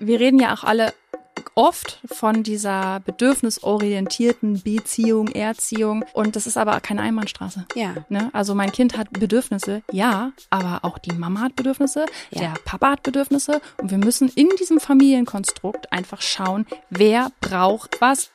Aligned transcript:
wir 0.00 0.18
reden 0.20 0.40
ja 0.40 0.52
auch 0.54 0.64
alle 0.64 0.92
oft 1.54 2.00
von 2.06 2.42
dieser 2.42 3.00
bedürfnisorientierten 3.00 4.62
Beziehung, 4.62 5.28
Erziehung. 5.28 6.04
Und 6.12 6.36
das 6.36 6.46
ist 6.46 6.56
aber 6.56 6.80
keine 6.80 7.02
Einbahnstraße. 7.02 7.66
Ja. 7.74 7.94
Ne? 8.08 8.30
Also 8.32 8.54
mein 8.54 8.72
Kind 8.72 8.96
hat 8.96 9.10
Bedürfnisse, 9.12 9.82
ja, 9.90 10.32
aber 10.50 10.80
auch 10.84 10.98
die 10.98 11.12
Mama 11.12 11.40
hat 11.40 11.56
Bedürfnisse, 11.56 12.06
Ja. 12.30 12.40
der 12.40 12.54
Papa 12.64 12.92
hat 12.92 13.02
Bedürfnisse. 13.02 13.60
Und 13.78 13.90
wir 13.90 13.98
müssen 13.98 14.28
in 14.34 14.48
diesem 14.58 14.80
Familienkonstrukt 14.80 15.92
einfach 15.92 16.20
schauen, 16.22 16.66
wer 16.90 17.30
braucht 17.40 18.00
was. 18.00 18.30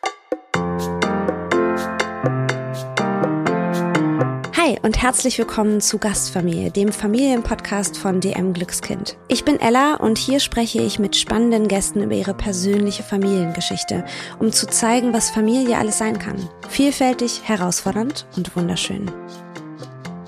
Hi 4.65 4.79
und 4.81 4.99
herzlich 4.99 5.37
willkommen 5.37 5.79
zu 5.79 5.99
Gastfamilie, 5.99 6.71
dem 6.71 6.91
Familienpodcast 6.91 7.97
von 7.97 8.19
DM 8.19 8.53
Glückskind. 8.53 9.15
Ich 9.27 9.45
bin 9.45 9.59
Ella 9.59 9.95
und 9.95 10.17
hier 10.17 10.39
spreche 10.39 10.81
ich 10.81 10.97
mit 10.97 11.15
spannenden 11.15 11.67
Gästen 11.67 12.01
über 12.01 12.15
ihre 12.15 12.33
persönliche 12.33 13.03
Familiengeschichte, 13.03 14.05
um 14.39 14.51
zu 14.51 14.65
zeigen, 14.65 15.13
was 15.13 15.29
Familie 15.29 15.77
alles 15.77 15.99
sein 15.99 16.17
kann. 16.17 16.49
Vielfältig, 16.67 17.41
herausfordernd 17.43 18.25
und 18.37 18.55
wunderschön. 18.55 19.11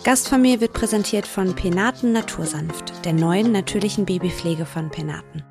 Gastfamilie 0.03 0.61
wird 0.61 0.73
präsentiert 0.73 1.25
von 1.25 1.55
Penaten 1.55 2.11
Natursanft, 2.11 3.05
der 3.05 3.13
neuen 3.13 3.51
natürlichen 3.51 4.05
Babypflege 4.05 4.65
von 4.65 4.91
Penaten. 4.91 5.43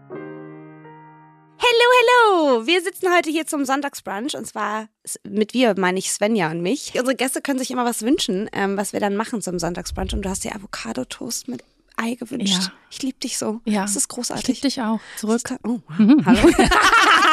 Hallo, 1.69 1.91
hallo! 1.99 2.67
Wir 2.67 2.81
sitzen 2.81 3.13
heute 3.13 3.29
hier 3.29 3.45
zum 3.45 3.65
Sonntagsbrunch 3.65 4.37
und 4.37 4.47
zwar 4.47 4.89
mit 5.29 5.53
wir 5.53 5.75
meine 5.77 5.99
ich 5.99 6.13
Svenja 6.13 6.49
und 6.49 6.61
mich. 6.61 6.93
Unsere 6.97 7.17
Gäste 7.17 7.43
können 7.43 7.59
sich 7.59 7.73
immer 7.73 7.85
was 7.85 8.03
wünschen, 8.03 8.49
ähm, 8.53 8.77
was 8.77 8.93
wir 8.93 9.01
dann 9.01 9.17
machen 9.17 9.43
zum 9.43 9.59
Sonntagsbrunch 9.59 10.15
und 10.15 10.23
du 10.23 10.29
hast 10.29 10.45
dir 10.45 10.55
Avocado-Toast 10.55 11.49
mit 11.49 11.65
Ei 11.97 12.15
gewünscht. 12.15 12.63
Ja. 12.63 12.73
Ich 12.91 13.03
liebe 13.03 13.19
dich 13.19 13.37
so. 13.39 13.61
Ja. 13.65 13.83
Das 13.83 13.91
ist 13.93 13.97
Ich 13.97 14.03
liebe 14.05 14.15
großartig. 14.15 14.61
dich 14.61 14.81
auch. 14.81 15.01
Zurück. 15.19 15.43
Oh, 15.65 15.81
wow. 15.89 16.25
hallo. 16.27 16.49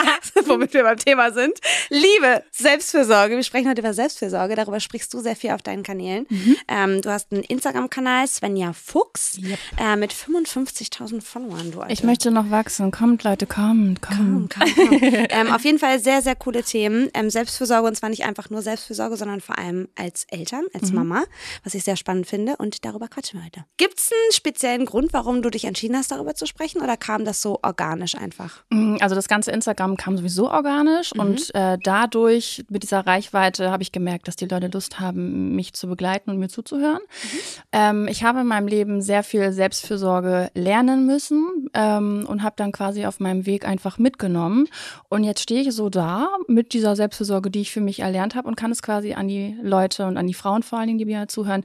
Womit 0.46 0.74
wir 0.74 0.84
beim 0.84 0.98
Thema 0.98 1.32
sind. 1.32 1.54
Liebe, 1.90 2.44
Selbstfürsorge. 2.52 3.36
Wir 3.36 3.44
sprechen 3.44 3.70
heute 3.70 3.82
über 3.82 3.94
Selbstfürsorge. 3.94 4.56
Darüber 4.56 4.80
sprichst 4.80 5.14
du 5.14 5.20
sehr 5.20 5.36
viel 5.36 5.52
auf 5.52 5.62
deinen 5.62 5.84
Kanälen. 5.84 6.26
Ähm, 6.68 7.02
du 7.02 7.10
hast 7.12 7.32
einen 7.32 7.44
Instagram-Kanal, 7.44 8.28
Svenja 8.28 8.74
Fuchs, 8.74 9.38
Yep. 9.42 9.60
äh, 9.80 9.96
mit 9.96 10.14
55.000 10.14 11.22
Followern. 11.22 11.72
Du 11.72 11.84
Ich 11.88 12.04
möchte 12.04 12.32
noch 12.32 12.50
wachsen. 12.52 12.92
Kommt, 12.92 13.24
Leute, 13.24 13.46
kommt, 13.48 14.02
Komm, 14.02 14.50
kommt. 14.50 14.56
komm, 14.56 14.90
komm. 14.90 15.00
ähm, 15.30 15.52
auf 15.54 15.64
jeden 15.64 15.80
Fall 15.80 16.00
sehr, 16.00 16.22
sehr 16.22 16.36
coole 16.36 16.64
Themen. 16.64 17.10
Ähm, 17.14 17.30
Selbstfürsorge 17.30 17.88
und 17.88 17.96
zwar 17.96 18.10
nicht 18.10 18.26
einfach 18.26 18.50
nur 18.50 18.62
Selbstfürsorge, 18.62 19.18
sondern 19.18 19.42
vor 19.42 19.58
allem 19.58 19.88
als 19.96 20.26
Eltern, 20.30 20.66
als 20.74 20.92
Mama, 20.92 21.24
was 21.64 21.74
ich 21.74 21.84
sehr 21.84 21.96
spannend 21.98 22.28
finde 22.28 22.56
und 22.58 22.86
darüber 22.86 23.08
quatschen 23.08 23.40
wir 23.40 23.46
heute. 23.46 23.66
Gibt 23.78 24.00
es 24.00 24.10
einen 24.12 24.32
speziellen 24.34 24.53
Grund, 24.86 25.14
warum 25.14 25.42
du 25.42 25.50
dich 25.50 25.66
entschieden 25.66 25.96
hast, 25.98 26.12
darüber 26.12 26.36
zu 26.36 26.46
sprechen 26.46 26.82
oder 26.82 26.98
kam 26.98 27.26
das 27.26 27.42
so 27.42 27.60
organisch 27.62 28.16
einfach? 28.16 28.64
Mm, 28.70 28.98
Also 29.02 29.16
das 29.16 29.28
ganze 29.28 29.52
Instagram 29.52 29.98
kam 29.98 30.18
sowieso 30.18 30.50
organisch 30.50 31.14
Mhm. 31.14 31.20
und 31.20 31.56
äh, 31.56 31.78
dadurch 31.84 32.66
mit 32.70 32.84
dieser 32.84 33.06
Reichweite 33.06 33.72
habe 33.72 33.84
ich 33.84 33.92
gemerkt, 33.92 34.28
dass 34.28 34.36
die 34.36 34.46
Leute 34.46 34.68
Lust 34.68 35.00
haben, 35.00 35.56
mich 35.56 35.74
zu 35.74 35.88
begleiten 35.88 36.30
und 36.30 36.38
mir 36.38 36.50
zuzuhören. 36.50 37.00
Mhm. 37.02 37.38
Ähm, 37.72 38.08
ich 38.08 38.24
habe 38.24 38.42
in 38.42 38.48
meinem 38.48 38.68
Leben 38.68 39.02
sehr 39.02 39.24
viel 39.24 39.52
Selbstfürsorge 39.52 40.50
lernen 40.54 41.06
müssen 41.06 41.70
ähm, 41.74 42.26
und 42.28 42.44
habe 42.44 42.56
dann 42.58 42.72
quasi 42.72 43.06
auf 43.06 43.20
meinem 43.20 43.46
Weg 43.46 43.68
einfach 43.68 43.98
mitgenommen. 43.98 44.68
Und 45.10 45.24
jetzt 45.24 45.42
stehe 45.42 45.62
ich 45.62 45.72
so 45.74 45.90
da 45.90 46.30
mit 46.48 46.74
dieser 46.74 46.96
Selbstfürsorge, 46.96 47.50
die 47.50 47.62
ich 47.62 47.72
für 47.72 47.82
mich 47.82 48.00
erlernt 48.00 48.36
habe 48.36 48.48
und 48.48 48.56
kann 48.56 48.72
es 48.72 48.82
quasi 48.82 49.14
an 49.14 49.28
die 49.28 49.58
Leute 49.62 50.06
und 50.06 50.18
an 50.18 50.28
die 50.28 50.34
Frauen 50.34 50.64
vor 50.64 50.80
allen 50.80 50.88
Dingen, 50.88 51.00
die 51.00 51.06
mir 51.06 51.28
zuhören, 51.28 51.64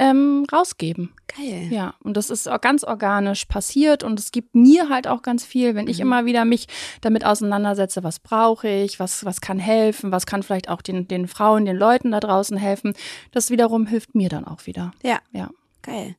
ähm, 0.00 0.46
rausgeben. 0.50 1.12
Geil. 1.36 1.68
Ja, 1.70 1.94
und 2.02 2.16
das 2.16 2.30
ist 2.30 2.48
auch 2.48 2.60
ganz 2.60 2.82
organisch 2.84 3.44
passiert 3.44 4.02
und 4.02 4.18
es 4.18 4.32
gibt 4.32 4.54
mir 4.56 4.88
halt 4.88 5.06
auch 5.06 5.22
ganz 5.22 5.44
viel, 5.44 5.74
wenn 5.74 5.86
ich 5.88 5.98
Mhm. 5.98 6.02
immer 6.02 6.24
wieder 6.24 6.44
mich 6.44 6.66
damit 7.02 7.24
auseinandersetze, 7.24 8.02
was 8.02 8.18
brauche 8.18 8.66
ich, 8.68 8.98
was, 8.98 9.24
was 9.24 9.40
kann 9.40 9.58
helfen, 9.58 10.10
was 10.10 10.26
kann 10.26 10.42
vielleicht 10.42 10.68
auch 10.70 10.82
den, 10.82 11.06
den 11.06 11.28
Frauen, 11.28 11.66
den 11.66 11.76
Leuten 11.76 12.10
da 12.12 12.20
draußen 12.20 12.56
helfen. 12.56 12.94
Das 13.30 13.50
wiederum 13.50 13.86
hilft 13.86 14.14
mir 14.14 14.28
dann 14.28 14.44
auch 14.46 14.66
wieder. 14.66 14.90
Ja, 15.02 15.18
Ja. 15.32 15.50
geil. 15.82 16.16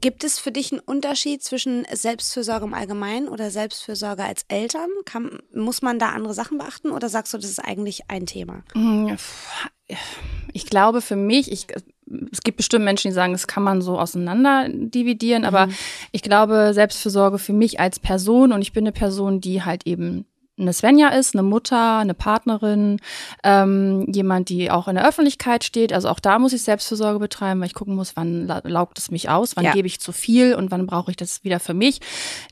Gibt 0.00 0.22
es 0.22 0.38
für 0.38 0.52
dich 0.52 0.70
einen 0.70 0.80
Unterschied 0.80 1.42
zwischen 1.42 1.84
Selbstfürsorge 1.92 2.64
im 2.66 2.74
Allgemeinen 2.74 3.26
oder 3.26 3.50
Selbstfürsorge 3.50 4.22
als 4.22 4.44
Eltern? 4.46 4.88
Kann, 5.04 5.40
muss 5.52 5.82
man 5.82 5.98
da 5.98 6.10
andere 6.10 6.32
Sachen 6.32 6.58
beachten 6.58 6.92
oder 6.92 7.08
sagst 7.08 7.34
du, 7.34 7.38
das 7.38 7.50
ist 7.50 7.58
eigentlich 7.58 8.02
ein 8.08 8.24
Thema? 8.26 8.62
Mm, 8.74 9.16
Ich 10.52 10.66
glaube 10.66 11.00
für 11.00 11.16
mich, 11.16 11.50
ich, 11.50 11.66
es 12.32 12.40
gibt 12.42 12.56
bestimmt 12.56 12.84
Menschen, 12.84 13.08
die 13.08 13.14
sagen, 13.14 13.32
das 13.32 13.46
kann 13.46 13.62
man 13.62 13.82
so 13.82 13.98
auseinander 13.98 14.66
dividieren, 14.68 15.44
aber 15.44 15.68
ich 16.12 16.22
glaube, 16.22 16.70
Selbstfürsorge 16.72 17.38
für 17.38 17.52
mich 17.52 17.80
als 17.80 17.98
Person 18.00 18.52
und 18.52 18.62
ich 18.62 18.72
bin 18.72 18.84
eine 18.84 18.92
Person, 18.92 19.40
die 19.40 19.62
halt 19.62 19.86
eben 19.86 20.24
eine 20.60 20.72
Svenja 20.72 21.10
ist, 21.10 21.36
eine 21.36 21.44
Mutter, 21.44 21.98
eine 21.98 22.14
Partnerin, 22.14 22.98
ähm, 23.44 24.06
jemand, 24.12 24.48
die 24.48 24.72
auch 24.72 24.88
in 24.88 24.96
der 24.96 25.06
Öffentlichkeit 25.08 25.62
steht. 25.62 25.92
Also 25.92 26.08
auch 26.08 26.18
da 26.18 26.40
muss 26.40 26.52
ich 26.52 26.62
Selbstfürsorge 26.64 27.20
betreiben, 27.20 27.60
weil 27.60 27.68
ich 27.68 27.74
gucken 27.74 27.94
muss, 27.94 28.16
wann 28.16 28.48
la- 28.48 28.62
laugt 28.64 28.98
es 28.98 29.12
mich 29.12 29.28
aus, 29.28 29.54
wann 29.54 29.66
Ja. 29.66 29.70
gebe 29.72 29.86
ich 29.86 30.00
zu 30.00 30.10
viel 30.10 30.56
und 30.56 30.72
wann 30.72 30.84
brauche 30.88 31.12
ich 31.12 31.16
das 31.16 31.44
wieder 31.44 31.60
für 31.60 31.74
mich. 31.74 32.00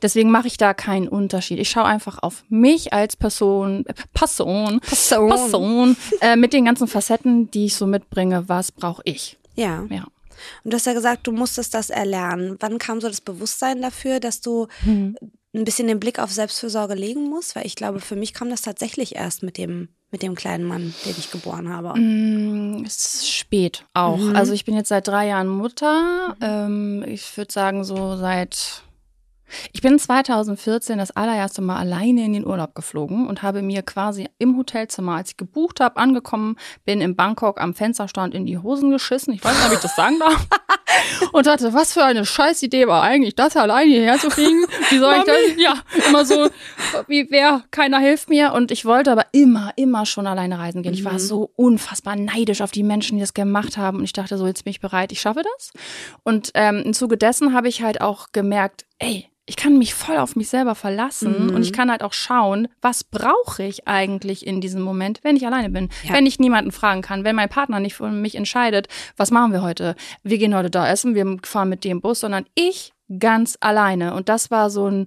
Deswegen 0.03 0.31
mache 0.31 0.47
ich 0.47 0.57
da 0.57 0.73
keinen 0.73 1.09
Unterschied. 1.09 1.59
Ich 1.59 1.69
schaue 1.69 1.87
einfach 1.87 2.23
auf 2.23 2.45
mich 2.49 2.93
als 2.93 3.17
Person, 3.17 3.85
äh, 3.87 3.95
Person, 4.15 4.79
Person. 4.83 5.29
Person 5.29 5.97
äh, 6.21 6.37
mit 6.37 6.53
den 6.53 6.65
ganzen 6.65 6.87
Facetten, 6.87 7.51
die 7.51 7.65
ich 7.65 7.75
so 7.75 7.89
mitbringe. 7.89 8.49
Was 8.49 8.71
brauche 8.71 9.03
ich? 9.05 9.37
Ja. 9.57 9.85
Ja. 9.91 10.05
Und 10.65 10.73
du 10.73 10.77
hast 10.77 10.87
ja 10.87 10.93
gesagt, 10.93 11.27
du 11.27 11.33
musstest 11.33 11.73
das 11.75 11.89
erlernen. 11.91 12.57
Wann 12.61 12.79
kam 12.79 13.01
so 13.01 13.09
das 13.09 13.21
Bewusstsein 13.23 13.81
dafür, 13.81 14.21
dass 14.21 14.41
du 14.43 14.67
Mhm. 14.85 15.17
ein 15.55 15.65
bisschen 15.65 15.87
den 15.89 15.99
Blick 15.99 16.19
auf 16.19 16.31
Selbstfürsorge 16.31 16.95
legen 16.95 17.29
musst? 17.31 17.57
Weil 17.57 17.65
ich 17.67 17.75
glaube, 17.75 18.01
für 18.01 18.17
mich 18.17 18.35
kam 18.35 18.51
das 18.51 18.61
tatsächlich 18.63 19.17
erst 19.17 19.43
mit 19.43 19.57
dem, 19.57 19.89
mit 20.11 20.23
dem 20.23 20.35
kleinen 20.35 20.65
Mann, 20.65 20.95
den 21.07 21.15
ich 21.19 21.31
geboren 21.31 21.71
habe. 21.73 21.99
Mm, 21.99 22.85
Es 22.85 23.15
ist 23.15 23.31
spät 23.33 23.87
auch. 23.95 24.21
Also 24.35 24.53
ich 24.53 24.65
bin 24.67 24.75
jetzt 24.77 24.89
seit 24.91 25.09
drei 25.09 25.27
Jahren 25.29 25.49
Mutter. 25.49 26.37
Ähm, 26.43 27.03
ich 27.09 27.35
würde 27.37 27.53
sagen 27.53 27.83
so 27.85 28.17
seit. 28.17 28.83
Ich 29.73 29.81
bin 29.81 29.99
2014 29.99 30.99
das 30.99 31.11
allererste 31.11 31.63
Mal 31.63 31.77
alleine 31.77 32.25
in 32.25 32.33
den 32.33 32.47
Urlaub 32.47 32.75
geflogen 32.75 33.27
und 33.27 33.43
habe 33.43 33.63
mir 33.63 33.83
quasi 33.83 34.29
im 34.39 34.57
Hotelzimmer, 34.57 35.17
als 35.17 35.31
ich 35.31 35.37
gebucht 35.37 35.81
habe, 35.81 35.97
angekommen 35.97 36.57
bin 36.85 37.01
in 37.01 37.17
Bangkok 37.17 37.61
am 37.61 37.75
Fensterstand 37.75 38.35
in 38.35 38.47
die 38.47 38.59
Hosen 38.59 38.91
geschissen. 38.91 39.35
Ich 39.35 39.45
weiß 39.45 39.57
nicht, 39.57 39.67
ob 39.67 39.73
ich 39.73 39.81
das 39.81 39.97
sagen 39.97 40.19
darf. 40.19 40.47
Und 41.33 41.47
dachte, 41.47 41.73
was 41.75 41.93
für 41.93 42.05
eine 42.05 42.25
scheiß 42.25 42.63
Idee 42.63 42.87
war 42.87 43.03
eigentlich, 43.03 43.35
das 43.35 43.57
alleine 43.57 43.91
hierher 43.91 44.19
zu 44.19 44.31
fliegen. 44.31 44.65
Wie 44.91 44.99
soll 44.99 45.17
ich 45.19 45.25
das? 45.25 45.37
Ja, 45.57 45.75
immer 46.09 46.25
so, 46.25 46.49
wie 47.07 47.27
wer, 47.31 47.65
keiner 47.71 47.99
hilft 47.99 48.29
mir. 48.29 48.53
Und 48.53 48.71
ich 48.71 48.85
wollte 48.85 49.13
aber 49.13 49.27
immer, 49.33 49.73
immer 49.77 50.07
schon 50.07 50.27
alleine 50.27 50.59
reisen 50.59 50.83
gehen. 50.83 50.95
Ich 50.95 51.05
war 51.05 51.19
so 51.19 51.51
unfassbar 51.57 52.17
neidisch 52.17 52.61
auf 52.61 52.71
die 52.71 52.83
Menschen, 52.83 53.17
die 53.17 53.21
das 53.21 53.35
gemacht 53.35 53.77
haben. 53.77 53.99
Und 53.99 54.05
ich 54.05 54.13
dachte 54.13 54.39
so, 54.39 54.47
jetzt 54.47 54.65
bin 54.65 54.71
ich 54.71 54.81
bereit, 54.81 55.13
ich 55.13 55.21
schaffe 55.21 55.43
das. 55.43 55.73
Und 56.23 56.51
ähm, 56.55 56.83
im 56.85 56.95
Zuge 56.95 57.17
dessen 57.17 57.53
habe 57.53 57.69
ich 57.69 57.83
halt 57.83 58.01
auch 58.01 58.29
gemerkt, 58.33 58.87
ey, 58.99 59.29
ich 59.49 59.57
kann 59.57 59.79
mich 59.79 59.95
voll 59.95 60.17
auf 60.17 60.35
mich 60.35 60.49
selber 60.49 60.75
verlassen 60.75 61.51
und 61.55 61.63
ich 61.63 61.73
kann 61.73 61.91
halt 61.91 62.03
auch 62.03 62.13
schauen, 62.13 62.67
was 62.83 63.05
brauche 63.05 63.63
ich 63.63 63.87
eigentlich 63.87 64.45
in 64.47 64.61
diesem 64.61 64.83
Moment, 64.83 65.21
wenn 65.23 65.37
ich 65.37 65.47
alleine 65.47 65.71
bin, 65.71 65.89
Ja. 66.03 66.15
wenn 66.15 66.27
ich 66.27 66.41
niemanden 66.41 66.73
fragen 66.73 67.01
kann, 67.01 67.23
wenn 67.25 67.37
mein 67.37 67.49
Partner 67.49 67.79
nicht 67.79 67.95
für 67.95 68.09
mich 68.11 68.35
entscheidet, 68.35 68.89
was 69.17 69.31
machen 69.31 69.53
wir 69.53 69.63
heute? 69.63 69.95
Wir 70.25 70.39
gehen 70.39 70.55
heute 70.55 70.71
da 70.71 70.89
essen, 70.89 71.15
wir 71.15 71.37
fahren 71.45 71.69
mit 71.69 71.85
dem 71.85 72.01
Bus, 72.01 72.21
sondern 72.21 72.45
ich 72.57 72.93
ganz 73.21 73.57
alleine. 73.61 74.15
Und 74.15 74.29
das 74.29 74.51
war 74.51 74.69
so 74.69 74.89
ein 74.91 75.07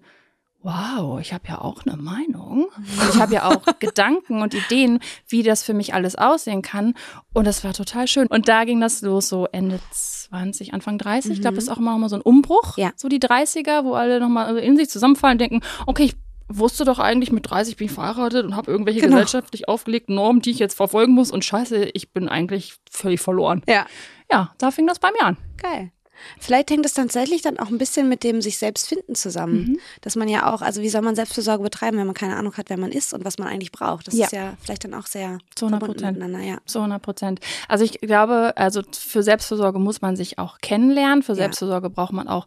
Wow, 0.61 1.21
ich 1.21 1.31
habe 1.31 1.47
ja 1.47 1.61
auch 1.61 1.85
eine 1.85 1.95
Meinung. 1.95 2.65
Und 2.75 3.09
ich 3.13 3.19
habe 3.21 3.33
ja 3.33 3.45
auch 3.45 3.61
Gedanken 3.79 4.41
und 4.41 4.53
Ideen, 4.53 4.99
wie 5.27 5.41
das 5.41 5.63
für 5.63 5.73
mich 5.73 5.93
alles 5.93 6.15
aussehen 6.15 6.61
kann. 6.61 6.95
Und 7.33 7.45
das 7.47 7.63
war 7.63 7.73
total 7.73 8.07
schön. 8.07 8.27
Und 8.27 8.49
da 8.49 8.65
ging 8.65 8.81
das 8.81 9.01
los, 9.01 9.29
so 9.29 9.47
Ende 9.51 9.79
20, 9.91 10.73
Anfang 10.73 10.97
30. 10.97 11.31
Ich 11.31 11.41
glaube, 11.41 11.55
das 11.55 11.65
ist 11.65 11.69
auch 11.69 11.77
immer 11.77 12.09
so 12.09 12.17
ein 12.17 12.21
Umbruch. 12.21 12.77
Ja. 12.77 12.91
So 12.97 13.07
die 13.07 13.19
30er, 13.19 13.85
wo 13.85 13.93
alle 13.93 14.19
nochmal 14.19 14.57
in 14.57 14.75
sich 14.75 14.89
zusammenfallen 14.89 15.35
und 15.35 15.41
denken, 15.41 15.61
okay, 15.85 16.03
ich 16.03 16.15
wusste 16.49 16.83
doch 16.83 16.99
eigentlich, 16.99 17.31
mit 17.31 17.49
30 17.49 17.77
bin 17.77 17.85
ich 17.87 17.93
verheiratet 17.93 18.43
und 18.45 18.55
habe 18.57 18.69
irgendwelche 18.69 18.99
Genau. 18.99 19.13
gesellschaftlich 19.13 19.69
aufgelegten 19.69 20.15
Normen, 20.15 20.41
die 20.41 20.51
ich 20.51 20.59
jetzt 20.59 20.75
verfolgen 20.75 21.13
muss. 21.13 21.31
Und 21.31 21.45
scheiße, 21.45 21.85
ich 21.93 22.11
bin 22.11 22.27
eigentlich 22.27 22.75
völlig 22.91 23.21
verloren. 23.21 23.61
Ja. 23.67 23.85
Ja, 24.31 24.51
da 24.57 24.71
fing 24.71 24.87
das 24.87 24.99
bei 24.99 25.09
mir 25.11 25.23
an. 25.25 25.37
Geil. 25.57 25.91
Vielleicht 26.39 26.69
hängt 26.71 26.85
es 26.85 26.93
tatsächlich 26.93 27.41
dann 27.41 27.59
auch 27.59 27.67
ein 27.69 27.77
bisschen 27.77 28.09
mit 28.09 28.23
dem 28.23 28.41
sich 28.41 28.57
selbst 28.57 28.87
finden 28.87 29.15
zusammen. 29.15 29.55
Mhm. 29.65 29.79
Dass 30.01 30.15
man 30.15 30.27
ja 30.27 30.53
auch, 30.53 30.61
also 30.61 30.81
wie 30.81 30.89
soll 30.89 31.01
man 31.01 31.15
Selbstfürsorge 31.15 31.63
betreiben, 31.63 31.97
wenn 31.97 32.05
man 32.07 32.15
keine 32.15 32.35
Ahnung 32.35 32.55
hat, 32.57 32.69
wer 32.69 32.77
man 32.77 32.91
ist 32.91 33.13
und 33.13 33.25
was 33.25 33.37
man 33.37 33.47
eigentlich 33.47 33.71
braucht. 33.71 34.07
Das 34.07 34.15
Ja. 34.15 34.25
ist 34.25 34.31
ja 34.33 34.53
vielleicht 34.61 34.83
dann 34.83 34.93
auch 34.93 35.05
sehr 35.07 35.39
Zu 35.55 35.65
100 35.65 35.79
verbunden 35.79 36.01
Prozent. 36.01 36.17
miteinander, 36.19 36.45
ja. 36.47 36.57
Zu 36.65 36.79
100 36.79 37.01
Prozent. 37.01 37.39
Also 37.67 37.83
ich 37.85 37.99
glaube, 38.01 38.53
also 38.55 38.81
für 38.91 39.23
Selbstfürsorge 39.23 39.79
muss 39.79 40.01
man 40.01 40.15
sich 40.15 40.37
auch 40.39 40.59
kennenlernen. 40.59 41.23
Für 41.23 41.31
Ja. 41.33 41.37
Selbstfürsorge 41.37 41.89
braucht 41.89 42.13
man 42.13 42.27
auch 42.27 42.45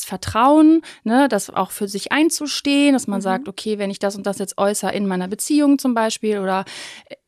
Selbstvertrauen, 0.00 0.82
ne, 1.04 1.28
das 1.28 1.50
auch 1.50 1.70
für 1.70 1.88
sich 1.88 2.12
einzustehen, 2.12 2.92
dass 2.94 3.06
man 3.06 3.18
Mhm. 3.18 3.22
sagt, 3.24 3.48
okay, 3.48 3.78
wenn 3.78 3.90
ich 3.90 3.98
das 3.98 4.16
und 4.16 4.26
das 4.26 4.38
jetzt 4.38 4.56
äußere 4.58 4.92
in 4.92 5.06
meiner 5.06 5.28
Beziehung 5.28 5.78
zum 5.78 5.94
Beispiel 5.94 6.38
oder 6.38 6.64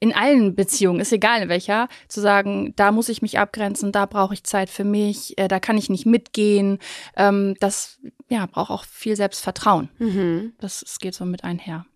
in 0.01 0.13
allen 0.15 0.55
Beziehungen, 0.55 1.01
ist 1.01 1.13
egal 1.13 1.43
in 1.43 1.49
welcher, 1.49 1.89
zu 2.09 2.21
sagen, 2.21 2.73
da 2.77 2.93
muss 2.93 3.09
ich 3.09 3.23
mich 3.23 3.39
abgrenzen, 3.39 3.93
da 3.93 4.07
brauche 4.07 4.35
ich 4.35 4.45
Zeit 4.45 4.71
für 4.71 4.85
mich, 4.85 5.37
äh, 5.39 5.49
da 5.49 5.61
kann 5.61 5.77
ich 5.77 5.82
nicht 5.91 6.07
mitgehen. 6.07 6.79
Ähm, 7.17 7.57
das 7.61 7.99
ja, 8.29 8.47
braucht 8.47 8.71
auch 8.71 8.85
viel 8.85 9.17
Selbstvertrauen. 9.17 9.89
Mhm. 9.99 10.53
Das, 10.61 10.81
das 10.81 10.99
geht 10.99 11.15
so 11.15 11.25
mit 11.25 11.45
einher. 11.45 11.87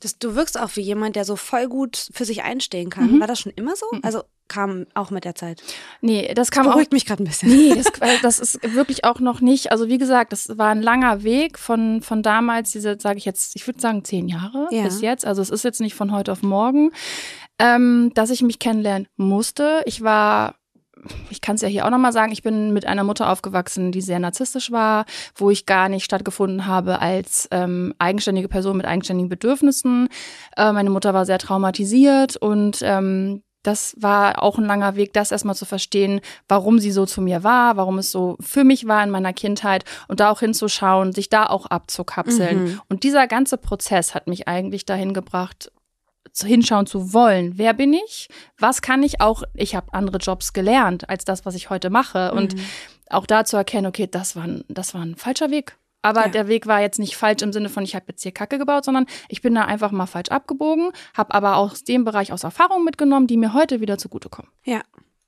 Das, 0.00 0.18
du 0.18 0.34
wirkst 0.34 0.60
auch 0.60 0.76
wie 0.76 0.82
jemand, 0.82 1.16
der 1.16 1.24
so 1.24 1.36
voll 1.36 1.68
gut 1.68 2.10
für 2.12 2.26
sich 2.26 2.42
einstehen 2.42 2.90
kann. 2.90 3.12
Mhm. 3.12 3.20
War 3.20 3.26
das 3.26 3.40
schon 3.40 3.52
immer 3.56 3.74
so? 3.76 3.86
Mhm. 3.92 4.00
Also 4.02 4.22
kam 4.48 4.86
auch 4.94 5.10
mit 5.10 5.24
der 5.24 5.34
Zeit. 5.34 5.62
Nee, 6.00 6.32
das 6.34 6.50
kam 6.50 6.64
das 6.64 6.74
beruhigt 6.74 6.90
auch, 6.90 6.92
mich 6.92 7.06
gerade 7.06 7.22
ein 7.22 7.26
bisschen. 7.26 7.48
Nee, 7.48 7.74
das, 7.74 8.20
das, 8.22 8.38
ist 8.38 8.74
wirklich 8.74 9.04
auch 9.04 9.20
noch 9.20 9.40
nicht. 9.40 9.72
Also 9.72 9.88
wie 9.88 9.98
gesagt, 9.98 10.32
das 10.32 10.56
war 10.58 10.68
ein 10.68 10.82
langer 10.82 11.22
Weg 11.22 11.58
von 11.58 12.02
von 12.02 12.22
damals 12.22 12.70
diese, 12.70 12.98
sage 13.00 13.18
ich 13.18 13.24
jetzt, 13.24 13.56
ich 13.56 13.66
würde 13.66 13.80
sagen 13.80 14.04
zehn 14.04 14.28
Jahre 14.28 14.68
ja. 14.70 14.84
bis 14.84 15.00
jetzt. 15.00 15.24
Also 15.24 15.42
es 15.42 15.50
ist 15.50 15.64
jetzt 15.64 15.80
nicht 15.80 15.94
von 15.94 16.12
heute 16.12 16.32
auf 16.32 16.42
morgen, 16.42 16.92
ähm, 17.58 18.12
dass 18.14 18.30
ich 18.30 18.42
mich 18.42 18.58
kennenlernen 18.58 19.08
musste. 19.16 19.82
Ich 19.86 20.02
war 20.02 20.55
ich 21.30 21.40
kann 21.40 21.56
es 21.56 21.62
ja 21.62 21.68
hier 21.68 21.86
auch 21.86 21.90
nochmal 21.90 22.12
sagen, 22.12 22.32
ich 22.32 22.42
bin 22.42 22.72
mit 22.72 22.86
einer 22.86 23.04
Mutter 23.04 23.30
aufgewachsen, 23.30 23.92
die 23.92 24.00
sehr 24.00 24.18
narzisstisch 24.18 24.70
war, 24.70 25.04
wo 25.34 25.50
ich 25.50 25.66
gar 25.66 25.88
nicht 25.88 26.04
stattgefunden 26.04 26.66
habe 26.66 27.00
als 27.00 27.48
ähm, 27.50 27.94
eigenständige 27.98 28.48
Person 28.48 28.76
mit 28.76 28.86
eigenständigen 28.86 29.28
Bedürfnissen. 29.28 30.08
Äh, 30.56 30.72
meine 30.72 30.90
Mutter 30.90 31.14
war 31.14 31.26
sehr 31.26 31.38
traumatisiert 31.38 32.36
und 32.36 32.78
ähm, 32.82 33.42
das 33.66 33.96
war 33.98 34.42
auch 34.42 34.58
ein 34.58 34.64
langer 34.64 34.94
Weg, 34.94 35.12
das 35.12 35.32
erstmal 35.32 35.56
zu 35.56 35.64
verstehen, 35.64 36.20
warum 36.48 36.78
sie 36.78 36.92
so 36.92 37.04
zu 37.04 37.20
mir 37.20 37.42
war, 37.42 37.76
warum 37.76 37.98
es 37.98 38.12
so 38.12 38.36
für 38.38 38.62
mich 38.62 38.86
war 38.86 39.02
in 39.02 39.10
meiner 39.10 39.32
Kindheit 39.32 39.84
und 40.06 40.20
da 40.20 40.30
auch 40.30 40.40
hinzuschauen, 40.40 41.12
sich 41.12 41.28
da 41.28 41.46
auch 41.46 41.66
abzukapseln. 41.66 42.62
Mhm. 42.64 42.80
Und 42.88 43.02
dieser 43.02 43.26
ganze 43.26 43.58
Prozess 43.58 44.14
hat 44.14 44.28
mich 44.28 44.46
eigentlich 44.46 44.86
dahin 44.86 45.14
gebracht, 45.14 45.72
hinschauen 46.44 46.86
zu 46.86 47.12
wollen. 47.12 47.56
Wer 47.56 47.72
bin 47.72 47.92
ich? 47.92 48.28
Was 48.58 48.82
kann 48.82 49.02
ich 49.02 49.20
auch? 49.20 49.42
Ich 49.54 49.74
habe 49.74 49.94
andere 49.94 50.18
Jobs 50.18 50.52
gelernt 50.52 51.08
als 51.08 51.24
das, 51.24 51.46
was 51.46 51.54
ich 51.54 51.70
heute 51.70 51.88
mache. 51.90 52.32
Und 52.32 52.54
mhm. 52.54 52.60
auch 53.08 53.26
da 53.26 53.44
zu 53.44 53.56
erkennen, 53.56 53.86
okay, 53.86 54.08
das 54.10 54.36
war 54.36 54.44
ein, 54.44 54.64
das 54.68 54.92
war 54.92 55.02
ein 55.02 55.14
falscher 55.14 55.50
Weg. 55.50 55.76
Aber 56.02 56.26
ja. 56.26 56.28
der 56.28 56.48
Weg 56.48 56.66
war 56.66 56.80
jetzt 56.80 56.98
nicht 56.98 57.16
falsch 57.16 57.42
im 57.42 57.52
Sinne 57.52 57.68
von, 57.68 57.82
ich 57.82 57.94
habe 57.94 58.04
jetzt 58.08 58.22
hier 58.22 58.32
Kacke 58.32 58.58
gebaut, 58.58 58.84
sondern 58.84 59.06
ich 59.28 59.42
bin 59.42 59.54
da 59.54 59.64
einfach 59.64 59.90
mal 59.90 60.06
falsch 60.06 60.28
abgebogen, 60.28 60.92
habe 61.14 61.34
aber 61.34 61.56
aus 61.56 61.82
dem 61.82 62.04
Bereich 62.04 62.32
aus 62.32 62.44
Erfahrungen 62.44 62.84
mitgenommen, 62.84 63.26
die 63.26 63.36
mir 63.36 63.54
heute 63.54 63.80
wieder 63.80 63.98
zugutekommen. 63.98 64.50
Ja, 64.64 64.82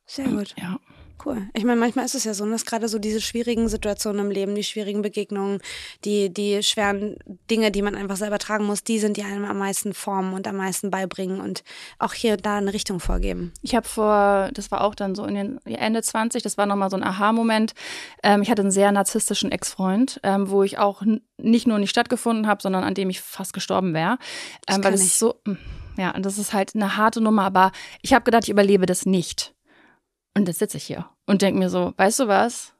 sehr 0.06 0.28
gut. 0.28 0.54
Ja. 0.56 0.78
Cool. 1.24 1.48
Ich 1.52 1.64
meine, 1.64 1.80
manchmal 1.80 2.04
ist 2.04 2.14
es 2.14 2.24
ja 2.24 2.32
so, 2.32 2.48
dass 2.48 2.64
gerade 2.64 2.88
so 2.88 2.98
diese 2.98 3.20
schwierigen 3.20 3.68
Situationen 3.68 4.26
im 4.26 4.30
Leben, 4.30 4.54
die 4.54 4.62
schwierigen 4.62 5.02
Begegnungen, 5.02 5.60
die, 6.04 6.32
die 6.32 6.62
schweren 6.62 7.16
Dinge, 7.50 7.72
die 7.72 7.82
man 7.82 7.96
einfach 7.96 8.16
selber 8.16 8.38
tragen 8.38 8.64
muss, 8.64 8.84
die 8.84 8.98
sind, 8.98 9.16
die 9.16 9.24
einem 9.24 9.44
am 9.44 9.58
meisten 9.58 9.94
formen 9.94 10.32
und 10.32 10.46
am 10.46 10.56
meisten 10.56 10.90
beibringen 10.90 11.40
und 11.40 11.64
auch 11.98 12.12
hier 12.12 12.36
da 12.36 12.58
eine 12.58 12.72
Richtung 12.72 13.00
vorgeben. 13.00 13.52
Ich 13.62 13.74
habe 13.74 13.88
vor, 13.88 14.50
das 14.54 14.70
war 14.70 14.82
auch 14.82 14.94
dann 14.94 15.14
so 15.14 15.24
in 15.24 15.34
den 15.34 15.58
Ende 15.66 16.02
20, 16.02 16.42
das 16.42 16.56
war 16.56 16.66
nochmal 16.66 16.90
so 16.90 16.96
ein 16.96 17.04
Aha-Moment. 17.04 17.74
Ähm, 18.22 18.42
ich 18.42 18.50
hatte 18.50 18.62
einen 18.62 18.70
sehr 18.70 18.92
narzisstischen 18.92 19.50
Ex-Freund, 19.50 20.20
ähm, 20.22 20.50
wo 20.50 20.62
ich 20.62 20.78
auch 20.78 21.02
nicht 21.36 21.66
nur 21.66 21.78
nicht 21.78 21.90
stattgefunden 21.90 22.46
habe, 22.46 22.62
sondern 22.62 22.84
an 22.84 22.94
dem 22.94 23.10
ich 23.10 23.20
fast 23.20 23.52
gestorben 23.52 23.92
wäre. 23.92 24.18
Ähm, 24.68 24.84
weil 24.84 24.94
es 24.94 25.18
so, 25.18 25.40
hm, 25.44 25.58
ja, 25.96 26.14
und 26.14 26.24
das 26.24 26.38
ist 26.38 26.52
halt 26.52 26.74
eine 26.74 26.96
harte 26.96 27.20
Nummer, 27.20 27.42
aber 27.42 27.72
ich 28.02 28.14
habe 28.14 28.24
gedacht, 28.24 28.44
ich 28.44 28.50
überlebe 28.50 28.86
das 28.86 29.04
nicht. 29.04 29.54
Und 30.38 30.46
jetzt 30.46 30.60
sitze 30.60 30.76
ich 30.76 30.84
hier 30.84 31.04
und 31.26 31.42
denke 31.42 31.58
mir 31.58 31.68
so, 31.68 31.92
weißt 31.96 32.20
du 32.20 32.28
was? 32.28 32.72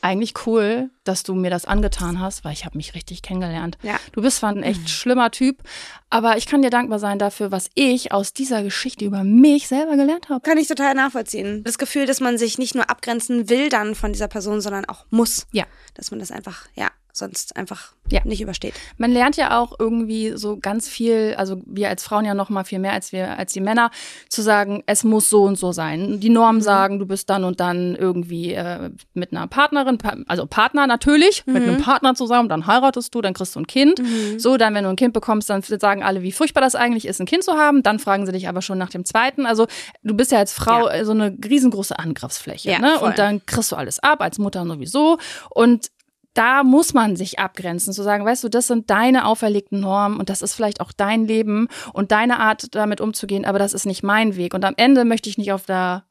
Eigentlich 0.00 0.46
cool, 0.46 0.90
dass 1.02 1.24
du 1.24 1.34
mir 1.34 1.50
das 1.50 1.64
angetan 1.64 2.20
hast, 2.20 2.44
weil 2.44 2.52
ich 2.52 2.64
habe 2.64 2.76
mich 2.76 2.94
richtig 2.94 3.20
kennengelernt. 3.20 3.76
Ja. 3.82 3.96
Du 4.12 4.22
bist 4.22 4.36
zwar 4.36 4.50
ein 4.50 4.62
echt 4.62 4.82
mhm. 4.82 4.86
schlimmer 4.86 5.32
Typ, 5.32 5.64
aber 6.08 6.36
ich 6.36 6.46
kann 6.46 6.62
dir 6.62 6.70
dankbar 6.70 7.00
sein 7.00 7.18
dafür, 7.18 7.50
was 7.50 7.68
ich 7.74 8.12
aus 8.12 8.32
dieser 8.32 8.62
Geschichte 8.62 9.04
über 9.04 9.24
mich 9.24 9.66
selber 9.66 9.96
gelernt 9.96 10.28
habe. 10.28 10.40
Kann 10.42 10.56
ich 10.56 10.68
total 10.68 10.94
nachvollziehen. 10.94 11.64
Das 11.64 11.78
Gefühl, 11.78 12.06
dass 12.06 12.20
man 12.20 12.38
sich 12.38 12.58
nicht 12.58 12.76
nur 12.76 12.88
abgrenzen 12.88 13.48
will 13.48 13.70
dann 13.70 13.96
von 13.96 14.12
dieser 14.12 14.28
Person, 14.28 14.60
sondern 14.60 14.84
auch 14.84 15.04
muss. 15.10 15.48
Ja. 15.50 15.64
Dass 15.94 16.12
man 16.12 16.20
das 16.20 16.30
einfach, 16.30 16.68
ja, 16.76 16.90
sonst 17.12 17.56
einfach 17.56 17.92
ja. 18.10 18.20
nicht 18.24 18.40
übersteht. 18.40 18.74
Man 18.96 19.12
lernt 19.12 19.36
ja 19.36 19.58
auch 19.58 19.74
irgendwie 19.78 20.32
so 20.36 20.58
ganz 20.58 20.88
viel, 20.88 21.34
also 21.36 21.60
wir 21.66 21.88
als 21.88 22.02
Frauen 22.02 22.24
ja 22.24 22.34
noch 22.34 22.48
mal 22.48 22.64
viel 22.64 22.78
mehr 22.78 22.92
als 22.92 23.12
wir 23.12 23.38
als 23.38 23.52
die 23.52 23.60
Männer, 23.60 23.90
zu 24.28 24.42
sagen, 24.42 24.82
es 24.86 25.04
muss 25.04 25.28
so 25.28 25.42
und 25.42 25.58
so 25.58 25.72
sein. 25.72 26.20
Die 26.20 26.30
Normen 26.30 26.58
mhm. 26.58 26.64
sagen, 26.64 26.98
du 26.98 27.06
bist 27.06 27.28
dann 27.28 27.44
und 27.44 27.60
dann 27.60 27.96
irgendwie 27.96 28.54
äh, 28.54 28.90
mit 29.14 29.32
einer 29.32 29.46
Partnerin, 29.46 29.98
also 30.26 30.46
Partner 30.46 30.86
natürlich, 30.86 31.44
mhm. 31.46 31.52
mit 31.52 31.62
einem 31.64 31.82
Partner 31.82 32.14
zusammen, 32.14 32.48
dann 32.48 32.66
heiratest 32.66 33.14
du, 33.14 33.20
dann 33.20 33.34
kriegst 33.34 33.56
du 33.56 33.60
ein 33.60 33.66
Kind. 33.66 33.98
Mhm. 33.98 34.38
So, 34.38 34.56
dann 34.56 34.74
wenn 34.74 34.84
du 34.84 34.90
ein 34.90 34.96
Kind 34.96 35.12
bekommst, 35.12 35.50
dann 35.50 35.62
sagen 35.62 36.02
alle, 36.02 36.22
wie 36.22 36.32
furchtbar 36.32 36.60
das 36.60 36.74
eigentlich 36.74 37.06
ist, 37.06 37.20
ein 37.20 37.26
Kind 37.26 37.44
zu 37.44 37.52
haben. 37.52 37.82
Dann 37.82 37.98
fragen 37.98 38.26
sie 38.26 38.32
dich 38.32 38.48
aber 38.48 38.62
schon 38.62 38.78
nach 38.78 38.90
dem 38.90 39.04
zweiten. 39.04 39.46
Also 39.46 39.66
du 40.02 40.14
bist 40.14 40.32
ja 40.32 40.38
als 40.38 40.52
Frau 40.52 40.88
ja. 40.88 41.04
so 41.04 41.12
eine 41.12 41.36
riesengroße 41.44 41.98
Angriffsfläche, 41.98 42.70
ja, 42.70 42.78
ne? 42.78 43.00
Und 43.00 43.18
dann 43.18 43.44
kriegst 43.44 43.72
du 43.72 43.76
alles 43.76 43.98
ab 43.98 44.20
als 44.20 44.38
Mutter 44.38 44.64
sowieso 44.66 45.18
und 45.50 45.90
da 46.38 46.62
muss 46.62 46.94
man 46.94 47.16
sich 47.16 47.40
abgrenzen, 47.40 47.92
zu 47.92 48.04
sagen, 48.04 48.24
weißt 48.24 48.44
du, 48.44 48.48
das 48.48 48.68
sind 48.68 48.90
deine 48.90 49.26
auferlegten 49.26 49.80
Normen 49.80 50.20
und 50.20 50.30
das 50.30 50.40
ist 50.40 50.54
vielleicht 50.54 50.80
auch 50.80 50.92
dein 50.92 51.26
Leben 51.26 51.66
und 51.92 52.12
deine 52.12 52.38
Art, 52.38 52.76
damit 52.76 53.00
umzugehen, 53.00 53.44
aber 53.44 53.58
das 53.58 53.74
ist 53.74 53.86
nicht 53.86 54.04
mein 54.04 54.36
Weg. 54.36 54.54
Und 54.54 54.64
am 54.64 54.74
Ende 54.76 55.04
möchte 55.04 55.28
ich 55.28 55.36
nicht 55.36 55.50
auf 55.50 55.66
der, 55.66 56.04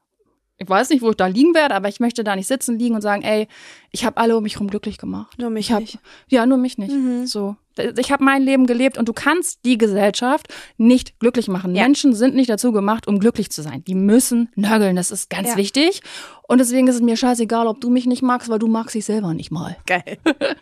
ich 0.60 0.68
weiß 0.68 0.90
nicht, 0.90 1.02
wo 1.02 1.12
ich 1.12 1.16
da 1.16 1.28
liegen 1.28 1.54
werde, 1.54 1.76
aber 1.76 1.88
ich 1.88 2.00
möchte 2.00 2.24
da 2.24 2.36
nicht 2.36 2.48
sitzen, 2.48 2.80
liegen 2.80 2.96
und 2.96 3.02
sagen, 3.02 3.22
ey, 3.22 3.48
ich 3.92 4.06
habe 4.06 4.18
alle 4.18 4.36
um 4.36 4.44
mich 4.44 4.56
herum 4.56 4.70
glücklich 4.70 4.98
gemacht. 4.98 5.38
Nur 5.38 5.52
mich 5.52 5.72
hab, 5.72 5.82
nicht. 5.82 6.00
Ja, 6.30 6.46
nur 6.46 6.58
mich 6.58 6.78
nicht. 6.80 6.92
Mhm. 6.92 7.28
So. 7.28 7.56
Ich 7.98 8.12
habe 8.12 8.24
mein 8.24 8.42
Leben 8.42 8.66
gelebt 8.66 8.98
und 8.98 9.08
du 9.08 9.14
kannst 9.14 9.64
die 9.64 9.78
Gesellschaft 9.78 10.48
nicht 10.78 11.20
glücklich 11.20 11.48
machen. 11.48 11.76
Ja. 11.76 11.84
Menschen 11.84 12.16
sind 12.16 12.34
nicht 12.34 12.50
dazu 12.50 12.72
gemacht, 12.72 13.08
um 13.08 13.20
glücklich 13.20 13.52
zu 13.52 13.62
sein. 13.62 13.84
Die 13.86 13.94
müssen 13.94 14.50
nörgeln, 14.56 14.96
das 14.96 15.12
ist 15.12 15.30
ganz 15.30 15.50
ja. 15.50 15.58
wichtig. 15.58 16.02
Und 16.48 16.58
deswegen 16.58 16.88
ist 16.88 16.96
es 16.96 17.02
mir 17.02 17.18
scheißegal, 17.18 17.68
ob 17.68 17.80
du 17.80 17.92
mich 17.92 18.08
nicht 18.08 18.24
magst, 18.24 18.50
weil 18.50 18.58
du 18.58 18.68
magst 18.68 18.96
dich 18.96 19.06
selber 19.06 19.36
nicht 19.36 19.52
mal. 19.52 19.78
Geil. 19.86 20.18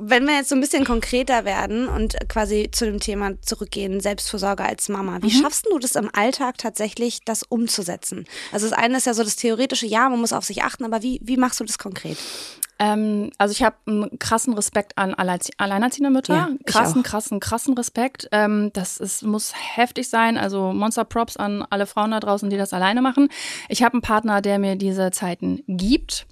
Wenn 0.00 0.26
wir 0.26 0.34
jetzt 0.34 0.48
so 0.48 0.54
ein 0.54 0.60
bisschen 0.60 0.84
konkreter 0.84 1.44
werden 1.44 1.88
und 1.88 2.16
quasi 2.28 2.70
zu 2.72 2.84
dem 2.84 3.00
Thema 3.00 3.40
zurückgehen, 3.42 4.00
Selbstversorge 4.00 4.64
als 4.64 4.88
Mama, 4.88 5.18
wie 5.22 5.34
mhm. 5.34 5.42
schaffst 5.42 5.66
du 5.66 5.78
das 5.78 5.94
im 5.94 6.10
Alltag 6.12 6.58
tatsächlich, 6.58 7.20
das 7.24 7.42
umzusetzen? 7.42 8.26
Also 8.52 8.68
das 8.68 8.78
eine 8.78 8.96
ist 8.96 9.06
ja 9.06 9.14
so 9.14 9.22
das 9.22 9.36
theoretische, 9.36 9.86
ja, 9.86 10.08
man 10.08 10.20
muss 10.20 10.32
auf 10.32 10.44
sich 10.44 10.62
achten, 10.62 10.84
aber 10.84 11.02
wie, 11.02 11.20
wie 11.22 11.36
machst 11.36 11.60
du 11.60 11.64
das 11.64 11.78
konkret? 11.78 12.18
Ähm, 12.78 13.30
also 13.38 13.52
ich 13.52 13.62
habe 13.62 13.76
einen 13.86 14.18
krassen 14.18 14.54
Respekt 14.54 14.96
an 14.96 15.14
alleinerziehende 15.14 16.10
Mütter. 16.10 16.34
Ja, 16.34 16.48
krassen, 16.64 17.02
krassen, 17.02 17.40
krassen 17.40 17.74
Respekt. 17.74 18.28
Ähm, 18.30 18.70
das 18.72 18.98
ist, 18.98 19.22
muss 19.24 19.52
heftig 19.54 20.08
sein. 20.08 20.38
Also 20.38 20.72
Monster 20.72 21.04
Props 21.04 21.36
an 21.36 21.66
alle 21.70 21.86
Frauen 21.86 22.12
da 22.12 22.20
draußen, 22.20 22.48
die 22.50 22.56
das 22.56 22.72
alleine 22.72 23.02
machen. 23.02 23.28
Ich 23.68 23.82
habe 23.82 23.94
einen 23.94 24.02
Partner, 24.02 24.40
der 24.40 24.58
mir 24.58 24.76
diese 24.76 25.10
Zeiten 25.10 25.62
gibt. 25.66 26.26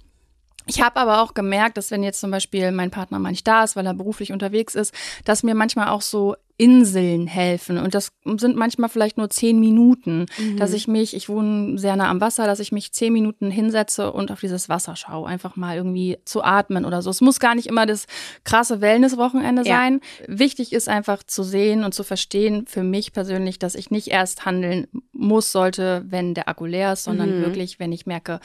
Ich 0.67 0.81
habe 0.81 0.97
aber 0.97 1.21
auch 1.21 1.33
gemerkt, 1.33 1.77
dass 1.77 1.91
wenn 1.91 2.03
jetzt 2.03 2.19
zum 2.19 2.31
Beispiel 2.31 2.71
mein 2.71 2.91
Partner 2.91 3.19
mal 3.19 3.31
nicht 3.31 3.47
da 3.47 3.63
ist, 3.63 3.75
weil 3.75 3.85
er 3.85 3.93
beruflich 3.93 4.31
unterwegs 4.31 4.75
ist, 4.75 4.93
dass 5.25 5.43
mir 5.43 5.55
manchmal 5.55 5.89
auch 5.89 6.01
so 6.01 6.35
Inseln 6.59 7.27
helfen. 7.27 7.77
Und 7.77 7.93
das 7.93 8.11
sind 8.25 8.55
manchmal 8.55 8.89
vielleicht 8.89 9.17
nur 9.17 9.29
zehn 9.29 9.59
Minuten, 9.59 10.25
mhm. 10.39 10.57
dass 10.57 10.73
ich 10.73 10.87
mich, 10.87 11.15
ich 11.15 11.29
wohne 11.29 11.77
sehr 11.77 11.95
nah 11.95 12.09
am 12.09 12.19
Wasser, 12.19 12.47
dass 12.47 12.59
ich 12.59 12.71
mich 12.71 12.91
zehn 12.93 13.13
Minuten 13.13 13.51
hinsetze 13.51 14.11
und 14.11 14.31
auf 14.31 14.39
dieses 14.39 14.67
Wasser 14.67 14.95
schaue, 14.95 15.27
einfach 15.27 15.55
mal 15.55 15.77
irgendwie 15.77 16.17
zu 16.25 16.43
atmen 16.43 16.83
oder 16.83 17.03
so. 17.03 17.11
Es 17.11 17.21
muss 17.21 17.39
gar 17.39 17.53
nicht 17.53 17.67
immer 17.67 17.85
das 17.85 18.07
krasse 18.43 18.81
Wellness-Wochenende 18.81 19.67
ja. 19.67 19.75
sein. 19.75 20.01
Wichtig 20.27 20.73
ist 20.73 20.89
einfach 20.89 21.21
zu 21.21 21.43
sehen 21.43 21.83
und 21.83 21.93
zu 21.93 22.03
verstehen 22.03 22.65
für 22.65 22.81
mich 22.81 23.13
persönlich, 23.13 23.59
dass 23.59 23.75
ich 23.75 23.91
nicht 23.91 24.07
erst 24.07 24.45
handeln 24.45 24.87
muss, 25.11 25.51
sollte, 25.51 26.05
wenn 26.07 26.33
der 26.33 26.49
Akku 26.49 26.65
leer 26.65 26.93
ist, 26.93 27.03
sondern 27.03 27.37
mhm. 27.37 27.43
wirklich, 27.43 27.79
wenn 27.79 27.91
ich 27.91 28.07
merke, 28.07 28.39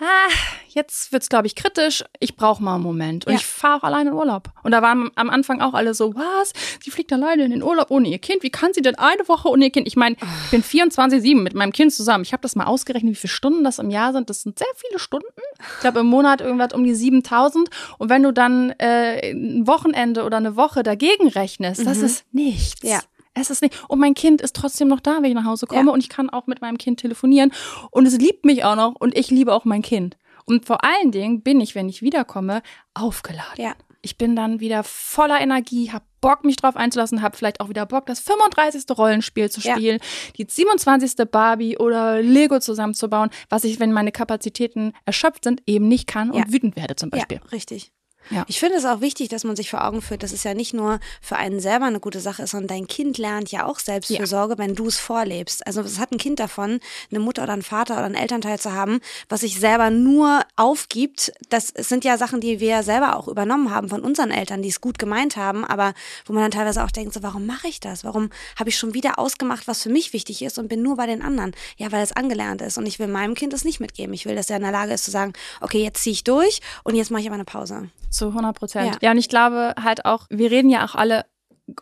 ah, 0.00 0.28
jetzt 0.68 1.12
wird's, 1.12 1.28
glaube 1.28 1.46
ich, 1.46 1.54
kritisch. 1.54 2.04
Ich 2.20 2.36
brauche 2.36 2.62
mal 2.62 2.74
einen 2.74 2.82
Moment. 2.82 3.26
Und 3.26 3.32
ja. 3.32 3.38
ich 3.38 3.46
fahre 3.46 3.78
auch 3.78 3.82
alleine 3.84 4.10
in 4.10 4.16
Urlaub. 4.16 4.50
Und 4.62 4.72
da 4.72 4.82
waren 4.82 5.10
am 5.14 5.30
Anfang 5.30 5.60
auch 5.60 5.74
alle 5.74 5.94
so, 5.94 6.14
was? 6.14 6.52
Sie 6.82 6.90
fliegt 6.90 7.12
alleine 7.12 7.44
in 7.44 7.50
den 7.50 7.62
Urlaub 7.62 7.90
ohne 7.90 8.08
ihr 8.08 8.18
Kind? 8.18 8.42
Wie 8.42 8.50
kann 8.50 8.72
sie 8.72 8.82
denn 8.82 8.96
eine 8.96 9.28
Woche 9.28 9.48
ohne 9.48 9.66
ihr 9.66 9.70
Kind? 9.70 9.86
Ich 9.86 9.96
meine, 9.96 10.16
ich 10.44 10.50
bin 10.50 10.62
24-7 10.62 11.40
mit 11.40 11.54
meinem 11.54 11.72
Kind 11.72 11.92
zusammen. 11.92 12.24
Ich 12.24 12.32
habe 12.32 12.42
das 12.42 12.56
mal 12.56 12.66
ausgerechnet, 12.66 13.12
wie 13.12 13.16
viele 13.16 13.32
Stunden 13.32 13.64
das 13.64 13.78
im 13.78 13.90
Jahr 13.90 14.12
sind. 14.12 14.30
Das 14.30 14.42
sind 14.42 14.58
sehr 14.58 14.68
viele 14.76 14.98
Stunden. 14.98 15.26
Ich 15.74 15.80
glaube, 15.80 16.00
im 16.00 16.06
Monat 16.06 16.40
irgendwas 16.40 16.72
um 16.72 16.84
die 16.84 16.94
7000. 16.94 17.68
Und 17.98 18.08
wenn 18.08 18.22
du 18.22 18.32
dann 18.32 18.70
äh, 18.78 19.32
ein 19.32 19.66
Wochenende 19.66 20.24
oder 20.24 20.38
eine 20.38 20.56
Woche 20.56 20.82
dagegen 20.82 21.28
rechnest, 21.28 21.80
mhm. 21.80 21.84
das 21.84 21.98
ist 21.98 22.24
nichts. 22.32 22.82
Ja. 22.82 23.00
Es 23.34 23.50
ist 23.50 23.62
nicht. 23.62 23.82
Und 23.88 23.98
mein 23.98 24.14
Kind 24.14 24.40
ist 24.40 24.54
trotzdem 24.54 24.88
noch 24.88 25.00
da, 25.00 25.18
wenn 25.20 25.30
ich 25.30 25.34
nach 25.34 25.44
Hause 25.44 25.66
komme. 25.66 25.86
Ja. 25.86 25.92
Und 25.92 26.00
ich 26.00 26.08
kann 26.08 26.30
auch 26.30 26.46
mit 26.46 26.60
meinem 26.60 26.78
Kind 26.78 27.00
telefonieren. 27.00 27.52
Und 27.90 28.06
es 28.06 28.18
liebt 28.18 28.44
mich 28.44 28.64
auch 28.64 28.76
noch. 28.76 28.94
Und 28.98 29.16
ich 29.16 29.30
liebe 29.30 29.54
auch 29.54 29.64
mein 29.64 29.82
Kind. 29.82 30.16
Und 30.44 30.66
vor 30.66 30.84
allen 30.84 31.12
Dingen 31.12 31.42
bin 31.42 31.60
ich, 31.60 31.74
wenn 31.74 31.88
ich 31.88 32.02
wiederkomme, 32.02 32.62
aufgeladen. 32.94 33.64
Ja. 33.64 33.74
Ich 34.04 34.18
bin 34.18 34.34
dann 34.34 34.58
wieder 34.58 34.82
voller 34.82 35.40
Energie, 35.40 35.92
hab 35.92 36.02
Bock, 36.20 36.44
mich 36.44 36.56
drauf 36.56 36.76
einzulassen, 36.76 37.22
hab 37.22 37.36
vielleicht 37.36 37.60
auch 37.60 37.68
wieder 37.68 37.86
Bock, 37.86 38.06
das 38.06 38.18
35. 38.20 38.84
Rollenspiel 38.96 39.48
zu 39.48 39.60
spielen, 39.60 39.98
ja. 40.00 40.32
die 40.38 40.46
27. 40.48 41.28
Barbie 41.30 41.78
oder 41.78 42.20
Lego 42.20 42.58
zusammenzubauen, 42.58 43.30
was 43.48 43.64
ich, 43.64 43.78
wenn 43.78 43.92
meine 43.92 44.10
Kapazitäten 44.10 44.92
erschöpft 45.04 45.44
sind, 45.44 45.62
eben 45.66 45.86
nicht 45.86 46.08
kann 46.08 46.30
und 46.30 46.46
ja. 46.46 46.52
wütend 46.52 46.76
werde 46.76 46.96
zum 46.96 47.10
Beispiel. 47.10 47.40
Ja, 47.42 47.50
richtig. 47.50 47.92
Ja. 48.30 48.44
Ich 48.48 48.60
finde 48.60 48.76
es 48.76 48.84
auch 48.84 49.00
wichtig, 49.00 49.28
dass 49.28 49.44
man 49.44 49.56
sich 49.56 49.70
vor 49.70 49.84
Augen 49.84 50.02
führt, 50.02 50.22
dass 50.22 50.32
es 50.32 50.44
ja 50.44 50.54
nicht 50.54 50.74
nur 50.74 51.00
für 51.20 51.36
einen 51.36 51.60
selber 51.60 51.86
eine 51.86 52.00
gute 52.00 52.20
Sache 52.20 52.42
ist, 52.42 52.50
sondern 52.50 52.68
dein 52.68 52.86
Kind 52.86 53.18
lernt 53.18 53.50
ja 53.50 53.66
auch 53.66 53.78
Selbstfürsorge, 53.78 54.54
ja. 54.54 54.58
wenn 54.58 54.74
du 54.74 54.86
es 54.86 54.98
vorlebst. 54.98 55.66
Also 55.66 55.80
es 55.82 55.98
hat 55.98 56.12
ein 56.12 56.18
Kind 56.18 56.40
davon, 56.40 56.80
eine 57.10 57.20
Mutter 57.20 57.42
oder 57.42 57.52
einen 57.52 57.62
Vater 57.62 57.94
oder 57.94 58.04
einen 58.04 58.14
Elternteil 58.14 58.58
zu 58.58 58.72
haben, 58.72 59.00
was 59.28 59.40
sich 59.40 59.58
selber 59.58 59.90
nur 59.90 60.42
aufgibt. 60.56 61.32
Das 61.48 61.68
sind 61.68 62.04
ja 62.04 62.16
Sachen, 62.16 62.40
die 62.40 62.60
wir 62.60 62.82
selber 62.82 63.16
auch 63.16 63.28
übernommen 63.28 63.70
haben 63.70 63.88
von 63.88 64.02
unseren 64.02 64.30
Eltern, 64.30 64.62
die 64.62 64.68
es 64.68 64.80
gut 64.80 64.98
gemeint 64.98 65.36
haben, 65.36 65.64
aber 65.64 65.94
wo 66.26 66.32
man 66.32 66.42
dann 66.42 66.50
teilweise 66.52 66.84
auch 66.84 66.90
denkt, 66.90 67.14
so 67.14 67.22
warum 67.22 67.46
mache 67.46 67.68
ich 67.68 67.80
das? 67.80 68.04
Warum 68.04 68.30
habe 68.58 68.70
ich 68.70 68.78
schon 68.78 68.94
wieder 68.94 69.18
ausgemacht, 69.18 69.66
was 69.66 69.82
für 69.82 69.90
mich 69.90 70.12
wichtig 70.12 70.42
ist 70.42 70.58
und 70.58 70.68
bin 70.68 70.82
nur 70.82 70.96
bei 70.96 71.06
den 71.06 71.22
anderen? 71.22 71.52
Ja, 71.76 71.92
weil 71.92 72.02
es 72.02 72.12
angelernt 72.12 72.62
ist 72.62 72.78
und 72.78 72.86
ich 72.86 72.98
will 72.98 73.08
meinem 73.08 73.34
Kind 73.34 73.52
das 73.52 73.64
nicht 73.64 73.80
mitgeben. 73.80 74.14
Ich 74.14 74.26
will, 74.26 74.36
dass 74.36 74.50
er 74.50 74.56
in 74.56 74.62
der 74.62 74.72
Lage 74.72 74.92
ist 74.92 75.04
zu 75.04 75.10
sagen, 75.10 75.32
okay, 75.60 75.82
jetzt 75.82 76.02
ziehe 76.02 76.12
ich 76.12 76.24
durch 76.24 76.60
und 76.84 76.94
jetzt 76.94 77.10
mache 77.10 77.22
ich 77.22 77.28
aber 77.28 77.34
eine 77.34 77.44
Pause. 77.44 77.88
Zu 78.12 78.28
100 78.28 78.56
Prozent. 78.56 78.94
Ja. 78.94 78.98
ja, 79.00 79.10
und 79.10 79.18
ich 79.18 79.28
glaube 79.28 79.74
halt 79.82 80.04
auch, 80.04 80.26
wir 80.30 80.50
reden 80.50 80.70
ja 80.70 80.84
auch 80.84 80.94
alle 80.94 81.24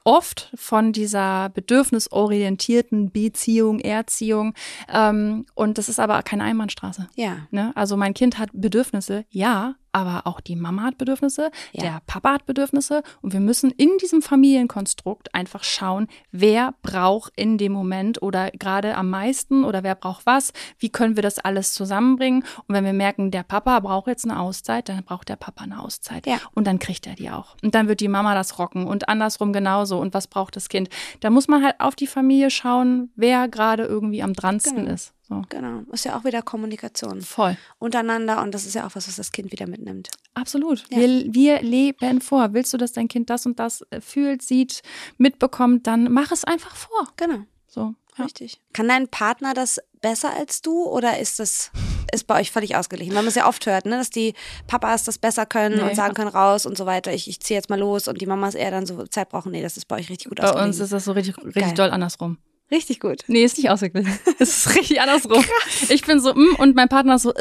oft 0.04 0.50
von 0.54 0.92
dieser 0.92 1.48
bedürfnisorientierten 1.50 3.10
Beziehung, 3.10 3.80
Erziehung. 3.80 4.54
Ähm, 4.92 5.46
und 5.54 5.78
das 5.78 5.88
ist 5.88 5.98
aber 5.98 6.22
keine 6.22 6.44
Einbahnstraße. 6.44 7.08
Ja. 7.16 7.48
Ne? 7.50 7.72
Also 7.74 7.96
mein 7.96 8.14
Kind 8.14 8.38
hat 8.38 8.50
Bedürfnisse, 8.52 9.24
ja, 9.30 9.74
aber 9.92 10.26
auch 10.26 10.40
die 10.40 10.56
Mama 10.56 10.82
hat 10.82 10.98
Bedürfnisse, 10.98 11.50
ja. 11.72 11.82
der 11.82 12.02
Papa 12.06 12.34
hat 12.34 12.46
Bedürfnisse 12.46 13.02
und 13.22 13.32
wir 13.32 13.40
müssen 13.40 13.70
in 13.70 13.90
diesem 14.00 14.22
Familienkonstrukt 14.22 15.34
einfach 15.34 15.64
schauen, 15.64 16.08
wer 16.32 16.74
braucht 16.82 17.32
in 17.36 17.58
dem 17.58 17.72
Moment 17.72 18.22
oder 18.22 18.50
gerade 18.52 18.96
am 18.96 19.10
meisten 19.10 19.64
oder 19.64 19.82
wer 19.82 19.94
braucht 19.94 20.26
was, 20.26 20.52
wie 20.78 20.90
können 20.90 21.16
wir 21.16 21.22
das 21.22 21.38
alles 21.38 21.72
zusammenbringen 21.72 22.44
und 22.66 22.74
wenn 22.74 22.84
wir 22.84 22.92
merken, 22.92 23.30
der 23.30 23.42
Papa 23.42 23.80
braucht 23.80 24.08
jetzt 24.08 24.24
eine 24.24 24.38
Auszeit, 24.38 24.88
dann 24.88 25.04
braucht 25.04 25.28
der 25.28 25.36
Papa 25.36 25.64
eine 25.64 25.80
Auszeit 25.80 26.26
ja. 26.26 26.38
und 26.54 26.66
dann 26.66 26.78
kriegt 26.78 27.06
er 27.06 27.14
die 27.14 27.30
auch 27.30 27.56
und 27.62 27.74
dann 27.74 27.88
wird 27.88 28.00
die 28.00 28.08
Mama 28.08 28.34
das 28.34 28.58
rocken 28.58 28.86
und 28.86 29.08
andersrum 29.08 29.52
genauso 29.52 29.98
und 29.98 30.14
was 30.14 30.26
braucht 30.26 30.56
das 30.56 30.68
Kind. 30.68 30.88
Da 31.20 31.30
muss 31.30 31.48
man 31.48 31.64
halt 31.64 31.80
auf 31.80 31.94
die 31.94 32.06
Familie 32.06 32.50
schauen, 32.50 33.10
wer 33.16 33.48
gerade 33.48 33.84
irgendwie 33.84 34.22
am 34.22 34.32
dransten 34.32 34.76
genau. 34.76 34.92
ist. 34.92 35.14
So. 35.30 35.42
Genau. 35.48 35.82
Ist 35.92 36.04
ja 36.04 36.18
auch 36.18 36.24
wieder 36.24 36.42
Kommunikation. 36.42 37.20
Voll. 37.20 37.56
Untereinander 37.78 38.42
und 38.42 38.52
das 38.52 38.66
ist 38.66 38.74
ja 38.74 38.84
auch 38.84 38.96
was, 38.96 39.06
was 39.06 39.14
das 39.14 39.30
Kind 39.30 39.52
wieder 39.52 39.68
mitnimmt. 39.68 40.10
Absolut. 40.34 40.84
Ja. 40.90 40.98
Wir, 40.98 41.32
wir 41.32 41.62
leben 41.62 42.20
vor. 42.20 42.52
Willst 42.52 42.72
du, 42.72 42.76
dass 42.76 42.92
dein 42.92 43.06
Kind 43.06 43.30
das 43.30 43.46
und 43.46 43.60
das 43.60 43.82
äh, 43.90 44.00
fühlt, 44.00 44.42
sieht, 44.42 44.82
mitbekommt, 45.18 45.86
dann 45.86 46.12
mach 46.12 46.32
es 46.32 46.42
einfach 46.42 46.74
vor. 46.74 47.06
Genau. 47.16 47.44
So. 47.68 47.94
Ja. 48.18 48.24
Richtig. 48.24 48.60
Kann 48.72 48.88
dein 48.88 49.06
Partner 49.06 49.54
das 49.54 49.78
besser 50.00 50.34
als 50.34 50.62
du 50.62 50.82
oder 50.82 51.20
ist 51.20 51.38
das 51.38 51.70
ist 52.12 52.26
bei 52.26 52.40
euch 52.40 52.50
völlig 52.50 52.74
ausgeglichen? 52.74 53.14
Weil 53.14 53.22
man 53.22 53.28
es 53.28 53.36
ja 53.36 53.46
oft 53.46 53.64
hört, 53.66 53.86
ne, 53.86 53.98
dass 53.98 54.10
die 54.10 54.34
Papas 54.66 55.04
das 55.04 55.18
besser 55.18 55.46
können 55.46 55.76
nee. 55.76 55.82
und 55.82 55.94
sagen 55.94 56.14
können 56.14 56.28
raus 56.28 56.66
und 56.66 56.76
so 56.76 56.86
weiter. 56.86 57.12
Ich, 57.12 57.28
ich 57.28 57.38
ziehe 57.38 57.56
jetzt 57.56 57.70
mal 57.70 57.78
los 57.78 58.08
und 58.08 58.20
die 58.20 58.26
Mamas 58.26 58.56
eher 58.56 58.72
dann 58.72 58.84
so 58.84 59.06
Zeit 59.06 59.28
brauchen. 59.28 59.52
Nee, 59.52 59.62
das 59.62 59.76
ist 59.76 59.86
bei 59.86 59.94
euch 59.94 60.10
richtig 60.10 60.28
gut 60.28 60.38
bei 60.38 60.42
ausgeglichen. 60.42 60.64
Bei 60.64 60.68
uns 60.68 60.80
ist 60.80 60.92
das 60.92 61.04
so 61.04 61.12
richtig, 61.12 61.38
richtig 61.44 61.74
doll 61.74 61.90
andersrum. 61.90 62.38
Richtig 62.70 63.00
gut. 63.00 63.24
Nee, 63.26 63.44
ist 63.44 63.58
nicht 63.58 63.70
ausgeglichen. 63.70 64.18
Es 64.38 64.66
ist 64.66 64.76
richtig 64.76 65.00
andersrum. 65.00 65.42
Krass. 65.42 65.90
Ich 65.90 66.02
bin 66.02 66.20
so, 66.20 66.34
mm, 66.34 66.56
und 66.58 66.76
mein 66.76 66.88
Partner 66.88 67.16
ist 67.16 67.22
so, 67.22 67.34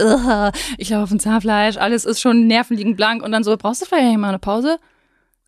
ich 0.78 0.90
laufe 0.90 1.04
auf 1.04 1.12
ein 1.12 1.20
Zahnfleisch, 1.20 1.78
alles 1.78 2.06
ist 2.06 2.20
schon, 2.20 2.48
Nerven 2.48 2.76
liegen 2.76 2.96
blank. 2.96 3.24
Und 3.24 3.32
dann 3.32 3.44
so, 3.44 3.56
brauchst 3.56 3.82
du 3.82 3.86
vielleicht 3.86 4.18
mal 4.18 4.30
eine 4.30 4.40
Pause? 4.40 4.80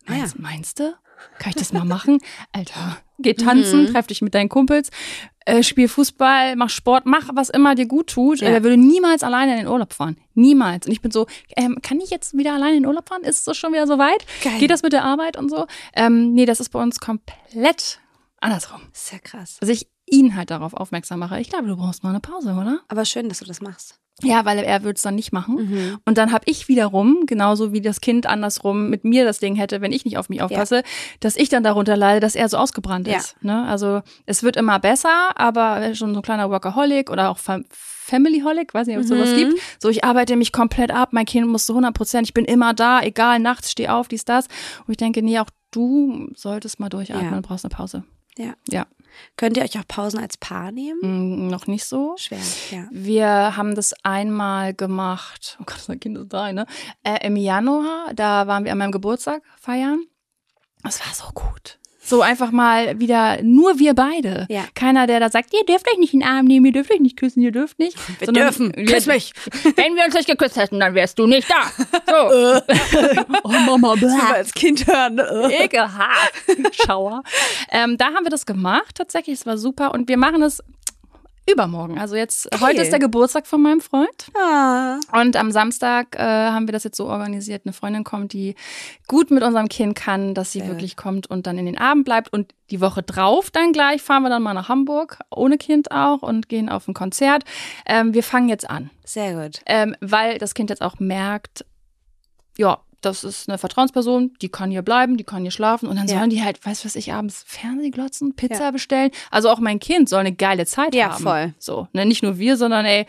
Meinst, 0.06 0.36
ja. 0.36 0.40
meinst 0.40 0.78
du? 0.80 0.94
Kann 1.38 1.50
ich 1.50 1.56
das 1.56 1.72
mal 1.72 1.84
machen? 1.84 2.18
Alter, 2.52 2.98
geh 3.18 3.34
tanzen, 3.34 3.82
mhm. 3.82 3.92
treff 3.92 4.06
dich 4.06 4.22
mit 4.22 4.34
deinen 4.34 4.48
Kumpels, 4.48 4.90
äh, 5.44 5.62
spiel 5.62 5.88
Fußball, 5.88 6.56
mach 6.56 6.70
Sport, 6.70 7.06
mach 7.06 7.30
was 7.34 7.48
immer 7.48 7.74
dir 7.74 7.86
gut 7.86 8.08
tut. 8.08 8.40
Ja. 8.40 8.48
Er 8.48 8.62
würde 8.62 8.76
niemals 8.76 9.22
alleine 9.22 9.52
in 9.52 9.58
den 9.58 9.68
Urlaub 9.68 9.92
fahren. 9.92 10.16
Niemals. 10.34 10.86
Und 10.86 10.92
ich 10.92 11.00
bin 11.00 11.10
so, 11.10 11.26
ähm, 11.56 11.78
kann 11.82 12.00
ich 12.00 12.10
jetzt 12.10 12.36
wieder 12.36 12.54
alleine 12.54 12.76
in 12.76 12.82
den 12.82 12.86
Urlaub 12.86 13.08
fahren? 13.08 13.22
Ist 13.22 13.46
es 13.48 13.56
schon 13.56 13.72
wieder 13.72 13.86
so 13.86 13.98
weit? 13.98 14.24
Geil. 14.42 14.58
Geht 14.58 14.70
das 14.70 14.82
mit 14.82 14.92
der 14.92 15.04
Arbeit 15.04 15.36
und 15.36 15.50
so? 15.50 15.66
Ähm, 15.94 16.32
nee, 16.32 16.46
das 16.46 16.60
ist 16.60 16.70
bei 16.70 16.80
uns 16.80 17.00
komplett 17.00 17.98
andersrum. 18.42 18.82
Sehr 18.92 19.18
krass. 19.18 19.58
Also 19.60 19.72
ich 19.72 19.88
ihn 20.06 20.36
halt 20.36 20.50
darauf 20.50 20.74
aufmerksam 20.74 21.20
mache. 21.20 21.40
Ich 21.40 21.48
glaube, 21.48 21.66
du 21.66 21.76
brauchst 21.76 22.02
mal 22.02 22.10
eine 22.10 22.20
Pause, 22.20 22.52
oder? 22.52 22.80
Aber 22.88 23.04
schön, 23.04 23.28
dass 23.28 23.38
du 23.38 23.44
das 23.44 23.60
machst. 23.60 23.98
Ja, 24.20 24.44
weil 24.44 24.58
er 24.58 24.82
würde 24.82 24.96
es 24.96 25.02
dann 25.02 25.14
nicht 25.14 25.32
machen. 25.32 25.54
Mhm. 25.56 25.98
Und 26.04 26.18
dann 26.18 26.32
habe 26.32 26.44
ich 26.46 26.68
wiederum, 26.68 27.24
genauso 27.26 27.72
wie 27.72 27.80
das 27.80 28.00
Kind 28.00 28.26
andersrum 28.26 28.90
mit 28.90 29.04
mir 29.04 29.24
das 29.24 29.38
Ding 29.38 29.56
hätte, 29.56 29.80
wenn 29.80 29.90
ich 29.90 30.04
nicht 30.04 30.18
auf 30.18 30.28
mich 30.28 30.42
aufpasse, 30.42 30.76
ja. 30.76 30.82
dass 31.20 31.34
ich 31.34 31.48
dann 31.48 31.62
darunter 31.62 31.96
leide, 31.96 32.20
dass 32.20 32.34
er 32.34 32.48
so 32.48 32.58
ausgebrannt 32.58 33.08
ja. 33.08 33.16
ist. 33.16 33.42
Ne? 33.42 33.64
Also 33.66 34.02
es 34.26 34.42
wird 34.42 34.56
immer 34.56 34.78
besser, 34.78 35.30
aber 35.34 35.94
schon 35.94 36.12
so 36.12 36.20
ein 36.20 36.22
kleiner 36.22 36.50
Workaholic 36.50 37.10
oder 37.10 37.30
auch 37.30 37.38
Familyholic, 37.38 38.74
weiß 38.74 38.86
nicht, 38.86 38.96
ob 38.96 39.02
es 39.02 39.10
mhm. 39.10 39.14
sowas 39.14 39.34
gibt. 39.34 39.54
So, 39.80 39.88
ich 39.88 40.04
arbeite 40.04 40.36
mich 40.36 40.52
komplett 40.52 40.90
ab, 40.90 41.08
mein 41.12 41.24
Kind 41.26 41.48
muss 41.48 41.66
zu 41.66 41.72
100 41.72 41.94
Prozent, 41.94 42.28
ich 42.28 42.34
bin 42.34 42.44
immer 42.44 42.74
da, 42.74 43.00
egal, 43.00 43.38
nachts 43.38 43.72
steh 43.72 43.88
auf, 43.88 44.08
dies, 44.08 44.24
das. 44.24 44.46
Und 44.86 44.92
ich 44.92 44.98
denke, 44.98 45.22
nee, 45.22 45.38
auch 45.38 45.50
du 45.70 46.28
solltest 46.36 46.78
mal 46.78 46.90
durchatmen 46.90 47.30
ja. 47.30 47.36
und 47.36 47.46
brauchst 47.46 47.64
eine 47.64 47.74
Pause. 47.74 48.04
Ja. 48.36 48.54
Ja. 48.68 48.86
Könnt 49.36 49.56
ihr 49.56 49.62
euch 49.62 49.78
auch 49.78 49.86
Pausen 49.86 50.18
als 50.18 50.36
Paar 50.36 50.72
nehmen? 50.72 51.00
Mm, 51.02 51.48
noch 51.48 51.66
nicht 51.66 51.84
so. 51.84 52.14
Schwer, 52.16 52.38
ja. 52.70 52.88
Wir 52.90 53.56
haben 53.56 53.74
das 53.74 53.92
einmal 54.02 54.72
gemacht, 54.74 55.58
oh 55.60 55.64
Gott, 55.66 55.86
das 55.86 56.00
Kind 56.00 56.16
ist 56.16 56.32
da, 56.32 56.52
ne? 56.52 56.66
Äh, 57.02 57.26
Im 57.26 57.36
Januar, 57.36 58.12
da 58.14 58.46
waren 58.46 58.64
wir 58.64 58.72
an 58.72 58.78
meinem 58.78 58.92
Geburtstag 58.92 59.42
feiern. 59.60 60.04
Das 60.82 61.00
war 61.04 61.14
so 61.14 61.30
gut. 61.34 61.78
So 62.04 62.20
einfach 62.20 62.50
mal 62.50 62.98
wieder 62.98 63.42
nur 63.42 63.78
wir 63.78 63.94
beide. 63.94 64.46
Ja. 64.50 64.64
Keiner, 64.74 65.06
der 65.06 65.20
da 65.20 65.30
sagt, 65.30 65.54
ihr 65.54 65.64
dürft 65.64 65.88
euch 65.90 65.98
nicht 65.98 66.12
in 66.12 66.20
den 66.20 66.28
Arm 66.28 66.46
nehmen, 66.46 66.66
ihr 66.66 66.72
dürft 66.72 66.90
euch 66.90 67.00
nicht 67.00 67.16
küssen, 67.16 67.40
ihr 67.42 67.52
dürft 67.52 67.78
nicht. 67.78 67.96
Wir 68.18 68.26
Sondern, 68.26 68.44
dürfen. 68.44 68.72
Küss 68.86 69.06
mich. 69.06 69.32
Wenn 69.76 69.94
wir 69.94 70.04
uns 70.04 70.14
nicht 70.14 70.28
geküsst 70.28 70.56
hätten, 70.56 70.80
dann 70.80 70.94
wärst 70.94 71.18
du 71.18 71.26
nicht 71.26 71.48
da. 71.48 71.70
So. 72.06 72.62
oh 73.44 73.48
Mama, 73.48 73.94
bläh. 73.94 74.08
als 74.34 74.52
Kind 74.52 74.86
hören. 74.86 75.20
Ekelhaft. 75.50 76.34
Schauer. 76.84 77.22
Ähm, 77.70 77.96
da 77.96 78.06
haben 78.06 78.24
wir 78.24 78.30
das 78.30 78.46
gemacht 78.46 78.96
tatsächlich. 78.96 79.38
Es 79.38 79.46
war 79.46 79.56
super. 79.56 79.92
Und 79.92 80.08
wir 80.08 80.16
machen 80.16 80.42
es 80.42 80.62
Übermorgen. 81.50 81.98
Also 81.98 82.14
jetzt, 82.14 82.50
Geil. 82.50 82.60
heute 82.60 82.82
ist 82.82 82.92
der 82.92 83.00
Geburtstag 83.00 83.46
von 83.46 83.60
meinem 83.62 83.80
Freund. 83.80 84.30
Ah. 84.36 85.00
Und 85.12 85.36
am 85.36 85.50
Samstag 85.50 86.14
äh, 86.16 86.20
haben 86.20 86.68
wir 86.68 86.72
das 86.72 86.84
jetzt 86.84 86.96
so 86.96 87.08
organisiert. 87.08 87.62
Eine 87.64 87.72
Freundin 87.72 88.04
kommt, 88.04 88.32
die 88.32 88.54
gut 89.08 89.30
mit 89.32 89.42
unserem 89.42 89.68
Kind 89.68 89.96
kann, 89.96 90.34
dass 90.34 90.52
sie 90.52 90.60
Sehr 90.60 90.68
wirklich 90.68 90.96
kommt 90.96 91.28
und 91.28 91.48
dann 91.48 91.58
in 91.58 91.66
den 91.66 91.78
Abend 91.78 92.04
bleibt. 92.04 92.32
Und 92.32 92.54
die 92.70 92.80
Woche 92.80 93.02
drauf 93.02 93.50
dann 93.50 93.72
gleich 93.72 94.02
fahren 94.02 94.22
wir 94.22 94.28
dann 94.28 94.42
mal 94.42 94.54
nach 94.54 94.68
Hamburg, 94.68 95.18
ohne 95.30 95.58
Kind 95.58 95.90
auch, 95.90 96.22
und 96.22 96.48
gehen 96.48 96.68
auf 96.68 96.86
ein 96.86 96.94
Konzert. 96.94 97.44
Ähm, 97.86 98.14
wir 98.14 98.22
fangen 98.22 98.48
jetzt 98.48 98.70
an. 98.70 98.90
Sehr 99.04 99.34
gut. 99.34 99.60
Ähm, 99.66 99.96
weil 100.00 100.38
das 100.38 100.54
Kind 100.54 100.70
jetzt 100.70 100.82
auch 100.82 101.00
merkt, 101.00 101.64
ja, 102.56 102.78
das 103.02 103.24
ist 103.24 103.48
eine 103.48 103.58
Vertrauensperson, 103.58 104.32
die 104.40 104.48
kann 104.48 104.70
hier 104.70 104.82
bleiben, 104.82 105.16
die 105.16 105.24
kann 105.24 105.42
hier 105.42 105.50
schlafen 105.50 105.88
und 105.88 105.96
dann 105.96 106.06
ja. 106.06 106.18
sollen 106.18 106.30
die 106.30 106.42
halt, 106.42 106.64
weiß 106.64 106.84
was 106.84 106.96
ich, 106.96 107.12
abends 107.12 107.44
Fernsehglotzen, 107.46 108.34
Pizza 108.34 108.64
ja. 108.64 108.70
bestellen. 108.70 109.10
Also 109.30 109.50
auch 109.50 109.58
mein 109.58 109.78
Kind 109.78 110.08
soll 110.08 110.20
eine 110.20 110.32
geile 110.32 110.66
Zeit 110.66 110.94
ja, 110.94 111.10
haben. 111.12 111.24
Ja, 111.24 111.30
voll. 111.30 111.54
So, 111.58 111.88
ne, 111.92 112.06
nicht 112.06 112.22
nur 112.22 112.38
wir, 112.38 112.56
sondern 112.56 112.84
ey, 112.84 113.06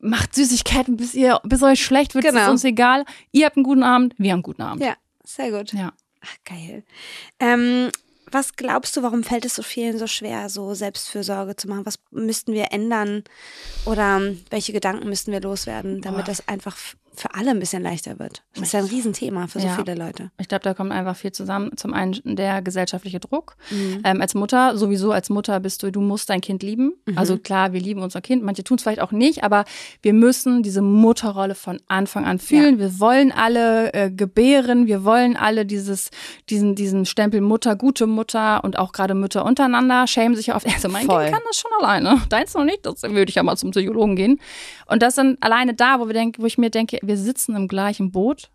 macht 0.00 0.34
Süßigkeiten, 0.34 0.96
bis 0.96 1.14
ihr, 1.14 1.40
bis 1.44 1.62
euch 1.62 1.84
schlecht 1.84 2.14
wird, 2.14 2.24
genau. 2.24 2.42
ist 2.42 2.48
uns 2.48 2.64
egal. 2.64 3.04
Ihr 3.32 3.46
habt 3.46 3.56
einen 3.56 3.64
guten 3.64 3.82
Abend, 3.82 4.14
wir 4.18 4.30
haben 4.30 4.38
einen 4.38 4.42
guten 4.42 4.62
Abend. 4.62 4.82
Ja, 4.82 4.94
sehr 5.24 5.50
gut. 5.50 5.72
Ja. 5.72 5.92
Ach, 6.20 6.36
geil. 6.44 6.84
Ähm, 7.38 7.90
was 8.30 8.56
glaubst 8.56 8.96
du, 8.96 9.02
warum 9.02 9.22
fällt 9.22 9.44
es 9.44 9.54
so 9.54 9.62
vielen 9.62 9.98
so 9.98 10.06
schwer, 10.06 10.48
so 10.48 10.74
Selbstfürsorge 10.74 11.56
zu 11.56 11.68
machen? 11.68 11.86
Was 11.86 11.98
müssten 12.10 12.52
wir 12.52 12.72
ändern 12.72 13.24
oder 13.84 14.20
welche 14.50 14.72
Gedanken 14.72 15.08
müssten 15.08 15.32
wir 15.32 15.40
loswerden, 15.40 16.00
damit 16.00 16.24
Boah. 16.24 16.26
das 16.26 16.48
einfach 16.48 16.76
für 17.16 17.34
alle 17.34 17.50
ein 17.50 17.58
bisschen 17.58 17.82
leichter 17.82 18.18
wird. 18.18 18.42
Das 18.54 18.64
ist 18.64 18.72
ja 18.72 18.80
ein 18.80 18.86
Riesenthema 18.86 19.46
für 19.46 19.60
so 19.60 19.66
ja. 19.66 19.74
viele 19.74 19.94
Leute. 19.94 20.30
Ich 20.38 20.48
glaube, 20.48 20.64
da 20.64 20.74
kommt 20.74 20.92
einfach 20.92 21.16
viel 21.16 21.32
zusammen. 21.32 21.76
Zum 21.76 21.92
einen 21.92 22.20
der 22.24 22.62
gesellschaftliche 22.62 23.20
Druck. 23.20 23.56
Mhm. 23.70 24.00
Ähm, 24.04 24.20
als 24.20 24.34
Mutter, 24.34 24.76
sowieso 24.76 25.12
als 25.12 25.30
Mutter 25.30 25.60
bist 25.60 25.82
du, 25.82 25.90
du 25.90 26.00
musst 26.00 26.30
dein 26.30 26.40
Kind 26.40 26.62
lieben. 26.62 26.92
Mhm. 27.06 27.18
Also 27.18 27.38
klar, 27.38 27.72
wir 27.72 27.80
lieben 27.80 28.02
unser 28.02 28.20
Kind. 28.20 28.42
Manche 28.42 28.64
tun 28.64 28.76
es 28.76 28.82
vielleicht 28.82 29.00
auch 29.00 29.12
nicht, 29.12 29.44
aber 29.44 29.64
wir 30.02 30.12
müssen 30.12 30.62
diese 30.62 30.82
Mutterrolle 30.82 31.54
von 31.54 31.80
Anfang 31.88 32.24
an 32.24 32.38
fühlen. 32.38 32.74
Ja. 32.74 32.80
Wir 32.80 33.00
wollen 33.00 33.32
alle 33.32 33.92
äh, 33.94 34.10
gebären. 34.10 34.86
Wir 34.86 35.04
wollen 35.04 35.36
alle 35.36 35.66
dieses, 35.66 36.10
diesen, 36.50 36.74
diesen 36.74 37.06
Stempel 37.06 37.40
Mutter, 37.40 37.76
gute 37.76 38.06
Mutter 38.06 38.62
und 38.64 38.78
auch 38.78 38.92
gerade 38.92 39.14
Mütter 39.14 39.44
untereinander 39.44 40.06
schämen 40.06 40.36
sich 40.36 40.48
ja 40.48 40.56
oft. 40.56 40.66
Also 40.66 40.88
mein 40.88 41.06
Voll. 41.06 41.24
Kind 41.24 41.34
kann 41.34 41.42
das 41.46 41.56
schon 41.56 41.70
alleine. 41.80 42.20
Deins 42.28 42.54
noch 42.54 42.64
nicht. 42.64 42.84
Das 42.84 43.02
würde 43.02 43.28
ich 43.28 43.34
ja 43.34 43.42
mal 43.42 43.56
zum 43.56 43.70
Psychologen 43.70 44.16
gehen. 44.16 44.40
Und 44.86 45.02
das 45.02 45.14
sind 45.14 45.42
alleine 45.42 45.74
da, 45.74 46.00
wo 46.00 46.06
wir 46.06 46.14
denken, 46.14 46.42
wo 46.42 46.46
ich 46.46 46.58
mir 46.58 46.70
denke, 46.70 46.98
wir 47.06 47.16
sitzen 47.16 47.56
im 47.56 47.68
gleichen 47.68 48.10
Boot. 48.10 48.50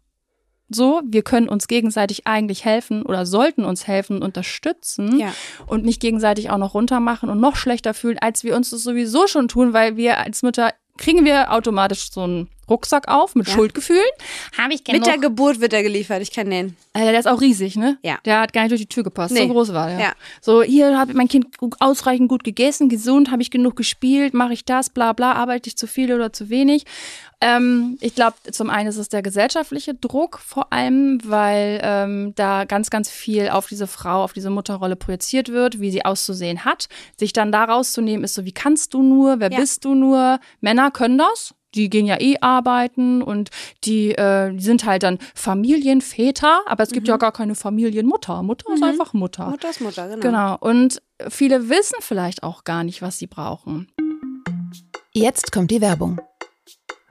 So, 0.72 1.01
wir 1.03 1.24
können 1.24 1.50
uns 1.50 1.68
gegenseitig 1.68 2.27
eigentlich 2.27 2.63
helfen 2.63 3.01
oder 3.01 3.25
sollten 3.25 3.65
uns 3.65 3.88
helfen, 3.88 4.22
unterstützen 4.22 5.20
ja. 5.20 5.34
und 5.65 5.84
nicht 5.84 6.00
gegenseitig 6.00 6.51
auch 6.51 6.60
noch 6.60 6.75
runtermachen 6.75 7.29
und 7.29 7.39
noch 7.39 7.56
schlechter 7.56 7.96
fühlen, 7.96 8.20
als 8.20 8.44
wir 8.44 8.56
uns 8.56 8.70
das 8.70 8.84
sowieso 8.84 9.25
schon 9.25 9.48
tun, 9.48 9.74
weil 9.74 9.98
wir 9.98 10.20
als 10.20 10.44
Mütter 10.44 10.72
kriegen 11.00 11.25
wir 11.25 11.51
automatisch 11.51 12.12
so 12.12 12.22
einen 12.22 12.50
Rucksack 12.69 13.07
auf 13.07 13.35
mit 13.35 13.47
Ja. 13.47 13.53
Schuldgefühlen. 13.53 14.01
Habe 14.57 14.73
ich 14.73 14.81
Mit 14.91 15.05
der 15.05 15.17
Geburt 15.17 15.59
wird 15.61 15.73
er 15.73 15.83
geliefert, 15.83 16.21
ich 16.21 16.31
kenne 16.31 16.49
den. 16.49 16.77
äh, 16.93 16.99
der 17.11 17.19
ist 17.19 17.27
auch 17.27 17.41
riesig, 17.41 17.75
ne? 17.75 17.97
Ja. 18.03 18.17
Der 18.25 18.39
hat 18.41 18.53
gar 18.53 18.61
nicht 18.61 18.71
durch 18.71 18.81
die 18.81 18.88
Tür 18.89 19.03
gepasst. 19.03 19.33
Nee. 19.33 19.41
So 19.47 19.53
groß 19.53 19.73
war 19.73 19.88
der. 19.88 19.99
Ja. 19.99 20.11
So, 20.41 20.61
hier 20.63 20.97
habe 20.97 21.13
mein 21.13 21.27
Kind 21.27 21.47
ausreichend 21.79 22.29
gut 22.29 22.43
gegessen, 22.43 22.89
gesund, 22.89 23.31
habe 23.31 23.41
ich 23.41 23.51
genug 23.51 23.75
gespielt, 23.75 24.33
mache 24.33 24.53
ich 24.53 24.65
das, 24.65 24.89
bla 24.89 25.13
bla, 25.13 25.33
arbeite 25.33 25.67
ich 25.69 25.77
zu 25.77 25.88
viel 25.88 26.13
oder 26.13 26.31
zu 26.33 26.49
wenig. 26.49 26.83
Ähm, 27.41 27.97
ich 28.01 28.15
glaube, 28.15 28.35
zum 28.51 28.69
einen 28.69 28.89
ist 28.89 28.97
es 28.97 29.07
der 29.07 29.21
gesellschaftliche 29.21 29.93
Druck 29.93 30.39
vor 30.45 30.73
allem, 30.73 31.19
weil 31.23 31.79
ähm, 31.83 32.33
da 32.35 32.65
ganz, 32.65 32.89
ganz 32.89 33.09
viel 33.09 33.47
auf 33.49 33.67
diese 33.67 33.88
Frau, 33.88 34.23
auf 34.25 34.33
diese 34.33 34.49
Mutterrolle 34.49 34.97
projiziert 34.97 35.47
wird, 35.49 35.79
wie 35.79 35.89
sie 35.89 36.03
auszusehen 36.03 36.65
hat. 36.65 36.89
Sich 37.17 37.31
dann 37.31 37.53
da 37.53 37.63
rauszunehmen, 37.63 38.25
ist 38.25 38.33
so, 38.33 38.43
wie 38.43 38.51
kannst 38.51 38.93
du 38.93 39.01
nur, 39.01 39.39
wer 39.39 39.51
Ja. 39.51 39.57
bist 39.57 39.85
du 39.85 39.95
nur? 39.95 40.39
Männer 40.59 40.91
können 40.91 41.17
das. 41.17 41.53
Die 41.75 41.89
gehen 41.89 42.05
ja 42.05 42.19
eh 42.19 42.38
arbeiten 42.41 43.21
und 43.21 43.49
die, 43.83 44.11
äh, 44.11 44.51
die 44.53 44.63
sind 44.63 44.85
halt 44.85 45.03
dann 45.03 45.19
Familienväter, 45.35 46.61
aber 46.65 46.83
es 46.83 46.91
gibt 46.91 47.07
ja 47.07 47.17
gar 47.17 47.31
keine 47.31 47.55
Familienmutter. 47.55 48.41
Mutter 48.43 48.73
ist 48.73 48.83
einfach 48.83 49.13
Mutter. 49.13 49.49
Mutter 49.49 49.69
ist 49.69 49.81
Mutter, 49.81 50.07
genau. 50.07 50.21
Genau. 50.21 50.57
Und 50.59 51.01
viele 51.27 51.69
wissen 51.69 51.97
vielleicht 51.99 52.43
auch 52.43 52.63
gar 52.63 52.83
nicht, 52.83 53.01
was 53.01 53.19
sie 53.19 53.27
brauchen. 53.27 53.88
Jetzt 55.13 55.51
kommt 55.51 55.71
die 55.71 55.81
Werbung. 55.81 56.19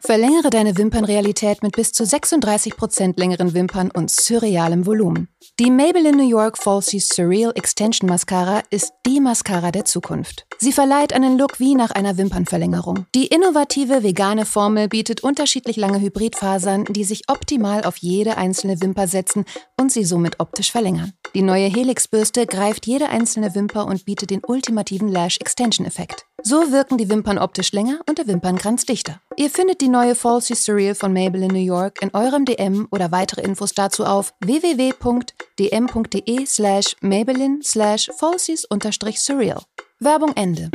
Verlängere 0.00 0.50
deine 0.50 0.76
Wimpernrealität 0.78 1.62
mit 1.62 1.76
bis 1.76 1.93
zu 1.93 2.05
36% 2.05 3.19
längeren 3.19 3.55
Wimpern 3.55 3.90
und 3.90 4.11
surrealem 4.11 4.87
Volumen. 4.87 5.28
Die 5.59 5.71
Maybelline 5.71 6.17
New 6.17 6.28
York 6.28 6.57
Falsies 6.57 7.09
Surreal 7.09 7.52
Extension 7.55 8.09
Mascara 8.09 8.62
ist 8.71 8.93
die 9.07 9.21
Mascara 9.21 9.73
der 9.73 9.85
Zukunft. 9.85 10.47
Sie 10.59 10.73
verleiht 10.73 11.12
einen 11.12 11.37
Look 11.37 11.59
wie 11.59 11.75
nach 11.75 11.90
einer 11.90 12.17
Wimpernverlängerung. 12.17 13.07
Die 13.14 13.26
innovative 13.26 14.02
vegane 14.02 14.47
Formel 14.47 14.88
bietet 14.88 15.23
unterschiedlich 15.23 15.76
lange 15.76 16.00
Hybridfasern, 16.00 16.85
die 16.85 17.05
sich 17.05 17.23
optimal 17.28 17.85
auf 17.85 17.97
jede 17.97 18.37
einzelne 18.37 18.81
Wimper 18.81 19.09
setzen 19.09 19.45
und 19.76 19.90
sie 19.90 20.05
somit 20.05 20.38
optisch 20.38 20.71
verlängern. 20.71 21.12
Die 21.35 21.43
neue 21.43 21.67
Helix-Bürste 21.67 22.47
greift 22.47 22.87
jede 22.87 23.09
einzelne 23.09 23.55
Wimper 23.55 23.87
und 23.87 24.05
bietet 24.05 24.31
den 24.31 24.43
ultimativen 24.45 25.09
Lash 25.09 25.38
Extension 25.40 25.87
Effekt. 25.87 26.27
So 26.45 26.71
wirken 26.71 26.99
die 26.99 27.09
Wimpern 27.09 27.37
optisch 27.37 27.73
länger 27.73 27.99
und 28.09 28.18
der 28.18 28.28
Wimpernkranz 28.28 28.87
dichter. 28.87 29.21
Ihr 29.37 29.50
findet 29.50 29.80
die 29.80 29.88
neue 29.88 30.14
Falsy 30.14 30.54
Surreal 30.54 30.95
von 30.95 31.12
Maybelline 31.12 31.52
New 31.52 31.59
York 31.59 32.00
in 32.00 32.14
eurem 32.14 32.45
DM 32.45 32.87
oder 32.92 33.11
weitere 33.11 33.42
Infos 33.42 33.75
dazu 33.75 34.04
auf 34.04 34.33
www.dm.de 34.40 36.47
slash 36.47 36.95
Maybelline 37.00 37.59
slash 37.64 38.09
falsies-surreal. 38.16 39.62
Werbung 39.99 40.30
Ende. 40.37 40.71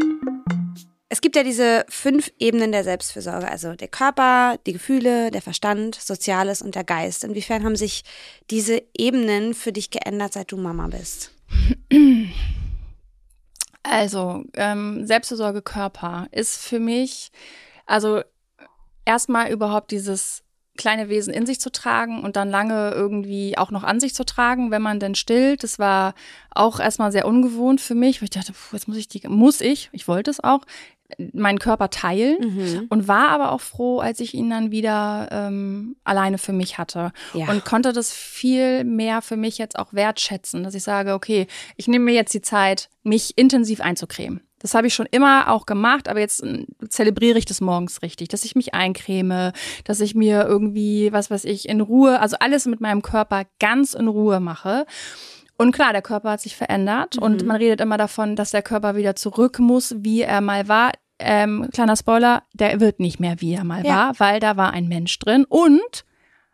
Es 1.08 1.22
gibt 1.22 1.38
ja 1.38 1.44
diese 1.44 1.86
fünf 1.88 2.30
Ebenen 2.40 2.74
der 2.74 2.84
Selbstfürsorge, 2.84 3.48
also 3.48 3.76
der 3.76 3.88
Körper, 3.88 4.58
die 4.66 4.74
Gefühle, 4.74 5.32
der 5.32 5.42
Verstand, 5.42 5.96
Soziales 5.96 6.62
und 6.62 6.76
der 6.76 6.84
Geist. 6.84 7.24
Inwiefern 7.24 7.64
haben 7.64 7.78
sich 7.78 8.04
diese 8.50 8.84
Ebenen 8.98 9.54
für 9.54 9.72
dich 9.72 9.92
geändert, 9.92 10.34
seit 10.34 10.52
du 10.52 10.58
Mama 10.58 10.88
bist? 10.88 11.32
Also, 13.84 14.44
ähm, 14.56 15.06
Selbstversorge 15.06 15.62
Körper 15.62 16.28
ist 16.32 16.58
für 16.58 16.80
mich, 16.80 17.32
also 17.86 18.22
erstmal 19.06 19.52
überhaupt 19.52 19.92
dieses 19.92 20.44
kleine 20.76 21.08
Wesen 21.08 21.34
in 21.34 21.46
sich 21.46 21.60
zu 21.60 21.72
tragen 21.72 22.24
und 22.24 22.36
dann 22.36 22.50
lange 22.50 22.92
irgendwie 22.92 23.58
auch 23.58 23.70
noch 23.70 23.84
an 23.84 24.00
sich 24.00 24.16
zu 24.16 24.26
tragen, 24.26 24.72
wenn 24.72 24.82
man 24.82 25.00
denn 25.00 25.14
stillt. 25.14 25.64
Das 25.64 25.78
war 25.78 26.16
auch 26.50 26.80
erstmal 26.80 27.12
sehr 27.12 27.28
ungewohnt 27.28 27.80
für 27.80 27.94
mich, 27.94 28.22
weil 28.22 28.26
ich 28.26 28.30
dachte, 28.32 28.54
puh, 28.54 28.76
jetzt 28.76 28.88
muss 28.88 28.98
ich 28.98 29.08
die, 29.08 29.28
muss 29.28 29.62
ich, 29.62 29.90
ich 29.92 30.08
wollte 30.08 30.32
es 30.32 30.44
auch, 30.44 30.62
meinen 31.34 31.60
Körper 31.60 31.90
teilen 31.90 32.38
Mhm. 32.40 32.86
und 32.90 33.08
war 33.08 33.30
aber 33.30 33.52
auch 33.52 33.62
froh, 33.62 34.00
als 34.00 34.20
ich 34.20 34.34
ihn 34.34 34.50
dann 34.50 34.72
wieder 34.72 35.28
ähm, 35.32 35.96
alleine 36.04 36.38
für 36.38 36.54
mich 36.54 36.78
hatte 36.78 37.12
Ja. 37.34 37.50
und 37.50 37.66
konnte 37.66 37.94
das 37.94 38.12
viel 38.14 38.84
mehr 38.84 39.22
für 39.22 39.38
mich 39.38 39.58
jetzt 39.58 39.78
auch 39.78 39.94
wertschätzen, 39.94 40.64
dass 40.64 40.76
ich 40.76 40.84
sage, 40.84 41.14
okay, 41.14 41.48
ich 41.76 41.88
nehme 41.88 42.06
mir 42.06 42.14
jetzt 42.14 42.34
die 42.34 42.42
Zeit, 42.42 42.90
mich 43.04 43.38
intensiv 43.38 43.82
einzucremen. 43.82 44.42
Das 44.60 44.74
habe 44.76 44.88
ich 44.88 44.94
schon 44.94 45.08
immer 45.12 45.52
auch 45.52 45.66
gemacht, 45.66 46.08
aber 46.08 46.22
jetzt 46.22 46.42
äh, 46.42 46.66
zelebriere 46.88 47.38
ich 47.38 47.44
das 47.46 47.60
morgens 47.60 48.02
richtig, 48.02 48.30
dass 48.30 48.46
ich 48.46 48.56
mich 48.56 48.74
eincreme, 48.74 49.52
dass 49.84 50.00
ich 50.00 50.16
mir 50.16 50.44
irgendwie, 50.46 51.12
was 51.12 51.30
weiß 51.30 51.44
ich, 51.44 51.68
in 51.68 51.82
Ruhe, 51.82 52.22
also 52.22 52.38
alles 52.40 52.66
mit 52.66 52.80
meinem 52.80 53.02
Körper 53.02 53.44
ganz 53.60 53.94
in 53.94 54.08
Ruhe 54.08 54.40
mache. 54.40 54.86
Und 55.58 55.72
klar, 55.74 55.92
der 55.92 56.02
Körper 56.02 56.32
hat 56.32 56.42
sich 56.42 56.56
verändert 56.56 57.18
und 57.18 57.46
man 57.46 57.58
redet 57.58 57.80
immer 57.82 57.98
davon, 57.98 58.36
dass 58.36 58.52
der 58.52 58.64
Körper 58.64 58.96
wieder 58.96 59.16
zurück 59.16 59.60
muss, 59.60 59.96
wie 60.00 60.22
er 60.22 60.42
mal 60.42 60.68
war. 60.68 60.92
Ähm, 61.26 61.70
kleiner 61.74 61.96
Spoiler, 61.96 62.44
der 62.54 62.80
wird 62.80 63.00
nicht 63.00 63.20
mehr, 63.20 63.40
wie 63.40 63.54
er 63.54 63.64
mal 63.64 63.86
Ja. 63.86 63.90
war, 64.08 64.20
weil 64.20 64.40
da 64.40 64.58
war 64.58 64.72
ein 64.74 64.88
Mensch 64.88 65.18
drin 65.20 65.46
und 65.48 66.06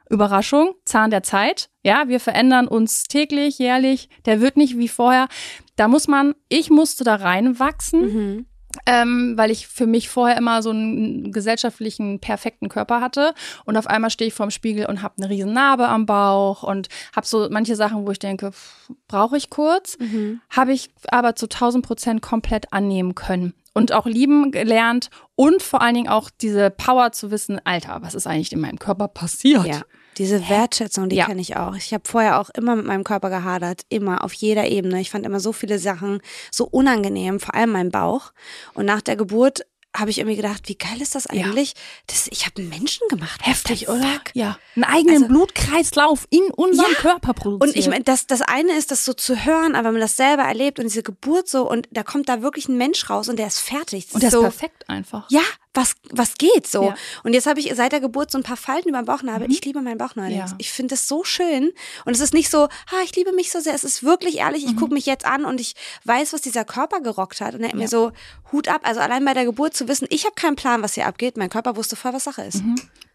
Überraschung, 0.09 0.73
Zahn 0.85 1.11
der 1.11 1.23
Zeit. 1.23 1.69
Ja, 1.83 2.07
wir 2.07 2.19
verändern 2.19 2.67
uns 2.67 3.03
täglich, 3.03 3.59
jährlich. 3.59 4.09
Der 4.25 4.41
wird 4.41 4.57
nicht 4.57 4.77
wie 4.77 4.87
vorher. 4.87 5.27
Da 5.75 5.87
muss 5.87 6.07
man, 6.07 6.33
ich 6.49 6.69
musste 6.71 7.03
da 7.03 7.15
reinwachsen, 7.15 8.01
Mhm. 8.01 8.45
ähm, 8.87 9.33
weil 9.37 9.51
ich 9.51 9.67
für 9.67 9.85
mich 9.85 10.09
vorher 10.09 10.35
immer 10.37 10.61
so 10.63 10.71
einen 10.71 11.31
gesellschaftlichen, 11.31 12.19
perfekten 12.19 12.69
Körper 12.69 13.01
hatte. 13.01 13.33
Und 13.65 13.77
auf 13.77 13.85
einmal 13.87 14.09
stehe 14.09 14.27
ich 14.29 14.33
vorm 14.33 14.49
Spiegel 14.51 14.87
und 14.87 15.03
habe 15.03 15.15
eine 15.19 15.29
riesen 15.29 15.53
Narbe 15.53 15.87
am 15.87 16.05
Bauch 16.07 16.63
und 16.63 16.87
habe 17.15 17.27
so 17.27 17.47
manche 17.51 17.75
Sachen, 17.75 18.05
wo 18.07 18.11
ich 18.11 18.19
denke, 18.19 18.51
brauche 19.07 19.37
ich 19.37 19.49
kurz. 19.51 19.97
Mhm. 19.99 20.41
Habe 20.49 20.73
ich 20.73 20.89
aber 21.09 21.35
zu 21.35 21.47
1000 21.47 21.85
Prozent 21.85 22.21
komplett 22.23 22.73
annehmen 22.73 23.13
können. 23.15 23.53
Und 23.73 23.93
auch 23.93 24.05
lieben 24.05 24.51
gelernt 24.51 25.09
und 25.35 25.61
vor 25.61 25.81
allen 25.81 25.95
Dingen 25.95 26.09
auch 26.09 26.29
diese 26.41 26.69
Power 26.69 27.11
zu 27.11 27.31
wissen, 27.31 27.61
Alter, 27.63 27.99
was 28.01 28.15
ist 28.15 28.27
eigentlich 28.27 28.51
in 28.51 28.59
meinem 28.59 28.79
Körper 28.79 29.07
passiert? 29.07 29.65
Ja, 29.65 29.81
diese 30.17 30.49
Wertschätzung, 30.49 31.07
die 31.09 31.15
Ja. 31.15 31.25
kenne 31.27 31.39
ich 31.41 31.55
auch. 31.55 31.75
Ich 31.75 31.93
habe 31.93 32.03
vorher 32.05 32.39
auch 32.39 32.49
immer 32.49 32.75
mit 32.75 32.85
meinem 32.85 33.03
Körper 33.03 33.29
gehadert, 33.29 33.83
immer 33.89 34.23
auf 34.23 34.33
jeder 34.33 34.67
Ebene. 34.67 34.99
Ich 34.99 35.11
fand 35.11 35.25
immer 35.25 35.39
so 35.39 35.53
viele 35.53 35.79
Sachen 35.79 36.21
so 36.51 36.65
unangenehm, 36.65 37.39
vor 37.39 37.55
allem 37.55 37.71
mein 37.71 37.89
Bauch. 37.89 38.31
Und 38.73 38.85
nach 38.85 39.01
der 39.01 39.15
Geburt 39.15 39.61
habe 39.95 40.11
ich 40.11 40.19
irgendwie 40.19 40.35
gedacht, 40.35 40.69
wie 40.69 40.75
geil 40.77 41.01
ist 41.01 41.15
das 41.15 41.25
eigentlich? 41.27 41.73
Das, 42.07 42.27
ich 42.31 42.45
habe 42.45 42.57
einen 42.61 42.69
Menschen 42.69 43.07
gemacht. 43.09 43.41
Heftig, 43.45 43.89
oder? 43.89 44.01
fuck? 44.03 44.21
Ja. 44.35 44.57
Einen 44.75 44.83
eigenen 44.83 45.23
Also- 45.23 45.27
Blutkreislauf 45.27 46.27
in 46.29 46.43
unserem 46.55 46.91
Ja. 46.91 46.97
Körper 46.99 47.33
produziert. 47.33 47.75
Und 47.75 47.79
ich 47.79 47.89
meine, 47.89 48.03
das, 48.03 48.27
das 48.27 48.41
eine 48.41 48.73
ist, 48.73 48.91
das 48.91 49.03
so 49.03 49.13
zu 49.13 49.45
hören, 49.45 49.75
aber 49.75 49.85
wenn 49.85 49.93
man 49.93 50.01
das 50.01 50.15
selber 50.15 50.43
erlebt 50.43 50.79
und 50.79 50.85
diese 50.85 51.03
Geburt 51.03 51.49
so 51.49 51.69
und 51.69 51.87
da 51.91 52.03
kommt 52.03 52.29
da 52.29 52.41
wirklich 52.41 52.67
ein 52.69 52.77
Mensch 52.77 53.09
raus 53.09 53.29
und 53.29 53.37
der 53.39 53.47
ist 53.47 53.59
fertig. 53.59 54.05
Das 54.07 54.13
und 54.15 54.21
der 54.21 54.27
ist 54.29 54.33
so, 54.33 54.41
perfekt 54.41 54.89
einfach. 54.89 55.25
Ja, 55.31 55.41
was, 55.73 55.93
was 56.09 56.35
geht 56.35 56.65
so? 56.67 56.83
Ja. 56.83 56.89
Mhm. 56.91 56.95
Und 57.23 57.33
jetzt 57.33 57.45
habe 57.45 57.59
ich 57.59 57.71
seit 57.75 57.91
der 57.91 57.99
Geburt 57.99 58.31
so 58.31 58.37
ein 58.37 58.43
paar 58.43 58.57
Falten 58.57 58.89
über 58.89 58.97
dem 59.01 59.05
Bauchnabel. 59.05 59.51
Ich 59.51 59.63
liebe 59.65 59.81
meinen 59.81 59.97
Bauchnabel. 59.97 60.35
Ja. 60.35 60.45
Ich 60.57 60.71
finde 60.71 60.93
das 60.95 61.07
so 61.07 61.23
schön. 61.23 61.71
Und 62.05 62.13
es 62.13 62.19
ist 62.19 62.33
nicht 62.33 62.49
so, 62.49 62.63
ha, 62.67 62.95
ich 63.03 63.15
liebe 63.15 63.31
mich 63.33 63.51
so 63.51 63.59
sehr. 63.59 63.73
Es 63.75 63.83
ist 63.83 64.03
wirklich 64.03 64.37
ehrlich, 64.37 64.63
Mhm. 64.65 64.71
ich 64.71 64.77
gucke 64.77 64.93
mich 64.93 65.05
jetzt 65.05 65.25
an 65.25 65.45
und 65.45 65.61
ich 65.61 65.75
weiß, 66.05 66.33
was 66.33 66.41
dieser 66.41 66.65
Körper 66.65 67.01
gerockt 67.01 67.39
hat. 67.41 67.53
Und 67.53 67.61
er 67.61 67.69
hat 67.69 67.75
mir 67.75 67.87
so 67.87 68.11
Hut 68.51 68.67
ab. 68.67 68.81
Also 68.83 68.99
allein 68.99 69.23
bei 69.25 69.33
der 69.33 69.45
Geburt 69.45 69.75
zu 69.75 69.87
wissen, 69.87 70.07
ich 70.09 70.25
habe 70.25 70.35
keinen 70.35 70.55
Plan, 70.55 70.81
was 70.81 70.95
hier 70.95 71.05
abgeht. 71.05 71.37
Mein 71.37 71.49
Körper 71.49 71.75
wusste 71.75 71.95
voll, 71.95 72.13
was 72.13 72.23
Sache 72.23 72.41
ist. 72.43 72.61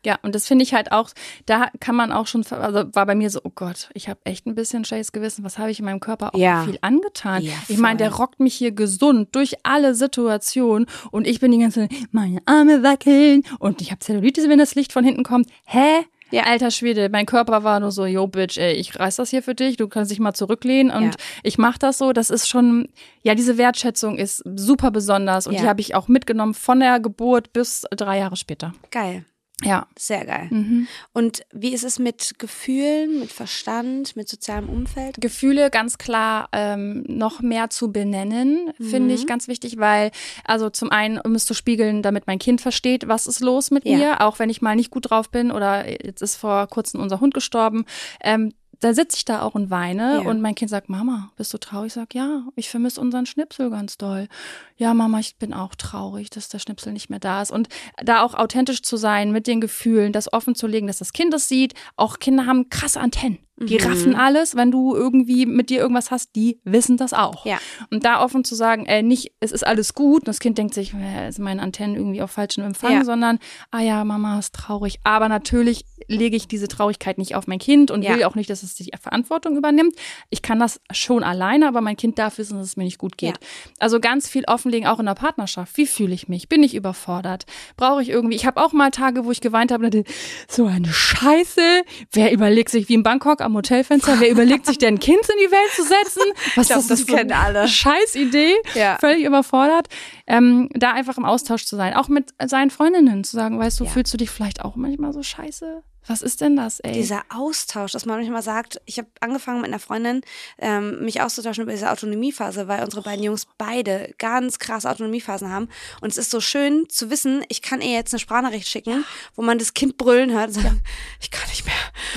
Ja, 0.04 0.18
und 0.22 0.34
das 0.34 0.46
finde 0.46 0.62
ich 0.64 0.74
halt 0.74 0.92
auch, 0.92 1.10
da 1.46 1.68
kann 1.80 1.96
man 1.96 2.12
auch 2.12 2.26
schon, 2.26 2.44
also 2.50 2.84
war 2.92 3.06
bei 3.06 3.14
mir 3.14 3.30
so, 3.30 3.40
oh 3.44 3.50
Gott, 3.54 3.88
ich 3.94 4.08
habe 4.08 4.20
echt 4.24 4.46
ein 4.46 4.54
bisschen 4.54 4.84
schlechtes 4.84 5.12
Gewissen, 5.12 5.44
was 5.44 5.58
habe 5.58 5.70
ich 5.70 5.78
in 5.78 5.84
meinem 5.84 6.00
Körper 6.00 6.34
auch 6.34 6.38
Ja. 6.38 6.64
viel 6.64 6.78
angetan. 6.82 7.42
Ja, 7.42 7.52
ich 7.68 7.78
meine, 7.78 7.96
der 7.98 8.14
rockt 8.14 8.40
mich 8.40 8.54
hier 8.54 8.72
gesund 8.72 9.34
durch 9.34 9.54
alle 9.64 9.94
Situationen 9.94 10.86
und 11.10 11.26
ich 11.26 11.40
bin 11.40 11.52
die 11.52 11.58
ganze 11.58 11.80
Zeit, 11.88 11.92
meine 12.10 12.40
Arme 12.46 12.82
wackeln 12.82 13.42
und 13.58 13.80
ich 13.80 13.90
habe 13.90 14.00
Zellulitis, 14.00 14.48
wenn 14.48 14.58
das 14.58 14.74
Licht 14.74 14.92
von 14.92 15.04
hinten 15.04 15.22
kommt. 15.24 15.48
Hä? 15.64 16.04
Ja. 16.30 16.44
Alter 16.44 16.70
Schwede, 16.72 17.10
mein 17.10 17.26
Körper 17.26 17.62
war 17.62 17.78
nur 17.78 17.92
so, 17.92 18.06
yo, 18.06 18.26
Bitch, 18.26 18.58
ey, 18.58 18.72
ich 18.72 18.98
reiß 18.98 19.16
das 19.16 19.30
hier 19.30 19.42
für 19.42 19.54
dich, 19.54 19.76
du 19.76 19.86
kannst 19.88 20.10
dich 20.10 20.18
mal 20.18 20.32
zurücklehnen 20.34 20.92
und 20.92 21.04
Ja. 21.04 21.10
ich 21.44 21.58
mach 21.58 21.78
das 21.78 21.98
so. 21.98 22.12
Das 22.12 22.28
ist 22.30 22.48
schon, 22.48 22.88
ja, 23.22 23.34
diese 23.36 23.56
Wertschätzung 23.56 24.16
ist 24.18 24.42
super 24.56 24.90
besonders 24.90 25.46
und 25.46 25.54
Ja. 25.54 25.60
die 25.62 25.68
habe 25.68 25.80
ich 25.80 25.94
auch 25.94 26.08
mitgenommen 26.08 26.54
von 26.54 26.80
der 26.80 26.98
Geburt 26.98 27.52
bis 27.52 27.84
drei 27.94 28.18
Jahre 28.18 28.36
später. 28.36 28.72
Geil. 28.90 29.24
Ja. 29.62 29.86
Sehr 29.96 30.24
geil. 30.26 30.48
Mhm. 30.50 30.88
Und 31.12 31.42
wie 31.52 31.72
ist 31.72 31.84
es 31.84 31.98
mit 31.98 32.34
Gefühlen, 32.38 33.20
mit 33.20 33.30
Verstand, 33.30 34.16
mit 34.16 34.28
sozialem 34.28 34.68
Umfeld? 34.68 35.20
Gefühle 35.20 35.70
ganz 35.70 35.96
klar 35.96 36.48
ähm, 36.52 37.04
noch 37.06 37.40
mehr 37.40 37.70
zu 37.70 37.92
benennen, 37.92 38.72
finde 38.80 39.14
ich 39.14 39.26
ganz 39.26 39.46
wichtig, 39.46 39.78
weil, 39.78 40.10
also 40.44 40.70
zum 40.70 40.90
einen, 40.90 41.18
um 41.18 41.34
es 41.34 41.46
zu 41.46 41.54
spiegeln, 41.54 42.02
damit 42.02 42.26
mein 42.26 42.38
Kind 42.40 42.60
versteht, 42.60 43.06
was 43.06 43.26
ist 43.26 43.40
los 43.40 43.70
mit 43.70 43.86
Ja. 43.86 43.96
mir, 43.96 44.20
auch 44.22 44.38
wenn 44.38 44.50
ich 44.50 44.60
mal 44.60 44.74
nicht 44.74 44.90
gut 44.90 45.10
drauf 45.10 45.30
bin 45.30 45.52
oder 45.52 45.88
jetzt 46.04 46.20
ist 46.20 46.36
vor 46.36 46.66
kurzem 46.66 47.00
unser 47.00 47.20
Hund 47.20 47.32
gestorben. 47.32 47.84
Ähm, 48.22 48.52
da 48.84 48.92
sitze 48.92 49.16
ich 49.16 49.24
da 49.24 49.40
auch 49.40 49.54
und 49.54 49.70
weine 49.70 50.20
Ja. 50.22 50.28
und 50.28 50.42
mein 50.42 50.54
Kind 50.54 50.70
sagt, 50.70 50.90
Mama, 50.90 51.30
bist 51.36 51.54
du 51.54 51.58
traurig? 51.58 51.86
Ich 51.88 51.92
sag, 51.94 52.14
ja, 52.14 52.42
ich 52.54 52.68
vermisse 52.68 53.00
unseren 53.00 53.24
Schnipsel 53.24 53.70
ganz 53.70 53.96
doll. 53.96 54.28
Ja, 54.76 54.92
Mama, 54.92 55.20
ich 55.20 55.36
bin 55.36 55.54
auch 55.54 55.74
traurig, 55.74 56.28
dass 56.28 56.50
der 56.50 56.58
Schnipsel 56.58 56.92
nicht 56.92 57.08
mehr 57.08 57.18
da 57.20 57.40
ist. 57.40 57.50
Und 57.50 57.68
da 58.04 58.22
auch 58.22 58.34
authentisch 58.34 58.82
zu 58.82 58.96
sein 58.98 59.32
mit 59.32 59.46
den 59.46 59.60
Gefühlen, 59.62 60.12
das 60.12 60.30
offen 60.32 60.54
zu 60.54 60.66
legen, 60.66 60.86
dass 60.86 60.98
das 60.98 61.12
Kind 61.14 61.32
das 61.32 61.48
sieht. 61.48 61.72
Auch 61.96 62.18
Kinder 62.18 62.44
haben 62.44 62.68
krasse 62.68 63.00
Antennen. 63.00 63.38
Die 63.56 63.78
mhm. 63.78 63.84
raffen 63.84 64.14
alles, 64.16 64.56
wenn 64.56 64.72
du 64.72 64.96
irgendwie 64.96 65.46
mit 65.46 65.70
dir 65.70 65.80
irgendwas 65.80 66.10
hast, 66.10 66.34
die 66.34 66.58
wissen 66.64 66.96
das 66.96 67.12
auch. 67.12 67.46
Ja. 67.46 67.58
Und 67.90 68.04
da 68.04 68.20
offen 68.20 68.44
zu 68.44 68.56
sagen, 68.56 68.86
ey, 68.86 69.02
nicht, 69.02 69.32
es 69.38 69.52
ist 69.52 69.64
alles 69.64 69.94
gut, 69.94 70.22
und 70.22 70.28
das 70.28 70.40
Kind 70.40 70.58
denkt 70.58 70.74
sich, 70.74 70.92
äh, 70.94 71.30
sind 71.30 71.44
meine 71.44 71.62
Antennen 71.62 71.94
irgendwie 71.94 72.20
auf 72.20 72.32
falschen 72.32 72.64
Empfang, 72.64 72.92
ja. 72.92 73.04
sondern, 73.04 73.38
ah 73.70 73.80
ja, 73.80 74.04
Mama 74.04 74.40
ist 74.40 74.54
traurig. 74.54 74.98
Aber 75.04 75.28
natürlich 75.28 75.84
lege 76.08 76.36
ich 76.36 76.48
diese 76.48 76.66
Traurigkeit 76.66 77.16
nicht 77.16 77.36
auf 77.36 77.46
mein 77.46 77.60
Kind 77.60 77.90
und 77.90 78.02
ja. 78.02 78.14
will 78.14 78.24
auch 78.24 78.34
nicht, 78.34 78.50
dass 78.50 78.62
es 78.62 78.74
die 78.74 78.90
Verantwortung 79.00 79.56
übernimmt. 79.56 79.94
Ich 80.30 80.42
kann 80.42 80.58
das 80.58 80.80
schon 80.90 81.22
alleine, 81.22 81.68
aber 81.68 81.80
mein 81.80 81.96
Kind 81.96 82.18
darf 82.18 82.38
wissen, 82.38 82.58
dass 82.58 82.66
es 82.66 82.76
mir 82.76 82.84
nicht 82.84 82.98
gut 82.98 83.16
geht. 83.16 83.36
Ja. 83.36 83.48
Also 83.78 84.00
ganz 84.00 84.28
viel 84.28 84.44
offenlegen, 84.46 84.88
auch 84.88 84.98
in 84.98 85.06
der 85.06 85.14
Partnerschaft. 85.14 85.76
Wie 85.76 85.86
fühle 85.86 86.14
ich 86.14 86.28
mich? 86.28 86.48
Bin 86.48 86.62
ich 86.62 86.74
überfordert? 86.74 87.46
Brauche 87.76 88.02
ich 88.02 88.08
irgendwie, 88.08 88.34
ich 88.36 88.46
habe 88.46 88.60
auch 88.62 88.72
mal 88.72 88.90
Tage, 88.90 89.24
wo 89.24 89.30
ich 89.30 89.40
geweint 89.40 89.70
habe 89.70 90.04
so 90.48 90.66
eine 90.66 90.92
Scheiße. 90.92 91.82
Wer 92.12 92.32
überlegt 92.32 92.70
sich 92.70 92.88
wie 92.88 92.94
in 92.94 93.02
Bangkok 93.02 93.40
am 93.44 93.54
Hotelfenster, 93.54 94.20
wer 94.20 94.30
überlegt 94.30 94.66
sich 94.66 94.78
denn 94.78 94.94
ein 94.94 95.00
Kind 95.00 95.20
in 95.28 95.36
die 95.46 95.50
Welt 95.50 95.70
zu 95.74 95.82
setzen? 95.82 96.22
Was 96.56 96.68
glaub, 96.68 96.80
ist 96.80 96.90
das, 96.90 97.04
das 97.04 97.06
kennen 97.06 97.30
so 97.30 97.34
alle. 97.34 97.68
Scheiß 97.68 98.14
Idee. 98.16 98.54
Ja. 98.74 98.98
Völlig 98.98 99.24
überfordert. 99.24 99.88
Ähm, 100.26 100.68
da 100.74 100.92
einfach 100.92 101.18
im 101.18 101.24
Austausch 101.24 101.64
zu 101.66 101.76
sein. 101.76 101.94
Auch 101.94 102.08
mit 102.08 102.30
seinen 102.44 102.70
Freundinnen 102.70 103.24
zu 103.24 103.36
sagen, 103.36 103.58
weißt 103.58 103.80
du, 103.80 103.84
ja. 103.84 103.90
fühlst 103.90 104.12
du 104.12 104.16
dich 104.16 104.30
vielleicht 104.30 104.64
auch 104.64 104.76
manchmal 104.76 105.12
so 105.12 105.22
scheiße? 105.22 105.82
Was 106.06 106.20
ist 106.20 106.42
denn 106.42 106.54
das, 106.56 106.80
ey? 106.80 106.92
Dieser 106.92 107.22
Austausch, 107.30 107.92
dass 107.92 108.04
man 108.04 108.18
manchmal 108.18 108.42
sagt, 108.42 108.80
ich 108.84 108.98
habe 108.98 109.08
angefangen 109.20 109.62
mit 109.62 109.68
einer 109.68 109.78
Freundin, 109.78 110.20
ähm, 110.58 111.02
mich 111.02 111.22
auszutauschen 111.22 111.62
über 111.62 111.72
diese 111.72 111.90
Autonomiephase, 111.90 112.68
weil 112.68 112.84
unsere 112.84 113.02
beiden 113.02 113.24
Jungs 113.24 113.46
beide 113.56 114.14
ganz 114.18 114.58
krass 114.58 114.84
Autonomiephasen 114.84 115.50
haben. 115.50 115.68
Und 116.02 116.10
es 116.10 116.18
ist 116.18 116.30
so 116.30 116.40
schön 116.40 116.86
zu 116.90 117.08
wissen, 117.08 117.44
ich 117.48 117.62
kann 117.62 117.80
ihr 117.80 117.92
jetzt 117.92 118.12
eine 118.12 118.18
Sprachnachricht 118.18 118.68
schicken, 118.68 118.90
ja. 118.90 119.02
wo 119.34 119.42
man 119.42 119.58
das 119.58 119.72
Kind 119.72 119.96
brüllen 119.96 120.32
hört 120.32 120.48
und 120.48 120.54
sagt, 120.54 120.66
ja. 120.66 120.72
ich 121.20 121.30
kann 121.30 121.48
nicht 121.48 121.64
mehr. 121.64 121.74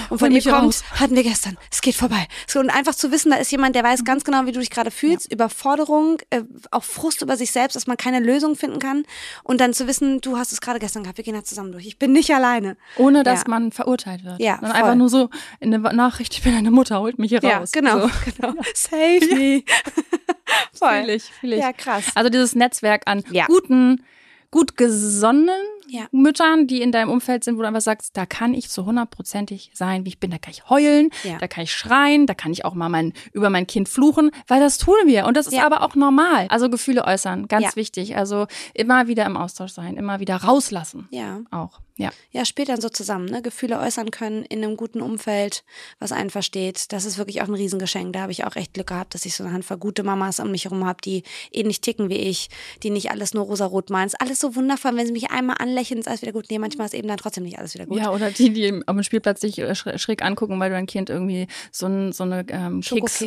Und 0.09 0.19
von 0.19 0.31
ihr 0.31 0.41
kommt, 0.41 0.55
raus. 0.55 0.83
hatten 0.91 1.15
wir 1.15 1.23
gestern, 1.23 1.57
es 1.71 1.81
geht 1.81 1.95
vorbei. 1.95 2.27
Und 2.55 2.69
einfach 2.69 2.95
zu 2.95 3.11
wissen, 3.11 3.31
da 3.31 3.37
ist 3.37 3.51
jemand, 3.51 3.75
der 3.75 3.83
weiß 3.83 4.03
ganz 4.03 4.23
genau, 4.23 4.45
wie 4.45 4.51
du 4.51 4.59
dich 4.59 4.69
gerade 4.69 4.91
fühlst, 4.91 5.27
ja. 5.27 5.35
Überforderung, 5.35 6.21
äh, 6.29 6.41
auch 6.71 6.83
Frust 6.83 7.21
über 7.21 7.37
sich 7.37 7.51
selbst, 7.51 7.75
dass 7.75 7.87
man 7.87 7.95
keine 7.95 8.19
Lösung 8.19 8.55
finden 8.55 8.79
kann. 8.79 9.03
Und 9.43 9.61
dann 9.61 9.73
zu 9.73 9.87
wissen, 9.87 10.19
du 10.21 10.37
hast 10.37 10.51
es 10.51 10.59
gerade 10.59 10.79
gestern 10.79 11.03
gehabt, 11.03 11.17
wir 11.17 11.23
gehen 11.23 11.35
da 11.35 11.43
zusammen 11.43 11.71
durch. 11.71 11.85
Ich 11.85 11.99
bin 11.99 12.11
nicht 12.11 12.33
alleine. 12.33 12.75
Ohne 12.97 13.23
dass 13.23 13.47
man 13.47 13.71
verurteilt 13.77 14.25
wird. 14.25 14.39
Ja, 14.39 14.57
Dann 14.59 14.71
einfach 14.71 14.95
nur 14.95 15.07
so 15.07 15.29
in 15.59 15.71
der 15.71 15.79
Nachricht, 15.79 16.33
ich 16.33 16.43
bin 16.43 16.53
eine 16.53 16.71
Mutter, 16.71 16.99
holt 16.99 17.17
mich 17.17 17.29
hier 17.29 17.39
ja, 17.41 17.59
raus. 17.59 17.71
Genau, 17.71 18.01
so. 18.01 18.09
genau. 18.37 18.53
Save 18.73 19.35
me. 19.35 19.63
voll. 20.73 21.03
Fühl 21.03 21.09
ich, 21.09 21.23
fühl 21.23 21.53
ich. 21.53 21.59
Ja, 21.59 21.73
krass. 21.73 22.05
Also 22.15 22.29
dieses 22.29 22.55
Netzwerk 22.55 23.03
an 23.05 23.23
ja. 23.31 23.45
guten, 23.45 24.03
gut 24.51 24.77
gesonnenen 24.77 25.61
ja. 25.87 26.07
Müttern, 26.11 26.67
die 26.67 26.81
in 26.81 26.91
deinem 26.91 27.09
Umfeld 27.09 27.43
sind, 27.43 27.57
wo 27.57 27.61
du 27.61 27.67
einfach 27.67 27.81
sagst, 27.81 28.17
da 28.17 28.25
kann 28.25 28.53
ich 28.53 28.69
zu 28.69 28.85
hundertprozentig 28.85 29.71
sein, 29.73 30.05
wie 30.05 30.09
ich 30.09 30.19
bin. 30.19 30.31
Da 30.31 30.37
kann 30.37 30.51
ich 30.51 30.69
heulen, 30.69 31.09
ja. 31.23 31.37
da 31.37 31.47
kann 31.47 31.63
ich 31.63 31.71
schreien, 31.71 32.25
da 32.25 32.33
kann 32.33 32.51
ich 32.51 32.65
auch 32.65 32.73
mal 32.73 32.89
mein, 32.89 33.13
über 33.31 33.49
mein 33.49 33.67
Kind 33.67 33.87
fluchen, 33.87 34.31
weil 34.47 34.59
das 34.59 34.77
tun 34.77 34.95
wir. 35.05 35.25
Und 35.25 35.37
das 35.37 35.47
ist 35.47 35.53
ja. 35.53 35.65
aber 35.65 35.83
auch 35.83 35.95
normal. 35.95 36.47
Also 36.49 36.69
Gefühle 36.69 37.05
äußern, 37.05 37.47
ganz 37.47 37.75
wichtig. 37.75 38.17
Also 38.17 38.47
immer 38.73 39.07
wieder 39.07 39.25
im 39.25 39.37
Austausch 39.37 39.71
sein, 39.71 39.97
immer 39.97 40.19
wieder 40.19 40.37
rauslassen. 40.37 41.07
Ja. 41.11 41.41
Auch. 41.51 41.79
Ja. 41.97 42.11
Ja, 42.31 42.45
spielt 42.45 42.69
dann 42.69 42.81
so 42.81 42.89
zusammen, 42.89 43.25
ne? 43.25 43.41
Gefühle 43.41 43.79
äußern 43.79 44.11
können 44.11 44.43
in 44.45 44.63
einem 44.63 44.77
guten 44.77 45.01
Umfeld, 45.01 45.63
was 45.99 46.11
einen 46.11 46.29
versteht. 46.29 46.91
Das 46.91 47.05
ist 47.05 47.17
wirklich 47.17 47.41
auch 47.41 47.47
ein 47.47 47.53
Riesengeschenk. 47.53 48.13
Da 48.13 48.21
habe 48.21 48.31
ich 48.31 48.45
auch 48.45 48.55
echt 48.55 48.73
Glück 48.73 48.87
gehabt, 48.87 49.13
dass 49.13 49.25
ich 49.25 49.35
so 49.35 49.43
eine 49.43 49.53
Handvoll 49.53 49.77
gute 49.77 50.03
Mamas 50.03 50.39
um 50.39 50.51
mich 50.51 50.65
herum 50.65 50.85
habe, 50.85 51.01
die 51.03 51.23
ähnlich 51.51 51.81
ticken 51.81 52.09
wie 52.09 52.17
ich, 52.17 52.49
die 52.83 52.89
nicht 52.89 53.11
alles 53.11 53.33
nur 53.33 53.45
rosarot 53.45 53.89
meinen. 53.89 54.07
Ist 54.07 54.21
alles 54.21 54.39
so 54.39 54.55
wundervoll, 54.55 54.95
wenn 54.95 55.07
sie 55.07 55.13
mich 55.13 55.31
einmal 55.31 55.57
anlächeln, 55.59 55.99
ist 55.99 56.07
alles 56.07 56.21
wieder 56.21 56.33
gut. 56.33 56.45
Nee, 56.49 56.59
manchmal 56.59 56.85
ist 56.85 56.93
eben 56.93 57.07
dann 57.07 57.17
trotzdem 57.17 57.43
nicht 57.43 57.57
alles 57.57 57.73
wieder 57.73 57.85
gut. 57.85 57.97
Ja, 57.97 58.11
oder 58.11 58.31
die, 58.31 58.51
die 58.51 58.81
am 58.85 59.03
Spielplatz 59.03 59.41
sich 59.41 59.59
äh, 59.59 59.75
schräg 59.75 60.23
angucken, 60.23 60.59
weil 60.59 60.69
du 60.69 60.75
dein 60.75 60.85
Kind 60.85 61.09
irgendwie 61.09 61.47
so, 61.71 61.87
ein, 61.87 62.11
so 62.11 62.23
eine 62.23 62.45
ähm, 62.49 62.81
Keks 62.81 63.23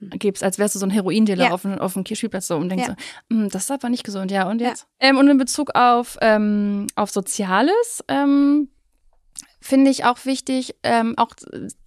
gibst, 0.00 0.42
als 0.42 0.58
wärst 0.58 0.74
du 0.74 0.78
so 0.78 0.86
ein 0.86 0.90
Heroindealer 0.90 1.46
ja. 1.46 1.50
auf, 1.52 1.64
auf 1.64 1.94
dem 1.94 2.04
Spielplatz 2.04 2.46
so 2.46 2.56
und 2.56 2.68
denkst 2.68 2.88
ja. 2.88 2.96
so, 3.28 3.36
hm, 3.36 3.48
das 3.48 3.64
ist 3.64 3.70
aber 3.70 3.88
nicht 3.88 4.04
gesund. 4.04 4.30
Ja, 4.30 4.48
und 4.48 4.60
jetzt? 4.60 4.86
Ja. 5.00 5.08
Ähm, 5.08 5.18
und 5.18 5.28
in 5.28 5.38
Bezug 5.38 5.74
auf, 5.74 6.18
ähm, 6.20 6.86
auf 6.94 7.10
Soziales, 7.10 8.02
ähm, 8.12 8.68
finde 9.62 9.90
ich 9.90 10.04
auch 10.04 10.24
wichtig, 10.24 10.74
ähm, 10.82 11.14
auch 11.16 11.30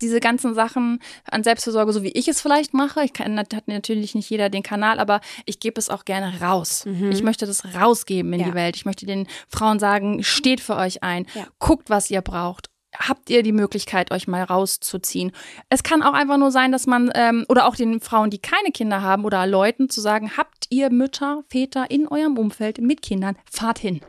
diese 0.01 0.19
ganzen 0.19 0.55
Sachen 0.55 0.99
an 1.29 1.43
Selbstversorge, 1.43 1.93
so 1.93 2.03
wie 2.03 2.11
ich 2.11 2.27
es 2.27 2.41
vielleicht 2.41 2.73
mache. 2.73 3.03
Ich 3.03 3.13
kann, 3.13 3.37
hat 3.37 3.67
natürlich 3.67 4.15
nicht 4.15 4.29
jeder 4.29 4.49
den 4.49 4.63
Kanal, 4.63 4.99
aber 4.99 5.21
ich 5.45 5.59
gebe 5.59 5.79
es 5.79 5.89
auch 5.89 6.05
gerne 6.05 6.41
raus. 6.41 6.85
Mhm. 6.85 7.11
Ich 7.11 7.21
möchte 7.21 7.45
das 7.45 7.75
rausgeben 7.75 8.33
in 8.33 8.39
ja. 8.39 8.47
die 8.47 8.53
Welt. 8.53 8.75
Ich 8.75 8.85
möchte 8.85 9.05
den 9.05 9.27
Frauen 9.49 9.79
sagen, 9.79 10.23
steht 10.23 10.61
für 10.61 10.77
euch 10.77 11.03
ein, 11.03 11.27
ja. 11.35 11.47
guckt, 11.59 11.89
was 11.89 12.09
ihr 12.09 12.21
braucht 12.21 12.69
habt 12.97 13.29
ihr 13.29 13.43
die 13.43 13.51
Möglichkeit, 13.51 14.11
euch 14.11 14.25
mal 14.25 14.43
rauszuziehen. 14.43 15.33
Es 15.67 15.83
kann 15.83 16.01
auch 16.01 16.13
einfach 16.13 16.37
nur 16.37 16.51
sein, 16.51 16.71
dass 16.71 16.87
man, 16.87 17.11
ähm, 17.13 17.45
oder 17.49 17.67
auch 17.67 17.75
den 17.75 17.99
Frauen, 17.99 18.29
die 18.29 18.39
keine 18.39 18.71
Kinder 18.71 19.01
haben 19.01 19.25
oder 19.25 19.45
Leuten 19.45 19.89
zu 19.89 19.99
sagen, 19.99 20.37
habt 20.37 20.67
ihr 20.69 20.89
Mütter, 20.89 21.43
Väter 21.49 21.91
in 21.91 22.07
eurem 22.07 22.37
Umfeld 22.37 22.79
mit 22.79 23.01
Kindern, 23.01 23.35
fahrt 23.51 23.79
hin. 23.79 23.99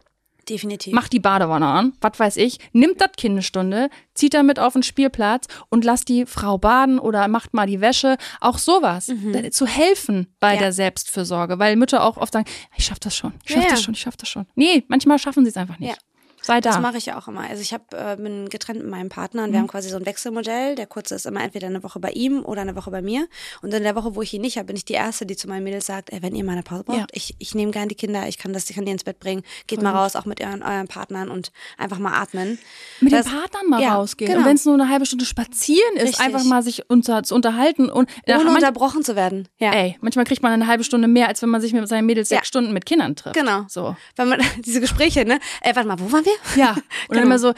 Definitiv. 0.49 0.93
Macht 0.93 1.13
die 1.13 1.19
Badewanne 1.19 1.67
an, 1.67 1.93
was 2.01 2.19
weiß 2.19 2.37
ich, 2.37 2.59
nimmt 2.73 3.01
das 3.01 3.13
Kind 3.17 3.33
eine 3.33 3.43
Stunde, 3.43 3.91
zieht 4.15 4.35
damit 4.35 4.59
auf 4.59 4.75
den 4.75 4.85
Spielplatz 4.85 5.47
und 5.71 5.85
lasst 5.85 6.09
die 6.09 6.25
Frau 6.25 6.57
baden 6.57 6.99
oder 6.99 7.27
macht 7.27 7.53
mal 7.53 7.67
die 7.67 7.81
Wäsche. 7.81 8.17
Auch 8.41 8.59
sowas. 8.59 9.09
Mhm. 9.09 9.51
Zu 9.51 9.67
helfen 9.67 10.29
bei 10.39 10.55
ja. 10.55 10.61
der 10.61 10.73
Selbstfürsorge, 10.73 11.59
weil 11.59 11.77
Mütter 11.77 12.05
auch 12.05 12.17
oft 12.17 12.33
sagen, 12.33 12.47
ich 12.77 12.85
schaff 12.85 13.01
das 13.01 13.17
schon, 13.17 13.35
ich 13.45 13.53
schaff 13.53 13.65
ja, 13.65 13.71
das 13.71 13.83
schon, 13.83 13.95
ich 13.95 14.01
schaff 14.01 14.17
das 14.17 14.29
schon. 14.29 14.47
Nee, 14.55 14.85
manchmal 14.89 15.19
schaffen 15.19 15.45
sie 15.45 15.51
es 15.51 15.57
einfach 15.57 15.79
nicht. 15.79 15.91
Ja. 15.91 15.97
Sei 16.47 16.61
da. 16.61 16.71
Das 16.71 16.81
mache 16.81 16.97
ich 16.97 17.07
ja 17.07 17.19
auch 17.19 17.27
immer. 17.27 17.41
Also 17.41 17.61
ich 17.61 17.73
hab, 17.73 17.93
äh, 17.93 18.17
bin 18.17 18.49
getrennt 18.49 18.79
mit 18.79 18.89
meinem 18.89 19.09
Partner 19.09 19.43
und 19.43 19.49
mhm. 19.49 19.53
wir 19.55 19.61
haben 19.61 19.67
quasi 19.67 19.89
so 19.89 19.97
ein 19.97 20.07
Wechselmodell. 20.07 20.77
Der 20.77 20.87
kurze 20.87 21.17
ist 21.17 21.27
immer 21.27 21.43
entweder 21.43 21.67
eine 21.67 21.83
Woche 21.83 21.99
bei 21.99 22.11
ihm 22.11 22.45
oder 22.45 22.61
eine 22.61 22.77
Woche 22.77 22.93
bei 22.93 23.03
mir. 23.03 23.27
Und 23.63 23.75
in 23.75 23.83
der 23.83 23.97
Woche, 23.97 24.15
wo 24.15 24.23
ich 24.23 24.33
ihn 24.33 24.43
nicht 24.43 24.57
habe, 24.57 24.67
bin 24.67 24.77
ich 24.77 24.85
die 24.85 24.93
Erste, 24.93 25.27
die 25.27 25.35
zu 25.35 25.49
meinen 25.49 25.65
Mädels 25.65 25.87
sagt, 25.87 26.13
ey, 26.13 26.23
wenn 26.23 26.37
ihr 26.37 26.45
mal 26.45 26.53
eine 26.53 26.63
Pause 26.63 26.85
braucht, 26.85 26.99
ja. 26.99 27.07
ich, 27.11 27.35
ich 27.41 27.57
nehme 27.57 27.73
gerne 27.73 27.89
die 27.89 27.97
Kinder, 27.97 28.29
ich 28.29 28.39
kann 28.39 28.53
das, 28.53 28.71
ich 28.71 28.77
kann 28.77 28.85
die 28.85 28.93
ins 28.93 29.03
Bett 29.03 29.19
bringen. 29.19 29.43
Geht 29.67 29.81
Voll 29.81 29.91
mal 29.91 29.99
raus, 29.99 30.15
auch 30.15 30.25
mit 30.25 30.41
euren, 30.41 30.63
euren 30.63 30.87
Partnern 30.87 31.31
und 31.31 31.51
einfach 31.79 31.99
mal 31.99 32.13
atmen. 32.13 32.61
Mit 33.01 33.13
das, 33.13 33.27
den 33.27 33.35
Partnern 33.35 33.69
mal 33.69 33.83
ja, 33.83 33.97
rausgehen. 33.97 34.31
Genau. 34.31 34.43
Und 34.43 34.49
wenn 34.49 34.55
es 34.57 34.65
nur 34.65 34.75
eine 34.75 34.89
halbe 34.89 35.05
Stunde 35.05 35.25
spazieren 35.25 35.97
ist, 35.97 36.05
Richtig. 36.05 36.25
einfach 36.27 36.45
mal 36.45 36.63
sich 36.63 36.89
unter, 36.89 37.25
zu 37.25 37.35
unterhalten 37.35 37.91
und 37.91 38.09
ohne 38.29 38.45
manch, 38.45 38.55
unterbrochen 38.59 39.03
zu 39.03 39.17
werden. 39.17 39.49
Ja. 39.59 39.73
Ey, 39.73 39.97
manchmal 40.01 40.25
kriegt 40.25 40.45
man 40.45 40.53
eine 40.53 40.69
halbe 40.69 40.85
Stunde 40.85 41.09
mehr, 41.09 41.27
als 41.27 41.43
wenn 41.43 41.49
man 41.49 41.61
sich 41.61 41.73
mit 41.73 41.89
seinen 41.89 42.07
Mädels 42.07 42.31
ja. 42.31 42.37
sechs 42.37 42.47
Stunden 42.47 42.73
mit 42.73 42.87
Kindern 42.87 43.17
trifft. 43.17 43.35
Genau. 43.35 43.65
So. 43.67 43.97
Wenn 44.15 44.29
man 44.29 44.41
diese 44.65 44.81
Gespräche, 44.81 45.25
ne? 45.25 45.41
Ey, 45.61 45.75
warte 45.75 45.89
mal, 45.89 45.99
wo 45.99 46.13
waren 46.13 46.25
wir? 46.25 46.36
Ja. 46.57 46.73
Und 46.73 46.83
dann 47.17 47.25
immer 47.25 47.39
so, 47.39 47.53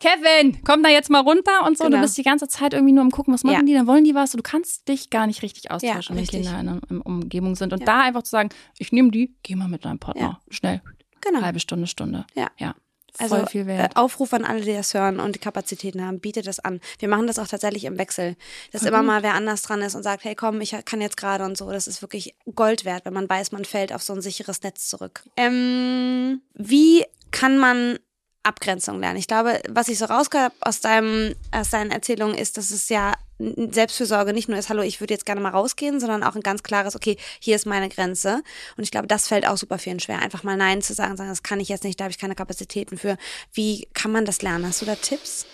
Kevin, 0.00 0.58
komm 0.64 0.82
da 0.82 0.88
jetzt 0.88 1.10
mal 1.10 1.20
runter 1.20 1.64
und 1.64 1.78
so. 1.78 1.84
Genau. 1.84 1.98
Du 1.98 2.02
bist 2.02 2.18
die 2.18 2.24
ganze 2.24 2.48
Zeit 2.48 2.74
irgendwie 2.74 2.92
nur 2.92 3.02
am 3.02 3.10
gucken, 3.10 3.32
was 3.32 3.44
machen 3.44 3.54
ja. 3.54 3.62
die, 3.62 3.74
dann 3.74 3.86
wollen 3.86 4.04
die 4.04 4.14
was. 4.14 4.32
Du 4.32 4.42
kannst 4.42 4.88
dich 4.88 5.10
gar 5.10 5.28
nicht 5.28 5.42
richtig 5.42 5.70
austauschen, 5.70 6.16
ja, 6.16 6.20
wenn 6.20 6.28
Kinder 6.28 6.58
in 6.58 6.68
einer 6.68 7.06
Umgebung 7.06 7.54
sind. 7.54 7.72
Und 7.72 7.80
ja. 7.80 7.86
da 7.86 8.00
einfach 8.00 8.24
zu 8.24 8.30
sagen, 8.30 8.48
ich 8.78 8.90
nehme 8.90 9.12
die, 9.12 9.32
geh 9.44 9.54
mal 9.54 9.68
mit 9.68 9.84
deinem 9.84 10.00
Partner. 10.00 10.40
Schnell. 10.50 10.82
Genau. 11.20 11.40
Halbe 11.40 11.60
Stunde, 11.60 11.86
Stunde. 11.86 12.26
Ja. 12.34 12.48
ja. 12.58 12.74
Voll 13.14 13.30
also 13.30 13.46
viel 13.46 13.66
wert. 13.66 13.92
Äh, 13.92 13.98
Aufruf 13.98 14.32
an 14.32 14.44
alle, 14.44 14.62
die 14.62 14.72
das 14.72 14.94
hören 14.94 15.20
und 15.20 15.34
die 15.34 15.38
Kapazitäten 15.38 16.04
haben, 16.04 16.18
bietet 16.18 16.46
das 16.46 16.60
an. 16.60 16.80
Wir 16.98 17.08
machen 17.08 17.26
das 17.26 17.38
auch 17.38 17.46
tatsächlich 17.46 17.84
im 17.84 17.98
Wechsel. 17.98 18.36
Dass 18.72 18.82
mhm. 18.82 18.88
immer 18.88 19.02
mal 19.02 19.22
wer 19.22 19.34
anders 19.34 19.62
dran 19.62 19.82
ist 19.82 19.94
und 19.94 20.02
sagt, 20.02 20.24
hey 20.24 20.34
komm, 20.34 20.60
ich 20.62 20.74
kann 20.84 21.00
jetzt 21.00 21.18
gerade 21.18 21.44
und 21.44 21.56
so. 21.56 21.70
Das 21.70 21.86
ist 21.86 22.00
wirklich 22.00 22.34
Gold 22.54 22.84
wert, 22.84 23.04
wenn 23.04 23.12
man 23.12 23.28
weiß, 23.28 23.52
man 23.52 23.64
fällt 23.64 23.92
auf 23.92 24.02
so 24.02 24.14
ein 24.14 24.22
sicheres 24.22 24.62
Netz 24.62 24.88
zurück. 24.88 25.22
Ähm, 25.36 26.40
wie 26.54 27.04
kann 27.30 27.58
man 27.58 27.98
Abgrenzung 28.42 29.00
lernen. 29.00 29.18
Ich 29.18 29.26
glaube, 29.26 29.60
was 29.68 29.88
ich 29.88 29.98
so 29.98 30.06
rausgehört 30.06 30.52
aus, 30.60 30.80
deinem, 30.80 31.34
aus 31.50 31.70
deinen 31.70 31.90
Erzählungen 31.90 32.36
ist, 32.36 32.56
dass 32.56 32.70
es 32.70 32.88
ja 32.88 33.12
Selbstfürsorge 33.38 34.32
nicht 34.32 34.48
nur 34.48 34.58
ist, 34.58 34.68
hallo, 34.68 34.82
ich 34.82 35.00
würde 35.00 35.14
jetzt 35.14 35.26
gerne 35.26 35.40
mal 35.40 35.50
rausgehen, 35.50 36.00
sondern 36.00 36.22
auch 36.22 36.34
ein 36.34 36.42
ganz 36.42 36.62
klares, 36.62 36.94
okay, 36.94 37.16
hier 37.40 37.56
ist 37.56 37.66
meine 37.66 37.88
Grenze. 37.88 38.42
Und 38.76 38.84
ich 38.84 38.90
glaube, 38.90 39.08
das 39.08 39.28
fällt 39.28 39.46
auch 39.46 39.56
super 39.56 39.78
vielen 39.78 40.00
schwer, 40.00 40.20
einfach 40.20 40.42
mal 40.42 40.56
Nein 40.56 40.82
zu 40.82 40.94
sagen, 40.94 41.16
sagen, 41.16 41.30
das 41.30 41.42
kann 41.42 41.60
ich 41.60 41.68
jetzt 41.68 41.84
nicht, 41.84 41.98
da 41.98 42.04
habe 42.04 42.12
ich 42.12 42.18
keine 42.18 42.34
Kapazitäten 42.34 42.98
für. 42.98 43.16
Wie 43.52 43.88
kann 43.94 44.12
man 44.12 44.24
das 44.24 44.42
lernen? 44.42 44.66
Hast 44.66 44.82
du 44.82 44.86
da 44.86 44.94
Tipps? 44.94 45.46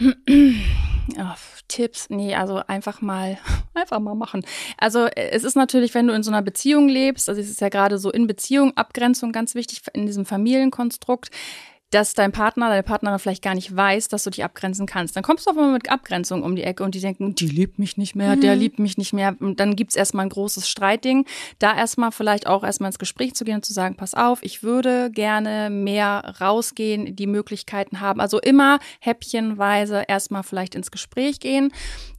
Oh, 0.00 1.34
Tipps, 1.68 2.08
nee, 2.10 2.34
also 2.34 2.62
einfach 2.66 3.00
mal, 3.00 3.38
einfach 3.74 4.00
mal 4.00 4.14
machen. 4.14 4.44
Also 4.78 5.06
es 5.06 5.44
ist 5.44 5.56
natürlich, 5.56 5.94
wenn 5.94 6.06
du 6.06 6.14
in 6.14 6.22
so 6.22 6.30
einer 6.30 6.42
Beziehung 6.42 6.88
lebst, 6.88 7.28
also 7.28 7.40
es 7.40 7.50
ist 7.50 7.60
ja 7.60 7.68
gerade 7.68 7.98
so 7.98 8.10
in 8.10 8.26
Beziehung, 8.26 8.76
Abgrenzung 8.76 9.32
ganz 9.32 9.54
wichtig 9.54 9.82
in 9.92 10.06
diesem 10.06 10.24
Familienkonstrukt, 10.24 11.30
dass 11.90 12.14
dein 12.14 12.30
Partner, 12.30 12.68
deine 12.68 12.84
Partnerin 12.84 13.18
vielleicht 13.18 13.42
gar 13.42 13.54
nicht 13.54 13.74
weiß, 13.74 14.08
dass 14.08 14.22
du 14.24 14.30
dich 14.30 14.44
abgrenzen 14.44 14.86
kannst. 14.86 15.16
Dann 15.16 15.24
kommst 15.24 15.46
du 15.46 15.50
auf 15.50 15.56
einmal 15.56 15.72
mit 15.72 15.90
Abgrenzung 15.90 16.42
um 16.42 16.54
die 16.54 16.62
Ecke 16.62 16.84
und 16.84 16.94
die 16.94 17.00
denken, 17.00 17.34
die 17.34 17.48
liebt 17.48 17.78
mich 17.78 17.96
nicht 17.96 18.14
mehr, 18.14 18.36
mhm. 18.36 18.40
der 18.40 18.56
liebt 18.56 18.78
mich 18.78 18.96
nicht 18.96 19.12
mehr. 19.12 19.34
Und 19.40 19.58
dann 19.58 19.74
gibt's 19.74 19.96
erstmal 19.96 20.26
ein 20.26 20.30
großes 20.30 20.68
Streitding. 20.68 21.26
Da 21.58 21.76
erstmal 21.76 22.12
vielleicht 22.12 22.46
auch 22.46 22.62
erstmal 22.62 22.88
ins 22.88 22.98
Gespräch 22.98 23.34
zu 23.34 23.44
gehen 23.44 23.56
und 23.56 23.64
zu 23.64 23.72
sagen, 23.72 23.96
pass 23.96 24.14
auf, 24.14 24.42
ich 24.42 24.62
würde 24.62 25.10
gerne 25.10 25.68
mehr 25.70 26.36
rausgehen, 26.40 27.16
die 27.16 27.26
Möglichkeiten 27.26 28.00
haben. 28.00 28.20
Also 28.20 28.40
immer 28.40 28.78
häppchenweise 29.00 30.04
erstmal 30.06 30.44
vielleicht 30.44 30.76
ins 30.76 30.92
Gespräch 30.92 31.40
gehen. 31.40 31.72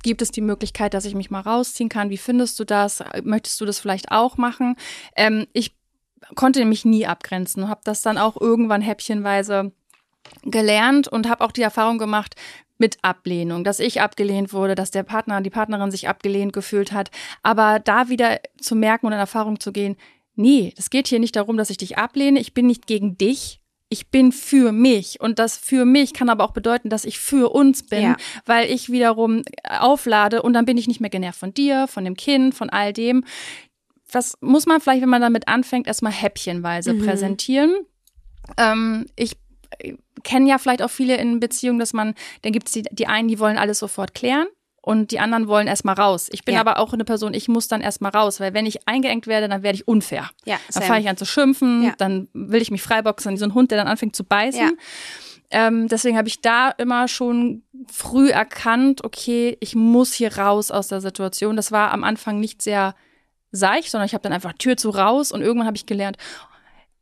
Gibt 0.03 0.21
es 0.21 0.31
die 0.31 0.41
Möglichkeit, 0.41 0.93
dass 0.93 1.05
ich 1.05 1.15
mich 1.15 1.31
mal 1.31 1.41
rausziehen 1.41 1.89
kann? 1.89 2.09
Wie 2.09 2.17
findest 2.17 2.59
du 2.59 2.65
das? 2.65 3.03
Möchtest 3.23 3.61
du 3.61 3.65
das 3.65 3.79
vielleicht 3.79 4.11
auch 4.11 4.35
machen? 4.35 4.75
Ähm, 5.15 5.47
ich 5.53 5.80
konnte 6.35 6.65
mich 6.65 6.85
nie 6.85 7.05
abgrenzen, 7.05 7.69
habe 7.69 7.81
das 7.83 8.01
dann 8.01 8.17
auch 8.17 8.39
irgendwann 8.39 8.81
häppchenweise 8.81 9.71
gelernt 10.43 11.07
und 11.07 11.29
habe 11.29 11.43
auch 11.43 11.51
die 11.51 11.61
Erfahrung 11.61 11.97
gemacht, 11.97 12.35
mit 12.81 12.97
Ablehnung, 13.03 13.63
dass 13.63 13.79
ich 13.79 14.01
abgelehnt 14.01 14.51
wurde, 14.51 14.75
dass 14.75 14.91
der 14.91 15.03
Partner, 15.03 15.39
die 15.39 15.49
Partnerin 15.49 15.91
sich 15.91 16.09
abgelehnt 16.09 16.51
gefühlt 16.51 16.91
hat. 16.91 17.11
Aber 17.43 17.79
da 17.79 18.09
wieder 18.09 18.39
zu 18.59 18.75
merken 18.75 19.05
und 19.05 19.13
in 19.13 19.19
Erfahrung 19.19 19.59
zu 19.59 19.71
gehen, 19.71 19.95
nee, 20.35 20.73
das 20.75 20.89
geht 20.89 21.07
hier 21.07 21.19
nicht 21.19 21.37
darum, 21.37 21.55
dass 21.55 21.69
ich 21.69 21.77
dich 21.77 21.97
ablehne. 21.97 22.39
Ich 22.39 22.53
bin 22.53 22.65
nicht 22.65 22.87
gegen 22.87 23.17
dich. 23.17 23.61
Ich 23.87 24.09
bin 24.09 24.31
für 24.31 24.71
mich. 24.71 25.21
Und 25.21 25.37
das 25.37 25.57
für 25.57 25.85
mich 25.85 26.13
kann 26.13 26.29
aber 26.29 26.43
auch 26.43 26.53
bedeuten, 26.53 26.89
dass 26.89 27.05
ich 27.05 27.19
für 27.19 27.53
uns 27.53 27.83
bin, 27.83 28.03
ja. 28.03 28.17
weil 28.45 28.69
ich 28.69 28.89
wiederum 28.89 29.43
auflade 29.63 30.41
und 30.41 30.53
dann 30.53 30.65
bin 30.65 30.77
ich 30.77 30.87
nicht 30.87 31.01
mehr 31.01 31.09
genervt 31.09 31.39
von 31.39 31.53
dir, 31.53 31.87
von 31.87 32.03
dem 32.03 32.15
Kind, 32.15 32.55
von 32.55 32.69
all 32.69 32.93
dem. 32.93 33.23
Das 34.11 34.37
muss 34.41 34.65
man 34.65 34.81
vielleicht, 34.81 35.01
wenn 35.01 35.09
man 35.09 35.21
damit 35.21 35.47
anfängt, 35.47 35.87
erstmal 35.87 36.11
häppchenweise 36.11 36.93
mhm. 36.93 37.05
präsentieren. 37.05 37.73
Ähm, 38.57 39.05
ich 39.15 39.37
kennen 40.23 40.47
ja 40.47 40.57
vielleicht 40.57 40.81
auch 40.81 40.89
viele 40.89 41.17
in 41.17 41.39
Beziehungen, 41.39 41.79
dass 41.79 41.93
man, 41.93 42.13
dann 42.41 42.51
gibt 42.51 42.67
es 42.67 42.73
die, 42.73 42.83
die 42.83 43.07
einen, 43.07 43.27
die 43.27 43.39
wollen 43.39 43.57
alles 43.57 43.79
sofort 43.79 44.13
klären 44.13 44.47
und 44.81 45.11
die 45.11 45.19
anderen 45.19 45.47
wollen 45.47 45.67
erstmal 45.67 45.95
raus. 45.95 46.27
Ich 46.31 46.43
bin 46.43 46.55
ja. 46.55 46.61
aber 46.61 46.79
auch 46.79 46.93
eine 46.93 47.05
Person, 47.05 47.33
ich 47.33 47.47
muss 47.47 47.67
dann 47.67 47.81
erstmal 47.81 48.11
raus, 48.11 48.39
weil 48.39 48.53
wenn 48.53 48.65
ich 48.65 48.87
eingeengt 48.87 49.27
werde, 49.27 49.47
dann 49.47 49.63
werde 49.63 49.77
ich 49.77 49.87
unfair. 49.87 50.29
Ja, 50.45 50.57
dann 50.73 50.83
fange 50.83 51.01
ich 51.01 51.09
an 51.09 51.17
zu 51.17 51.25
schimpfen, 51.25 51.83
ja. 51.83 51.93
dann 51.97 52.27
will 52.33 52.61
ich 52.61 52.71
mich 52.71 52.81
freiboxen, 52.81 53.37
so 53.37 53.45
ein 53.45 53.53
Hund, 53.53 53.71
der 53.71 53.77
dann 53.77 53.87
anfängt 53.87 54.15
zu 54.15 54.23
beißen. 54.23 54.61
Ja. 54.61 54.71
Ähm, 55.51 55.87
deswegen 55.87 56.17
habe 56.17 56.29
ich 56.29 56.41
da 56.41 56.69
immer 56.69 57.07
schon 57.07 57.63
früh 57.91 58.29
erkannt, 58.29 59.03
okay, 59.03 59.57
ich 59.59 59.75
muss 59.75 60.13
hier 60.13 60.37
raus 60.37 60.71
aus 60.71 60.87
der 60.87 61.01
Situation. 61.01 61.57
Das 61.57 61.71
war 61.71 61.91
am 61.91 62.03
Anfang 62.03 62.39
nicht 62.39 62.61
sehr 62.61 62.95
seicht, 63.51 63.91
sondern 63.91 64.05
ich 64.05 64.13
habe 64.13 64.23
dann 64.23 64.33
einfach 64.33 64.53
Tür 64.53 64.77
zu 64.77 64.89
raus 64.89 65.31
und 65.31 65.41
irgendwann 65.41 65.67
habe 65.67 65.77
ich 65.77 65.85
gelernt, 65.85 66.17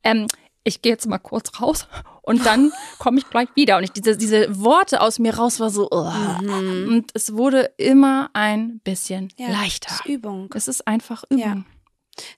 ähm, 0.03 0.27
ich 0.63 0.81
gehe 0.81 0.91
jetzt 0.91 1.07
mal 1.07 1.17
kurz 1.17 1.61
raus 1.61 1.87
und 2.21 2.45
dann 2.45 2.71
komme 2.99 3.19
ich 3.19 3.29
gleich 3.29 3.49
wieder. 3.55 3.77
Und 3.77 3.83
ich, 3.83 3.91
diese, 3.91 4.17
diese 4.17 4.59
Worte 4.59 5.01
aus 5.01 5.19
mir 5.19 5.35
raus 5.35 5.59
war 5.59 5.69
so, 5.69 5.87
oh. 5.91 6.11
mhm. 6.41 6.87
und 6.87 7.11
es 7.13 7.33
wurde 7.33 7.71
immer 7.77 8.29
ein 8.33 8.79
bisschen 8.79 9.33
ja, 9.37 9.49
leichter. 9.49 9.89
Es 9.91 9.99
ist 10.01 10.05
Übung. 10.05 10.49
Es 10.53 10.67
ist 10.67 10.87
einfach 10.87 11.23
Übung. 11.29 11.39
Ja. 11.39 11.78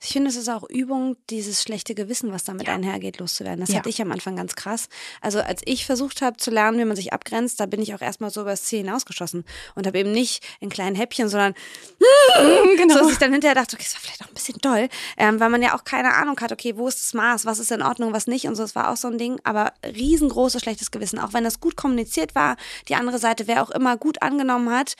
Ich 0.02 0.14
finde, 0.14 0.30
es 0.30 0.36
ist 0.36 0.50
auch 0.50 0.64
Übung, 0.70 1.18
dieses 1.30 1.62
schlechte 1.62 1.96
Gewissen, 1.96 2.32
was 2.32 2.44
damit 2.44 2.68
ja. 2.68 2.74
einhergeht, 2.74 3.20
loszuwerden. 3.20 3.62
Das 3.62 3.70
ja. 3.70 3.80
hatte 3.80 3.90
ich 3.90 4.02
am 4.02 4.12
Anfang 4.12 4.36
ganz 4.36 4.56
krass. 4.56 4.90
Also 5.22 5.40
als 5.42 5.62
ich 5.66 5.86
versucht 5.86 6.22
habe 6.22 6.38
zu 6.38 6.52
lernen, 6.52 6.80
wie 6.80 6.86
man 6.86 6.96
sich 6.96 7.14
abgrenzt, 7.14 7.60
da 7.60 7.66
bin 7.66 7.82
ich 7.82 7.94
auch 7.94 8.02
erstmal 8.02 8.30
so 8.30 8.42
über 8.42 8.52
das 8.52 8.64
Ziel 8.64 8.80
hinausgeschossen 8.80 9.46
und 9.76 9.88
habe 9.88 10.00
eben 10.00 10.12
nicht 10.12 10.44
in 10.60 10.70
kleinen 10.70 10.96
Häppchen, 10.96 11.30
sondern 11.30 11.54
genau. 12.78 12.96
so, 12.96 13.00
dass 13.02 13.12
ich 13.14 13.18
dann 13.18 13.32
hinterher 13.32 13.56
dachte, 13.56 13.76
okay, 13.76 13.86
das 13.86 13.96
war 13.96 14.02
vielleicht 14.02 14.24
auch 14.24 14.28
ein 14.28 14.34
bisschen 14.34 14.58
doll, 14.62 14.90
ähm, 15.18 15.40
weil 15.40 15.50
man 15.50 15.62
ja 15.62 15.76
auch 15.76 15.84
keine 15.84 16.14
Ahnung 16.14 16.40
hat, 16.40 16.52
okay, 16.52 16.78
wo 16.78 16.88
ist 16.88 17.00
das 17.00 17.14
Maß, 17.14 17.46
was 17.46 17.60
ist 17.60 17.72
in 17.72 17.82
Ordnung, 17.82 18.14
was 18.14 18.28
nicht 18.28 18.48
und 18.48 18.56
so. 18.56 18.64
Das 18.64 18.76
war 18.76 18.90
auch 18.92 18.98
so 18.98 19.08
ein 19.08 19.18
Ding, 19.18 19.40
aber 19.44 19.74
riesengroßes 19.86 20.62
schlechtes 20.62 20.92
Gewissen, 20.92 21.20
auch 21.20 21.34
wenn 21.34 21.44
das 21.44 21.60
gut 21.60 21.76
kommuniziert 21.76 22.36
war, 22.36 22.58
die 22.88 22.96
andere 22.96 23.20
Seite, 23.20 23.48
wer 23.48 23.64
auch 23.64 23.72
immer 23.72 23.98
gut 23.98 24.22
angenommen 24.22 24.70
hat, 24.72 24.96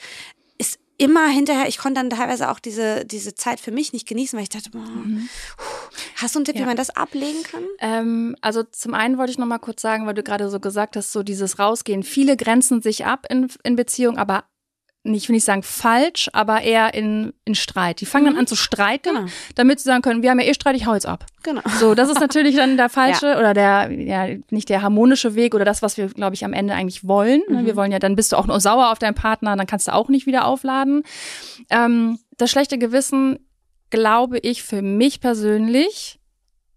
immer 0.98 1.26
hinterher, 1.28 1.68
ich 1.68 1.78
konnte 1.78 2.00
dann 2.00 2.10
teilweise 2.10 2.50
auch 2.50 2.58
diese, 2.58 3.04
diese 3.04 3.34
Zeit 3.34 3.60
für 3.60 3.70
mich 3.70 3.92
nicht 3.92 4.06
genießen, 4.06 4.36
weil 4.36 4.44
ich 4.44 4.48
dachte, 4.48 4.70
boah, 4.70 4.80
mhm. 4.80 5.28
hast 6.16 6.34
du 6.34 6.38
einen 6.38 6.44
Tipp, 6.44 6.56
ja. 6.56 6.62
wie 6.62 6.66
man 6.66 6.76
das 6.76 6.90
ablegen 6.90 7.42
kann? 7.42 7.64
Ähm, 7.80 8.36
also 8.40 8.62
zum 8.62 8.94
einen 8.94 9.18
wollte 9.18 9.32
ich 9.32 9.38
noch 9.38 9.46
mal 9.46 9.58
kurz 9.58 9.82
sagen, 9.82 10.06
weil 10.06 10.14
du 10.14 10.22
gerade 10.22 10.48
so 10.50 10.60
gesagt 10.60 10.96
hast, 10.96 11.12
so 11.12 11.22
dieses 11.22 11.58
Rausgehen. 11.58 12.02
Viele 12.02 12.36
grenzen 12.36 12.82
sich 12.82 13.04
ab 13.04 13.26
in, 13.28 13.48
in 13.64 13.76
Beziehung, 13.76 14.18
aber 14.18 14.44
nicht, 15.04 15.28
will 15.28 15.36
ich 15.36 15.44
sagen 15.44 15.62
falsch, 15.62 16.30
aber 16.32 16.62
eher 16.62 16.94
in, 16.94 17.32
in 17.44 17.54
Streit. 17.54 18.00
Die 18.00 18.06
fangen 18.06 18.26
mhm. 18.26 18.30
dann 18.30 18.38
an 18.38 18.46
zu 18.46 18.54
streiten, 18.54 19.14
genau. 19.14 19.26
damit 19.56 19.80
sie 19.80 19.86
sagen 19.86 20.02
können, 20.02 20.22
wir 20.22 20.30
haben 20.30 20.38
ja 20.38 20.46
eh 20.46 20.54
Streit, 20.54 20.76
ich 20.76 20.86
hau 20.86 20.94
jetzt 20.94 21.06
ab. 21.06 21.26
Genau. 21.42 21.62
So, 21.80 21.94
das 21.94 22.08
ist 22.08 22.20
natürlich 22.20 22.54
dann 22.54 22.76
der 22.76 22.88
falsche 22.88 23.26
ja. 23.26 23.38
oder 23.38 23.52
der, 23.52 23.90
ja, 23.90 24.28
nicht 24.50 24.68
der 24.68 24.82
harmonische 24.82 25.34
Weg 25.34 25.54
oder 25.54 25.64
das, 25.64 25.82
was 25.82 25.96
wir, 25.96 26.08
glaube 26.08 26.34
ich, 26.34 26.44
am 26.44 26.52
Ende 26.52 26.74
eigentlich 26.74 27.06
wollen. 27.06 27.42
Ne? 27.48 27.62
Mhm. 27.62 27.66
Wir 27.66 27.76
wollen 27.76 27.90
ja, 27.90 27.98
dann 27.98 28.14
bist 28.14 28.32
du 28.32 28.36
auch 28.36 28.46
nur 28.46 28.60
sauer 28.60 28.92
auf 28.92 28.98
deinen 28.98 29.14
Partner, 29.14 29.56
dann 29.56 29.66
kannst 29.66 29.88
du 29.88 29.94
auch 29.94 30.08
nicht 30.08 30.26
wieder 30.26 30.46
aufladen. 30.46 31.02
Ähm, 31.68 32.18
das 32.36 32.50
schlechte 32.50 32.78
Gewissen, 32.78 33.40
glaube 33.90 34.38
ich, 34.38 34.62
für 34.62 34.82
mich 34.82 35.20
persönlich, 35.20 36.20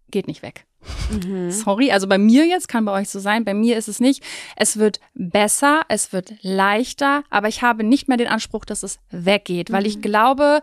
geht 0.09 0.27
nicht 0.27 0.41
weg. 0.41 0.65
Mhm. 1.11 1.51
Sorry, 1.51 1.91
also 1.91 2.07
bei 2.07 2.17
mir 2.17 2.45
jetzt 2.45 2.67
kann 2.67 2.85
bei 2.85 2.91
euch 2.91 3.09
so 3.09 3.19
sein, 3.19 3.45
bei 3.45 3.53
mir 3.53 3.77
ist 3.77 3.87
es 3.87 3.99
nicht. 3.99 4.23
Es 4.55 4.77
wird 4.77 4.99
besser, 5.13 5.81
es 5.87 6.13
wird 6.13 6.33
leichter, 6.41 7.23
aber 7.29 7.47
ich 7.47 7.61
habe 7.61 7.83
nicht 7.83 8.07
mehr 8.07 8.17
den 8.17 8.27
Anspruch, 8.27 8.65
dass 8.65 8.83
es 8.83 8.99
weggeht, 9.11 9.71
weil 9.71 9.85
ich 9.85 9.97
mhm. 9.97 10.01
glaube, 10.01 10.61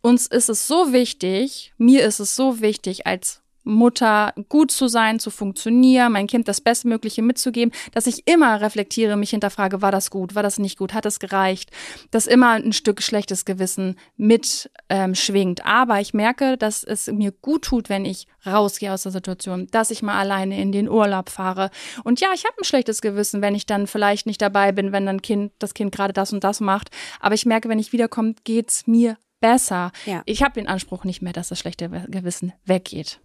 uns 0.00 0.26
ist 0.26 0.48
es 0.48 0.66
so 0.66 0.92
wichtig, 0.92 1.72
mir 1.78 2.04
ist 2.04 2.20
es 2.20 2.34
so 2.34 2.60
wichtig 2.60 3.06
als 3.06 3.41
Mutter 3.64 4.34
gut 4.48 4.70
zu 4.70 4.88
sein, 4.88 5.18
zu 5.18 5.30
funktionieren, 5.30 6.12
mein 6.12 6.26
Kind 6.26 6.48
das 6.48 6.60
Bestmögliche 6.60 7.22
mitzugeben, 7.22 7.72
dass 7.92 8.06
ich 8.06 8.26
immer 8.26 8.60
reflektiere, 8.60 9.16
mich 9.16 9.30
hinterfrage, 9.30 9.82
war 9.82 9.92
das 9.92 10.10
gut, 10.10 10.34
war 10.34 10.42
das 10.42 10.58
nicht 10.58 10.78
gut, 10.78 10.94
hat 10.94 11.06
es 11.06 11.20
gereicht, 11.20 11.70
dass 12.10 12.26
immer 12.26 12.52
ein 12.52 12.72
Stück 12.72 13.02
schlechtes 13.02 13.44
Gewissen 13.44 13.96
mit 14.16 14.70
ähm, 14.88 15.14
schwingt. 15.14 15.64
Aber 15.64 16.00
ich 16.00 16.14
merke, 16.14 16.56
dass 16.56 16.82
es 16.82 17.06
mir 17.06 17.32
gut 17.32 17.64
tut, 17.64 17.88
wenn 17.88 18.04
ich 18.04 18.26
rausgehe 18.46 18.92
aus 18.92 19.04
der 19.04 19.12
Situation, 19.12 19.68
dass 19.70 19.90
ich 19.90 20.02
mal 20.02 20.18
alleine 20.18 20.60
in 20.60 20.72
den 20.72 20.88
Urlaub 20.88 21.30
fahre. 21.30 21.70
Und 22.04 22.20
ja, 22.20 22.28
ich 22.34 22.44
habe 22.44 22.54
ein 22.60 22.64
schlechtes 22.64 23.00
Gewissen, 23.00 23.42
wenn 23.42 23.54
ich 23.54 23.66
dann 23.66 23.86
vielleicht 23.86 24.26
nicht 24.26 24.42
dabei 24.42 24.72
bin, 24.72 24.92
wenn 24.92 25.06
dann 25.06 25.22
Kind, 25.22 25.52
das 25.58 25.74
Kind 25.74 25.94
gerade 25.94 26.12
das 26.12 26.32
und 26.32 26.44
das 26.44 26.60
macht. 26.60 26.90
Aber 27.20 27.34
ich 27.34 27.46
merke, 27.46 27.68
wenn 27.68 27.78
ich 27.78 27.92
wiederkomme, 27.92 28.34
geht's 28.44 28.86
mir 28.86 29.16
besser. 29.40 29.92
Ja. 30.06 30.22
Ich 30.24 30.42
habe 30.42 30.54
den 30.54 30.68
Anspruch 30.68 31.04
nicht 31.04 31.20
mehr, 31.20 31.32
dass 31.32 31.48
das 31.48 31.58
schlechte 31.58 31.88
Gewissen 32.08 32.52
weggeht. 32.64 33.20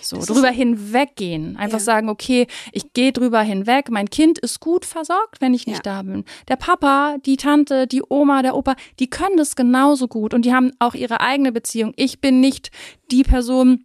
So, 0.00 0.16
das 0.16 0.26
drüber 0.26 0.48
hinweggehen. 0.48 1.56
Einfach 1.56 1.78
ja. 1.78 1.84
sagen, 1.84 2.08
okay, 2.08 2.46
ich 2.72 2.92
gehe 2.92 3.12
drüber 3.12 3.40
hinweg. 3.42 3.90
Mein 3.90 4.08
Kind 4.10 4.38
ist 4.38 4.60
gut 4.60 4.84
versorgt, 4.84 5.40
wenn 5.40 5.54
ich 5.54 5.66
nicht 5.66 5.84
ja. 5.86 6.00
da 6.00 6.02
bin. 6.02 6.24
Der 6.48 6.56
Papa, 6.56 7.16
die 7.24 7.36
Tante, 7.36 7.86
die 7.86 8.02
Oma, 8.08 8.42
der 8.42 8.56
Opa, 8.56 8.76
die 8.98 9.10
können 9.10 9.36
das 9.36 9.56
genauso 9.56 10.08
gut 10.08 10.34
und 10.34 10.44
die 10.44 10.54
haben 10.54 10.72
auch 10.78 10.94
ihre 10.94 11.20
eigene 11.20 11.52
Beziehung. 11.52 11.92
Ich 11.96 12.20
bin 12.20 12.40
nicht 12.40 12.70
die 13.10 13.22
Person, 13.22 13.84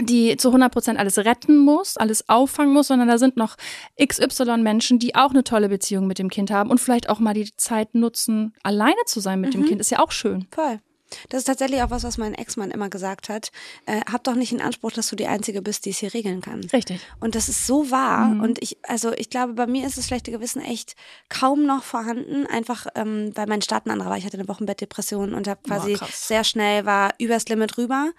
die 0.00 0.36
zu 0.36 0.48
100 0.48 0.72
Prozent 0.72 0.98
alles 0.98 1.18
retten 1.18 1.58
muss, 1.58 1.96
alles 1.96 2.28
auffangen 2.28 2.72
muss, 2.72 2.88
sondern 2.88 3.08
da 3.08 3.18
sind 3.18 3.36
noch 3.36 3.56
XY 4.02 4.58
Menschen, 4.58 4.98
die 4.98 5.14
auch 5.14 5.30
eine 5.30 5.44
tolle 5.44 5.68
Beziehung 5.68 6.06
mit 6.06 6.18
dem 6.18 6.30
Kind 6.30 6.50
haben 6.50 6.70
und 6.70 6.78
vielleicht 6.78 7.08
auch 7.08 7.18
mal 7.18 7.34
die 7.34 7.50
Zeit 7.56 7.94
nutzen, 7.94 8.54
alleine 8.62 9.00
zu 9.06 9.20
sein 9.20 9.40
mit 9.40 9.54
mhm. 9.54 9.62
dem 9.62 9.66
Kind. 9.66 9.80
Ist 9.80 9.90
ja 9.90 9.98
auch 9.98 10.12
schön. 10.12 10.46
Voll. 10.52 10.80
Das 11.28 11.40
ist 11.40 11.44
tatsächlich 11.44 11.82
auch 11.82 11.90
was, 11.90 12.04
was 12.04 12.18
mein 12.18 12.34
Ex-Mann 12.34 12.70
immer 12.70 12.88
gesagt 12.88 13.28
hat. 13.28 13.50
Äh, 13.86 14.00
hab 14.10 14.24
doch 14.24 14.34
nicht 14.34 14.52
den 14.52 14.60
Anspruch, 14.60 14.92
dass 14.92 15.08
du 15.08 15.16
die 15.16 15.26
Einzige 15.26 15.62
bist, 15.62 15.84
die 15.84 15.90
es 15.90 15.98
hier 15.98 16.14
regeln 16.14 16.40
kann. 16.40 16.60
Richtig. 16.72 17.00
Und 17.20 17.34
das 17.34 17.48
ist 17.48 17.66
so 17.66 17.90
wahr. 17.90 18.26
Mhm. 18.26 18.40
Und 18.40 18.62
ich, 18.62 18.78
also 18.82 19.12
ich 19.12 19.30
glaube, 19.30 19.54
bei 19.54 19.66
mir 19.66 19.86
ist 19.86 19.98
das 19.98 20.06
schlechte 20.06 20.30
Gewissen 20.30 20.62
echt 20.62 20.96
kaum 21.28 21.66
noch 21.66 21.82
vorhanden. 21.82 22.46
Einfach, 22.46 22.86
ähm, 22.94 23.32
weil 23.34 23.46
mein 23.46 23.62
Start 23.62 23.86
ein 23.86 23.90
anderer 23.90 24.10
war. 24.10 24.18
Ich 24.18 24.24
hatte 24.24 24.38
eine 24.38 24.48
Wochenbettdepression 24.48 25.34
und 25.34 25.48
habe 25.48 25.60
quasi 25.62 25.96
Boah, 25.96 26.08
sehr 26.12 26.44
schnell 26.44 26.86
war 26.86 27.14
übers 27.18 27.48
Limit 27.48 27.78
rüber 27.78 28.10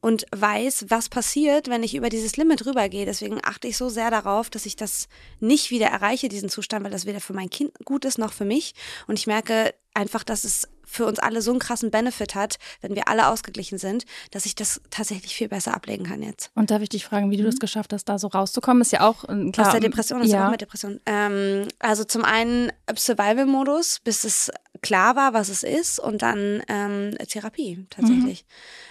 und 0.00 0.26
weiß, 0.32 0.86
was 0.88 1.08
passiert, 1.08 1.68
wenn 1.68 1.82
ich 1.82 1.94
über 1.94 2.08
dieses 2.08 2.36
Limit 2.36 2.66
rübergehe. 2.66 3.06
Deswegen 3.06 3.38
achte 3.42 3.68
ich 3.68 3.76
so 3.76 3.88
sehr 3.88 4.10
darauf, 4.10 4.50
dass 4.50 4.66
ich 4.66 4.76
das 4.76 5.08
nicht 5.40 5.70
wieder 5.70 5.86
erreiche, 5.86 6.28
diesen 6.28 6.48
Zustand, 6.48 6.84
weil 6.84 6.90
das 6.90 7.06
weder 7.06 7.20
für 7.20 7.32
mein 7.32 7.50
Kind 7.50 7.72
gut 7.84 8.04
ist 8.04 8.18
noch 8.18 8.32
für 8.32 8.44
mich. 8.44 8.74
Und 9.06 9.18
ich 9.18 9.26
merke 9.26 9.74
einfach, 9.94 10.24
dass 10.24 10.44
es 10.44 10.68
für 10.90 11.06
uns 11.06 11.18
alle 11.18 11.40
so 11.40 11.52
einen 11.52 11.60
krassen 11.60 11.90
Benefit 11.90 12.34
hat, 12.34 12.58
wenn 12.80 12.94
wir 12.94 13.08
alle 13.08 13.28
ausgeglichen 13.28 13.78
sind, 13.78 14.04
dass 14.32 14.44
ich 14.44 14.54
das 14.54 14.80
tatsächlich 14.90 15.34
viel 15.34 15.48
besser 15.48 15.74
ablegen 15.74 16.04
kann 16.04 16.22
jetzt. 16.22 16.50
Und 16.54 16.70
darf 16.70 16.82
ich 16.82 16.88
dich 16.88 17.04
fragen, 17.04 17.30
wie 17.30 17.36
du 17.36 17.44
mhm. 17.44 17.46
das 17.46 17.60
geschafft 17.60 17.92
hast, 17.92 18.06
da 18.06 18.18
so 18.18 18.26
rauszukommen? 18.26 18.82
Ist 18.82 18.92
ja 18.92 19.08
auch 19.08 19.24
äh, 19.24 19.50
klar. 19.52 19.68
Aus 19.68 19.72
der 19.72 19.80
Depression, 19.80 20.20
ist 20.22 20.32
ja 20.32 20.46
auch 20.46 20.50
mit 20.50 20.60
Depression. 20.60 21.00
Ähm, 21.06 21.68
also 21.78 22.04
zum 22.04 22.24
einen 22.24 22.72
Survival-Modus, 22.92 24.00
bis 24.02 24.24
es 24.24 24.50
klar 24.82 25.14
war, 25.14 25.32
was 25.32 25.48
es 25.48 25.62
ist, 25.62 26.00
und 26.00 26.22
dann 26.22 26.62
ähm, 26.68 27.16
Therapie 27.28 27.86
tatsächlich. 27.90 28.44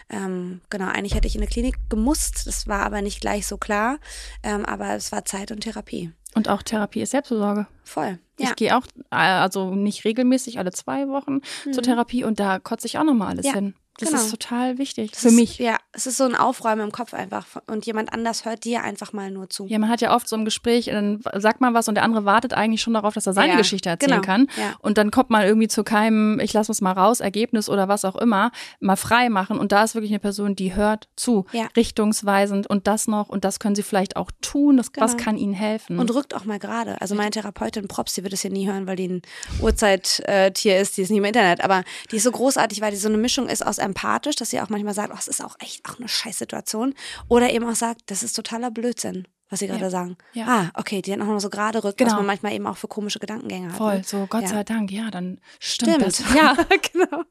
Mhm. 0.10 0.16
Ähm, 0.18 0.62
genau, 0.70 0.88
eigentlich 0.88 1.16
hätte 1.16 1.28
ich 1.28 1.36
in 1.36 1.42
eine 1.42 1.50
Klinik 1.50 1.76
gemusst, 1.90 2.48
das 2.48 2.68
war 2.68 2.86
aber 2.86 3.02
nicht 3.02 3.22
gleich 3.22 3.46
so 3.46 3.58
klar, 3.58 4.00
ähm, 4.44 4.66
aber 4.66 4.96
es 4.96 5.12
war 5.12 5.26
Zeit 5.26 5.52
und 5.52 5.62
Therapie. 5.62 6.12
Und 6.36 6.48
auch 6.48 6.62
Therapie 6.62 7.02
ist 7.02 7.12
Selbstversorge. 7.12 7.68
Voll. 7.84 8.20
Ja. 8.40 8.50
Ich 8.50 8.56
gehe 8.56 8.78
auch, 8.78 8.84
äh, 9.12 9.16
also 9.16 9.74
nicht 9.74 10.06
regelmäßig, 10.06 10.60
alle 10.60 10.72
zwei 10.72 11.08
Wochen 11.08 11.40
mhm. 11.66 11.74
zur 11.74 11.84
Therapie 11.84 12.24
und 12.24 12.40
da 12.40 12.60
kotze 12.60 12.88
ich 12.88 12.98
auch 12.98 13.04
nochmal 13.04 13.30
alles 13.30 13.46
ja. 13.46 13.54
hin. 13.54 13.74
Das 14.00 14.10
genau. 14.10 14.22
ist 14.22 14.32
total 14.32 14.78
wichtig 14.78 15.12
das 15.12 15.22
für 15.22 15.28
ist, 15.28 15.36
mich. 15.36 15.58
Ja, 15.60 15.78
es 15.92 16.08
ist 16.08 16.18
so 16.18 16.24
ein 16.24 16.36
Aufräumen 16.36 16.82
im 16.84 16.92
Kopf 16.92 17.14
einfach 17.14 17.46
und 17.68 17.86
jemand 17.86 18.14
anders 18.14 18.46
hört 18.46 18.64
dir 18.64 18.84
einfach 18.84 19.12
mal 19.12 19.30
nur 19.30 19.50
zu. 19.50 19.68
Ja, 19.68 19.78
man 19.78 19.90
hat 19.90 20.00
ja 20.00 20.16
oft 20.16 20.28
so 20.28 20.38
ein 20.38 20.46
Gespräch, 20.46 20.86
dann 20.86 21.22
sagt 21.36 21.60
man 21.60 21.74
was 21.74 21.88
und 21.88 21.96
der 21.96 22.04
andere 22.04 22.24
wartet 22.24 22.54
eigentlich 22.54 22.82
schon 22.82 22.94
darauf, 22.94 23.14
dass 23.14 23.28
er 23.28 23.34
seine 23.34 23.54
ja, 23.54 23.58
Geschichte 23.58 23.90
erzählen 23.90 24.22
genau. 24.22 24.26
kann. 24.26 24.48
Ja. 24.58 24.76
Und 24.80 24.98
dann 24.98 25.12
kommt 25.12 25.30
man 25.30 25.44
irgendwie 25.44 25.68
zu 25.68 25.84
keinem, 25.84 26.40
ich 26.40 26.54
lasse 26.54 26.72
es 26.72 26.80
mal 26.82 26.94
raus, 26.94 27.20
Ergebnis 27.20 27.70
oder 27.70 27.88
was 27.88 28.06
auch 28.06 28.16
immer, 28.16 28.52
mal 28.80 28.96
frei 28.96 29.30
machen. 29.30 29.58
Und 29.60 29.72
da 29.72 29.84
ist 29.84 29.96
wirklich 29.96 30.12
eine 30.12 30.20
Person, 30.20 30.56
die 30.56 30.76
hört 30.76 31.10
zu, 31.16 31.46
ja. 31.52 31.68
richtungsweisend 31.76 32.68
und 32.68 32.88
das 32.88 33.08
noch 33.08 33.30
und 33.30 33.44
das 33.44 33.60
können 33.60 33.76
sie 33.76 33.84
vielleicht 33.84 34.16
auch 34.16 34.32
tun. 34.42 34.78
Das, 34.78 34.94
genau. 34.94 35.06
Was 35.06 35.18
kann 35.18 35.38
ihnen 35.38 35.54
helfen? 35.54 36.00
Und 36.00 36.14
rückt 36.14 36.34
auch 36.36 36.46
mal 36.46 36.60
gerade. 36.60 37.02
Also 37.02 37.16
meine 37.16 37.32
Therapeutin 37.32 37.88
Props, 37.88 38.14
die 38.14 38.24
wird 38.24 38.34
es 38.34 38.44
ja 38.44 38.50
nie 38.50 38.68
hören, 38.68 38.88
weil 38.88 38.96
die 38.96 39.08
ein 39.08 39.22
Urzeittier 39.62 40.80
ist, 40.80 40.98
die 40.98 41.02
ist 41.02 41.10
nicht 41.10 41.18
im 41.18 41.26
Internet. 41.26 41.64
Aber 41.64 41.84
die 42.12 42.18
ist 42.18 42.24
so 42.24 42.32
großartig, 42.32 42.82
weil 42.82 42.92
die 42.92 42.98
so 42.98 43.10
eine 43.10 43.18
Mischung 43.18 43.50
ist 43.50 43.66
aus 43.66 43.80
empathisch, 43.90 44.36
dass 44.38 44.50
sie 44.52 44.62
auch 44.62 44.70
manchmal 44.70 44.94
sagt, 44.94 45.12
oh, 45.14 45.18
es 45.20 45.28
ist 45.28 45.44
auch 45.44 45.56
echt 45.60 45.88
auch 45.90 45.98
eine 46.00 46.08
Scheißsituation. 46.08 46.94
Oder 47.28 47.52
eben 47.52 47.68
auch 47.70 47.76
sagt, 47.76 48.02
das 48.08 48.24
ist 48.24 48.34
totaler 48.34 48.72
Blödsinn. 48.72 49.28
was 49.52 49.60
Sie 49.62 49.68
gerade 49.68 49.82
Ja. 49.82 49.90
sagen. 49.90 50.16
Ja. 50.34 50.46
Ah, 50.48 50.72
okay, 50.80 51.02
die 51.02 51.10
dann 51.10 51.24
auch 51.24 51.26
noch 51.26 51.40
so 51.40 51.50
gerade 51.50 51.84
rückt, 51.84 52.00
was 52.00 52.06
Genau. 52.06 52.18
man 52.18 52.28
manchmal 52.28 52.54
eben 52.54 52.68
auch 52.68 52.78
für 52.78 52.88
komische 52.88 53.18
Gedankengänge 53.18 53.70
hat. 53.70 53.78
Voll, 53.78 53.96
Ne? 53.98 54.04
so 54.06 54.28
Gott 54.30 54.44
Ja. 54.44 54.48
sei 54.50 54.64
Dank, 54.64 54.92
ja, 54.92 55.10
dann 55.10 55.42
stimmt, 55.60 55.94
Stimmt. 56.04 56.06
das. 56.06 56.20
Ja, 56.36 56.56
genau. 56.94 57.24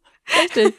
richtig. 0.43 0.75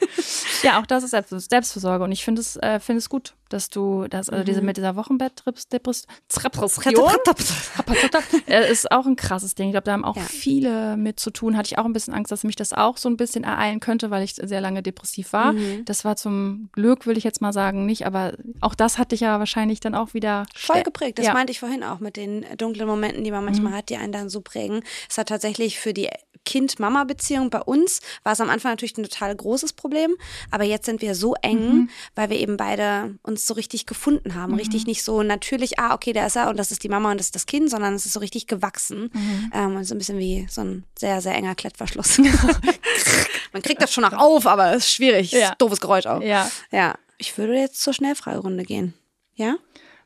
ja, 0.64 0.82
auch 0.82 0.86
das 0.86 1.04
ist 1.06 1.12
Selbst 1.12 1.50
Selbstversorge 1.50 2.04
und 2.04 2.12
ich 2.12 2.26
finde 2.26 2.42
es, 2.42 2.58
äh, 2.58 2.82
finde 2.82 2.98
es 2.98 3.08
gut, 3.08 3.36
dass 3.50 3.70
du 3.70 4.08
das, 4.10 4.30
also 4.30 4.42
Mhm. 4.42 4.46
diese 4.46 4.62
mit 4.62 4.78
dieser 4.78 4.96
Wochenbettdepression 4.96 6.08
ist 8.72 8.92
auch 8.92 9.06
ein 9.06 9.16
krasses 9.16 9.56
Ding. 9.56 9.70
Ich 9.70 9.74
glaube, 9.74 9.86
da 9.86 9.94
haben 9.94 10.06
auch 10.06 10.16
Ja. 10.16 10.22
viele 10.24 10.98
mit 10.98 11.20
zu 11.20 11.32
tun. 11.32 11.58
Hatte 11.58 11.68
ich 11.68 11.78
auch 11.78 11.86
ein 11.86 11.94
bisschen 11.94 12.14
Angst, 12.14 12.32
dass 12.32 12.44
mich 12.44 12.56
das 12.56 12.74
auch 12.74 12.98
so 12.98 13.10
ein 13.10 13.18
bisschen 13.18 13.44
ereilen 13.44 13.80
könnte, 13.80 14.12
weil 14.12 14.24
ich 14.24 14.36
sehr 14.36 14.62
lange 14.62 14.84
depressiv 14.84 15.34
war. 15.34 15.54
Mhm. 15.54 15.86
Das 15.86 16.06
war 16.06 16.16
zum 16.16 16.70
Glück, 16.74 17.06
will 17.06 17.18
ich 17.18 17.24
jetzt 17.24 17.42
mal 17.42 17.54
sagen, 17.54 17.86
nicht, 17.86 18.06
aber 18.06 18.34
auch 18.62 18.76
das 18.76 18.98
hatte 18.98 19.16
ich 19.16 19.22
ja 19.22 19.40
wahrscheinlich 19.40 19.80
dann 19.80 19.96
auch 19.96 20.14
wieder 20.14 20.46
Voll 20.56 20.84
geprägt. 20.84 21.20
Das 21.20 21.28
ja. 21.28 21.34
meinte 21.34 21.52
ich 21.52 21.60
vorhin 21.60 21.84
auch 21.84 22.00
mit 22.00 22.18
den 22.18 22.46
dunklen 22.58 22.88
Momenten, 22.88 23.24
die 23.24 23.32
man 23.32 23.46
manchmal 23.46 23.74
hat, 23.74 23.90
die 23.90 23.98
einen 23.98 24.12
dann 24.12 24.30
so 24.30 24.42
prägen. 24.42 24.82
Es 25.10 25.18
hat 25.18 25.30
tatsächlich 25.30 25.80
für 25.80 25.94
die 25.94 26.10
Kind-Mama-Beziehung 26.46 27.50
bei 27.50 27.62
uns 27.62 28.00
war 28.24 28.34
es 28.34 28.42
am 28.42 28.50
Anfang 28.50 28.72
natürlich 28.72 28.98
ein 28.98 29.04
total 29.04 29.36
großes 29.36 29.74
Problem, 29.74 30.16
aber 30.50 30.64
jetzt 30.64 30.86
sind 30.86 31.02
wir 31.02 31.14
so 31.14 31.36
eng, 31.42 31.90
weil 32.16 32.30
wir 32.30 32.38
eben 32.40 32.58
beide 32.58 33.16
uns 33.24 33.39
so 33.46 33.54
richtig 33.54 33.86
gefunden 33.86 34.36
haben. 34.36 34.56
Richtig 34.56 34.86
nicht 34.86 35.04
so 35.04 35.24
natürlich, 35.24 35.80
ah, 35.80 35.94
okay, 35.94 36.14
da 36.14 36.26
ist 36.26 36.36
er 36.36 36.50
und 36.50 36.58
das 36.58 36.72
ist 36.72 36.84
die 36.84 36.90
Mama 36.90 37.12
und 37.12 37.18
das 37.18 37.28
ist 37.28 37.36
das 37.36 37.46
Kind, 37.46 37.70
sondern 37.70 37.94
es 37.94 38.06
ist 38.06 38.14
so 38.14 38.20
richtig 38.20 38.48
gewachsen. 38.48 39.12
Ähm, 39.54 39.76
und 39.76 39.84
so 39.84 39.96
ein 39.96 39.98
bisschen 39.98 40.20
wie 40.20 40.48
so 40.50 40.62
ein 40.62 40.84
sehr, 40.98 41.22
sehr 41.22 41.36
enger 41.36 41.56
Klettverschluss. 41.56 42.18
man 43.54 43.62
kriegt 43.62 43.82
das 43.82 43.94
schon 43.94 44.04
noch 44.04 44.14
auf, 44.14 44.46
aber 44.46 44.72
es 44.72 44.86
ist 44.86 44.92
schwierig. 44.92 45.32
Ja. 45.32 45.40
Ist 45.40 45.50
ein 45.52 45.56
doofes 45.58 45.80
Geräusch 45.80 46.06
auch. 46.06 46.22
Ja. 46.22 46.50
ja. 46.72 46.96
Ich 47.18 47.38
würde 47.38 47.56
jetzt 47.56 47.82
zur 47.82 47.94
Schnellfragerunde 47.94 48.64
gehen. 48.64 48.94
Ja? 49.36 49.58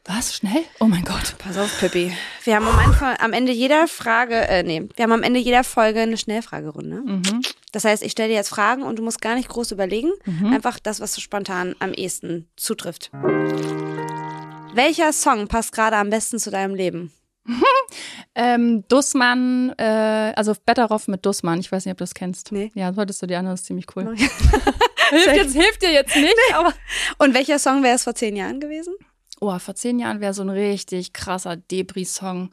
Was? 0.05 0.35
Schnell? 0.35 0.63
Oh 0.79 0.85
mein 0.85 1.03
Gott. 1.05 1.35
Pass 1.37 1.57
auf, 1.57 1.79
Pippi. 1.79 2.11
Wir 2.43 2.55
haben 2.55 2.67
am, 2.67 2.77
Anfang, 2.77 3.15
am 3.19 3.31
Ende 3.31 3.53
jeder 3.53 3.87
Frage, 3.87 4.35
äh, 4.35 4.63
nee, 4.63 4.89
wir 4.95 5.03
haben 5.03 5.13
am 5.13 5.23
Ende 5.23 5.39
jeder 5.39 5.63
Folge 5.63 6.01
eine 6.01 6.17
Schnellfragerunde. 6.17 6.97
Mhm. 6.97 7.41
Das 7.73 7.83
heißt, 7.83 8.03
ich 8.03 8.13
stelle 8.13 8.29
dir 8.29 8.35
jetzt 8.35 8.49
Fragen 8.49 8.83
und 8.83 8.97
du 8.97 9.03
musst 9.03 9.21
gar 9.21 9.35
nicht 9.35 9.49
groß 9.49 9.71
überlegen. 9.71 10.11
Einfach 10.45 10.79
das, 10.79 11.01
was 11.01 11.13
so 11.13 11.19
spontan 11.19 11.75
am 11.79 11.91
ehesten 11.91 12.47
zutrifft. 12.55 13.11
Welcher 14.73 15.11
Song 15.11 15.47
passt 15.47 15.73
gerade 15.73 15.97
am 15.97 16.09
besten 16.09 16.39
zu 16.39 16.49
deinem 16.49 16.75
Leben? 16.75 17.11
Ähm, 18.35 18.83
Dussmann, 18.87 19.73
äh, 19.77 20.33
also 20.35 20.55
Better 20.65 20.89
Off 20.89 21.07
mit 21.07 21.23
Dussmann. 21.23 21.59
Ich 21.59 21.71
weiß 21.71 21.85
nicht, 21.85 21.91
ob 21.91 21.99
du 21.99 22.03
das 22.03 22.15
kennst. 22.15 22.51
Nee. 22.51 22.71
Ja, 22.73 22.91
solltest 22.91 23.21
du 23.21 23.27
dir 23.27 23.37
an, 23.37 23.45
das 23.45 23.59
ist 23.59 23.67
ziemlich 23.67 23.85
cool. 23.95 24.15
hilft, 25.09 25.35
jetzt, 25.35 25.53
hilft 25.53 25.83
dir 25.83 25.91
jetzt 25.91 26.15
nicht, 26.15 26.35
aber. 26.55 26.73
Und 27.19 27.35
welcher 27.35 27.59
Song 27.59 27.83
wäre 27.83 27.95
es 27.95 28.05
vor 28.05 28.15
zehn 28.15 28.35
Jahren 28.35 28.59
gewesen? 28.59 28.95
Oh, 29.39 29.59
vor 29.59 29.75
zehn 29.75 29.99
Jahren 29.99 30.19
wäre 30.19 30.33
so 30.33 30.41
ein 30.41 30.49
richtig 30.49 31.13
krasser 31.13 31.55
Debris-Song. 31.55 32.49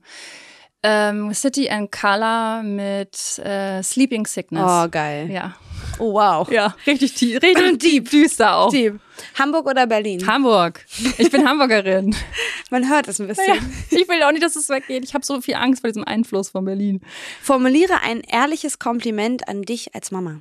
Ähm, 0.83 1.35
City 1.35 1.69
and 1.69 1.93
Color 1.93 2.62
mit 2.62 3.38
äh, 3.38 3.83
Sleeping 3.83 4.27
Sickness. 4.27 4.90
geil. 4.90 5.31
Ja. 5.31 5.55
Oh, 5.99 6.14
wow. 6.14 6.51
Ja, 6.51 6.75
richtig, 6.87 7.14
tie- 7.14 7.37
richtig 7.37 7.79
deep, 7.83 8.09
düster 8.11 8.57
auch. 8.57 8.71
Deep. 8.71 8.99
Hamburg 9.38 9.66
oder 9.66 9.87
Berlin? 9.87 10.27
Hamburg. 10.27 10.87
Ich 11.19 11.31
bin 11.31 11.47
Hamburgerin. 11.47 12.16
Man 12.71 12.88
hört 12.88 13.09
es 13.09 13.21
ein 13.21 13.27
bisschen. 13.27 13.47
Ja, 13.47 13.61
ich 13.90 14.09
will 14.09 14.23
auch 14.23 14.31
nicht, 14.33 14.43
dass 14.43 14.57
es 14.57 14.71
weggeht. 14.71 15.05
Ich 15.05 15.12
habe 15.12 15.25
so 15.25 15.43
viel 15.43 15.55
Angst 15.57 15.83
vor 15.83 15.88
diesem 15.90 16.05
Einfluss 16.05 16.49
von 16.51 16.64
Berlin. 16.64 17.01
Formuliere 17.43 18.01
ein 18.03 18.21
ehrliches 18.23 18.79
Kompliment 18.79 19.49
an 19.49 19.61
dich 19.62 19.95
als 19.95 20.11
Mama. 20.11 20.40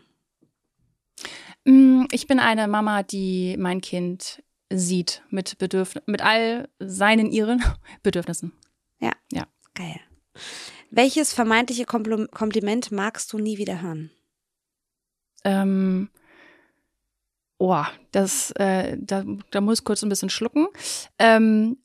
Mm, 1.66 2.06
Ich 2.12 2.28
bin 2.28 2.40
eine 2.40 2.68
Mama, 2.70 3.04
die 3.04 3.58
mein 3.60 3.82
Kind 3.82 4.42
sieht 4.72 5.22
mit 5.30 5.58
Bedürfnissen, 5.58 6.04
mit 6.10 6.22
all 6.22 6.70
seinen 6.80 7.32
ihren 7.32 7.62
Bedürfnissen. 8.04 8.54
Ja. 9.02 9.12
Ja. 9.34 9.46
Geil. 9.74 10.00
Welches 10.92 11.34
vermeintliche 11.34 11.86
Kompl 11.86 12.28
Kompliment 12.30 12.92
magst 12.92 13.32
du 13.34 13.38
nie 13.40 13.58
wieder 13.58 13.82
hören? 13.82 14.12
Ähm, 15.44 16.10
oh, 17.58 17.84
das, 18.12 18.52
äh, 18.52 18.98
da, 19.00 19.24
da 19.52 19.62
muss 19.62 19.80
ich 19.80 19.86
kurz 19.86 20.02
ein 20.04 20.10
bisschen 20.10 20.30
schlucken. 20.30 20.68
Ähm, 21.18 21.78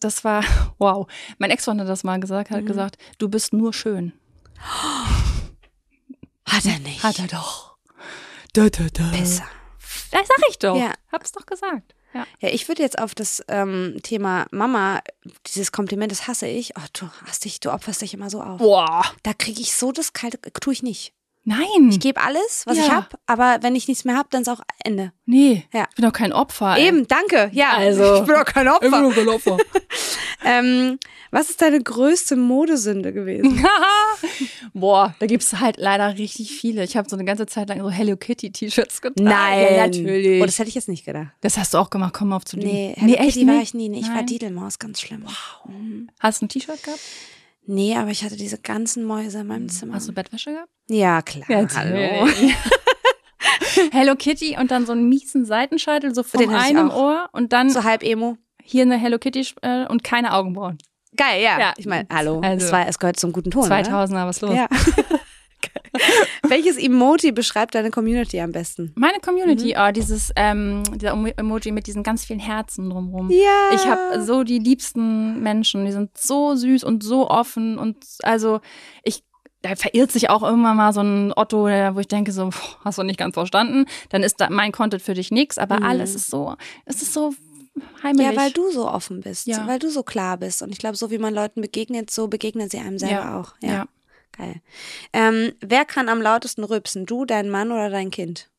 das 0.00 0.24
war, 0.24 0.42
wow. 0.78 1.06
Mein 1.38 1.50
Ex-Freund 1.50 1.80
hat 1.80 1.88
das 1.88 2.04
mal 2.04 2.18
gesagt, 2.20 2.50
hat 2.50 2.62
Mhm. 2.62 2.66
gesagt, 2.66 2.96
du 3.18 3.28
bist 3.28 3.52
nur 3.52 3.72
schön. 3.72 4.12
Hat 6.48 6.64
er 6.64 6.78
nicht. 6.78 7.02
Hat 7.02 7.18
er 7.18 7.26
doch. 7.26 7.76
Da, 8.52 8.68
da, 8.70 8.84
da. 8.92 9.10
Besser. 9.10 9.44
Das 10.12 10.28
sag 10.28 10.48
ich 10.48 10.58
doch. 10.58 10.76
Ja. 10.76 10.92
Hab's 11.10 11.32
doch 11.32 11.44
gesagt. 11.44 11.94
Ja. 12.16 12.26
Ja, 12.40 12.48
ich 12.50 12.68
würde 12.68 12.82
jetzt 12.82 12.98
auf 12.98 13.14
das 13.14 13.42
ähm, 13.48 13.98
Thema 14.02 14.46
Mama, 14.50 15.02
dieses 15.46 15.72
Kompliment, 15.72 16.12
das 16.12 16.26
hasse 16.26 16.46
ich. 16.46 16.76
Oh, 16.76 16.86
du 16.92 17.08
hast 17.26 17.44
dich, 17.44 17.60
du 17.60 17.72
opferst 17.72 18.02
dich 18.02 18.14
immer 18.14 18.30
so 18.30 18.40
auf. 18.42 18.58
Boah. 18.58 19.04
Da 19.22 19.32
kriege 19.34 19.60
ich 19.60 19.74
so 19.74 19.92
das 19.92 20.12
kalte, 20.12 20.38
tue 20.52 20.72
ich 20.72 20.82
nicht. 20.82 21.12
Nein. 21.48 21.88
Ich 21.90 22.00
gebe 22.00 22.20
alles, 22.20 22.64
was 22.66 22.76
Ja. 22.76 22.84
ich 22.84 22.90
habe, 22.90 23.06
aber 23.26 23.58
wenn 23.62 23.76
ich 23.76 23.86
nichts 23.88 24.04
mehr 24.04 24.16
habe, 24.16 24.28
dann 24.32 24.42
ist 24.42 24.48
auch 24.48 24.60
Ende. 24.84 25.12
nee. 25.26 25.64
Ja. 25.72 25.86
Ich 25.90 25.94
bin 25.96 26.04
doch 26.04 26.12
kein 26.12 26.32
Opfer. 26.32 26.76
ey. 26.76 26.88
Eben, 26.88 27.06
danke. 27.06 27.50
Ja, 27.52 27.70
Also. 27.76 28.16
ich 28.20 28.24
bin 28.26 28.34
doch 28.34 28.44
kein 28.44 28.66
Ich 28.66 28.80
bin 28.80 28.92
Opfer. 28.92 29.02
doch 29.02 29.14
kein 29.14 29.28
Opfer. 29.28 29.56
Ähm, 30.44 30.98
was 31.32 31.50
ist 31.50 31.60
deine 31.60 31.82
größte 31.82 32.36
Modesünde 32.36 33.12
gewesen? 33.12 33.66
Boah, 34.74 35.14
da 35.18 35.26
gibt's 35.26 35.52
halt 35.58 35.76
leider 35.76 36.16
richtig 36.18 36.52
viele. 36.52 36.84
Ich 36.84 36.96
habe 36.96 37.08
so 37.08 37.16
eine 37.16 37.24
ganze 37.24 37.46
Zeit 37.46 37.68
lang 37.68 37.80
so 37.80 37.90
Hello 37.90 38.16
Kitty 38.16 38.52
T-Shirts 38.52 39.00
getragen. 39.02 39.28
Ja, 39.28 39.86
natürlich. 39.88 40.40
Oh, 40.40 40.46
das 40.46 40.58
hätte 40.60 40.68
ich 40.68 40.74
jetzt 40.76 40.88
nicht 40.88 41.04
gedacht. 41.04 41.28
das 41.40 41.56
hast 41.58 41.74
du 41.74 41.78
auch 41.78 41.90
gemacht. 41.90 42.14
Komm 42.14 42.32
auf 42.32 42.44
zu 42.44 42.56
dir. 42.56 42.66
Nee, 42.66 42.94
Hello 42.96 43.14
echt 43.14 43.32
Kitty 43.34 43.46
war 43.48 43.54
nicht? 43.54 43.62
ich 43.64 43.74
nie. 43.74 43.88
Nee, 43.88 44.00
ich 44.00 44.08
war 44.08 44.16
Nein. 44.16 44.26
Didelmaus, 44.26 44.78
ganz 44.78 45.00
schlimm. 45.00 45.24
Wow. 45.24 45.72
Hast 46.20 46.42
du 46.42 46.46
ein 46.46 46.48
T-Shirt 46.48 46.80
gehabt? 46.82 47.00
Nee, 47.66 47.96
aber 47.96 48.10
ich 48.10 48.22
hatte 48.24 48.36
diese 48.36 48.58
ganzen 48.58 49.04
Mäuse 49.04 49.40
in 49.40 49.46
meinem 49.48 49.68
Zimmer. 49.68 49.92
Hm. 49.92 49.96
Hast 49.96 50.08
du 50.08 50.12
Bettwäsche 50.12 50.52
gehabt? 50.52 50.70
Ja, 50.88 51.20
klar. 51.22 51.46
hallo. 51.74 52.28
Hello 53.92 54.14
Kitty 54.16 54.56
und 54.58 54.70
dann 54.70 54.86
so 54.86 54.92
einen 54.92 55.08
miesen 55.08 55.44
Seitenscheitel 55.44 56.14
so 56.14 56.22
von 56.22 56.48
einem. 56.54 56.90
Ohr 56.90 57.28
und 57.32 57.52
dann 57.52 57.70
So 57.70 57.84
halb 57.84 58.02
Emo. 58.02 58.36
hier 58.62 58.82
eine 58.82 58.96
Hello 58.96 59.18
Kitty 59.18 59.46
äh, 59.62 59.86
und 59.86 60.02
keine 60.04 60.32
Augenbrauen. 60.32 60.78
Geil, 61.16 61.42
ja. 61.42 61.58
Ja. 61.58 61.74
Ich 61.76 61.86
meine, 61.86 62.06
hallo. 62.12 62.40
Also- 62.40 62.66
es, 62.66 62.72
war, 62.72 62.86
es 62.88 62.98
gehört 62.98 63.18
zum 63.18 63.32
guten 63.32 63.50
Ton. 63.50 63.64
2000er, 63.68 64.26
was 64.26 64.40
los? 64.40 64.50
Oder? 64.50 64.56
Ja. 64.60 64.68
Welches 66.48 66.76
Emoji 66.76 67.32
beschreibt 67.32 67.74
deine 67.74 67.90
Community 67.90 68.40
am 68.40 68.52
besten? 68.52 68.92
Meine 68.96 69.18
Community, 69.20 69.74
Mhm. 69.76 69.80
oh, 69.88 69.92
dieses 69.92 70.32
ähm, 70.36 70.82
dieser 70.94 71.12
Emo- 71.12 71.32
Emoji 71.36 71.72
mit 71.72 71.86
diesen 71.86 72.02
ganz 72.02 72.24
vielen 72.24 72.38
Herzen 72.40 72.90
drumrum. 72.90 73.30
Ja. 73.30 73.70
Ich 73.74 73.86
habe 73.86 74.22
so 74.24 74.44
die 74.44 74.58
liebsten 74.58 75.42
Menschen, 75.42 75.84
die 75.86 75.92
sind 75.92 76.16
so 76.16 76.54
süß 76.54 76.84
und 76.84 77.02
so 77.02 77.28
offen 77.28 77.78
und 77.78 77.96
also 78.22 78.60
ich 79.02 79.22
da 79.62 79.74
verirrt 79.74 80.12
sich 80.12 80.30
auch 80.30 80.42
irgendwann 80.42 80.76
mal 80.76 80.92
so 80.92 81.00
ein 81.00 81.32
Otto, 81.34 81.64
wo 81.66 81.98
ich 81.98 82.06
denke 82.08 82.30
so, 82.30 82.50
pff, 82.50 82.76
hast 82.84 82.98
du 82.98 83.02
nicht 83.02 83.18
ganz 83.18 83.34
verstanden, 83.34 83.86
dann 84.10 84.22
ist 84.22 84.40
da 84.40 84.48
mein 84.50 84.70
Content 84.70 85.02
für 85.02 85.14
dich 85.14 85.30
nix, 85.32 85.58
aber 85.58 85.78
Mhm. 85.80 85.86
alles 85.86 86.14
ist 86.14 86.30
so, 86.30 86.54
es 86.84 87.02
ist 87.02 87.12
so 87.12 87.34
heimelig. 88.02 88.32
Ja, 88.32 88.40
weil 88.40 88.52
du 88.52 88.70
so 88.70 88.88
offen 88.88 89.22
bist, 89.22 89.46
Ja. 89.48 89.66
weil 89.66 89.78
du 89.80 89.90
so 89.90 90.02
klar 90.04 90.36
bist. 90.36 90.62
Und 90.62 90.70
ich 90.70 90.78
glaube, 90.78 90.96
so 90.96 91.10
wie 91.10 91.18
man 91.18 91.34
Leuten 91.34 91.62
begegnet, 91.62 92.10
so 92.10 92.28
begegnen 92.28 92.68
sie 92.70 92.78
einem 92.78 92.98
selber 92.98 93.14
Ja. 93.14 93.40
auch. 93.40 93.54
ja. 93.60 93.86
Geil. 94.36 94.60
Ähm, 95.12 95.52
wer 95.60 95.84
kann 95.84 96.08
am 96.08 96.20
lautesten 96.20 96.64
rülpsen? 96.64 97.06
Du, 97.06 97.24
dein 97.24 97.48
Mann 97.48 97.72
oder 97.72 97.90
dein 97.90 98.10
Kind? 98.10 98.50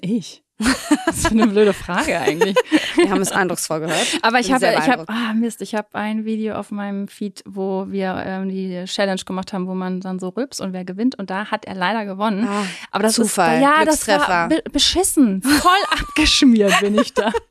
Ich. 0.00 0.42
Das 1.06 1.18
ist 1.18 1.32
eine 1.32 1.46
blöde 1.46 1.72
Frage 1.72 2.18
eigentlich. 2.18 2.56
Wir 2.96 3.10
haben 3.10 3.20
es 3.20 3.32
eindrucksvoll 3.32 3.80
gehört. 3.80 4.06
Aber 4.22 4.40
ich 4.40 4.52
habe, 4.52 4.66
ich 4.66 4.88
habe, 4.88 5.04
ah 5.08 5.32
Mist, 5.34 5.60
ich 5.60 5.74
habe 5.74 5.88
ein 5.92 6.24
Video 6.24 6.54
auf 6.54 6.70
meinem 6.70 7.06
Feed, 7.06 7.42
wo 7.46 7.86
wir 7.88 8.22
ähm, 8.24 8.48
die 8.48 8.84
Challenge 8.86 9.20
gemacht 9.24 9.52
haben, 9.52 9.66
wo 9.66 9.74
man 9.74 10.00
dann 10.00 10.18
so 10.18 10.28
rülps 10.28 10.60
und 10.60 10.72
wer 10.72 10.84
gewinnt 10.84 11.18
und 11.18 11.30
da 11.30 11.50
hat 11.50 11.64
er 11.66 11.74
leider 11.74 12.04
gewonnen. 12.06 12.46
Ah, 12.48 12.64
Aber 12.90 13.02
das 13.04 13.14
Zufall, 13.14 13.56
ist, 13.56 13.62
ja, 13.62 13.84
das 13.84 14.08
war 14.08 14.48
be 14.48 14.62
beschissen, 14.72 15.42
voll 15.42 15.98
abgeschmiert 16.00 16.80
bin 16.80 16.98
ich 16.98 17.14
da. 17.14 17.32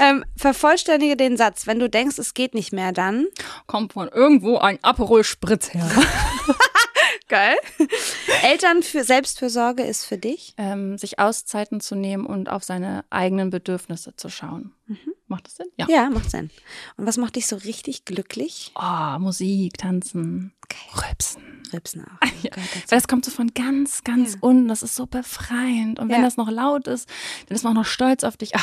Ähm, 0.00 0.24
vervollständige 0.36 1.16
den 1.16 1.36
Satz. 1.36 1.66
Wenn 1.66 1.78
du 1.78 1.88
denkst, 1.88 2.18
es 2.18 2.34
geht 2.34 2.54
nicht 2.54 2.72
mehr, 2.72 2.92
dann. 2.92 3.26
Kommt 3.66 3.92
von 3.92 4.08
irgendwo 4.08 4.58
ein 4.58 4.78
Aperol 4.82 5.24
Spritz 5.24 5.72
her. 5.72 5.88
Geil. 7.34 7.56
Eltern 8.44 8.82
für 8.84 9.02
Selbstfürsorge 9.02 9.82
ist 9.82 10.04
für 10.04 10.18
dich. 10.18 10.54
ähm, 10.56 10.96
sich 10.98 11.18
Auszeiten 11.18 11.80
zu 11.80 11.96
nehmen 11.96 12.26
und 12.26 12.48
auf 12.48 12.62
seine 12.62 13.04
eigenen 13.10 13.50
Bedürfnisse 13.50 14.14
zu 14.14 14.28
schauen. 14.28 14.72
Macht 15.26 15.46
das 15.46 15.56
Sinn? 15.56 15.66
Ja. 15.76 15.86
Ja, 15.88 16.10
macht 16.10 16.30
Sinn. 16.30 16.50
Und 16.96 17.06
was 17.06 17.16
macht 17.16 17.34
dich 17.34 17.46
so 17.48 17.56
richtig 17.56 18.04
glücklich? 18.04 18.70
Oh, 18.76 19.18
Musik, 19.18 19.78
Tanzen, 19.78 20.52
Geil. 20.68 21.04
Rülpsen. 21.08 21.42
Rülpsen 21.72 22.04
auch. 22.04 22.28
Ja. 22.42 22.50
Weil 22.56 22.98
das 22.98 23.08
kommt 23.08 23.24
so 23.24 23.30
von 23.30 23.52
ganz, 23.54 24.04
ganz 24.04 24.34
Ja. 24.34 24.38
unten. 24.42 24.68
Das 24.68 24.82
ist 24.84 24.94
so 24.94 25.06
befreiend. 25.06 25.98
Und 25.98 26.10
wenn 26.10 26.18
Ja. 26.20 26.22
das 26.22 26.36
noch 26.36 26.50
laut 26.50 26.86
ist, 26.86 27.08
dann 27.48 27.56
ist 27.56 27.64
man 27.64 27.72
auch 27.72 27.80
noch 27.82 27.86
stolz 27.86 28.22
auf 28.22 28.36
dich. 28.36 28.52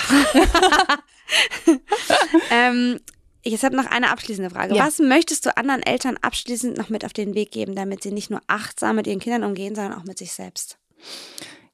Ähm, 2.52 3.00
ich 3.44 3.64
habe 3.64 3.76
noch 3.76 3.86
eine 3.86 4.12
abschließende 4.12 4.50
Frage. 4.50 4.76
Ja. 4.76 4.86
Was 4.86 5.00
möchtest 5.00 5.46
du 5.46 5.56
anderen 5.58 5.82
Eltern 5.84 6.18
abschließend 6.22 6.78
noch 6.78 6.90
mit 6.90 7.06
auf 7.06 7.14
den 7.14 7.34
Weg 7.34 7.52
geben, 7.52 7.76
damit 7.76 8.04
sie 8.04 8.12
nicht 8.12 8.30
nur 8.30 8.42
achtsam 8.48 8.96
mit 8.96 9.08
ihren 9.08 9.20
Kindern 9.20 9.44
umgehen, 9.44 9.76
sondern 9.76 10.00
auch 10.00 10.04
mit 10.04 10.18
sich 10.18 10.34
selbst? 10.34 10.78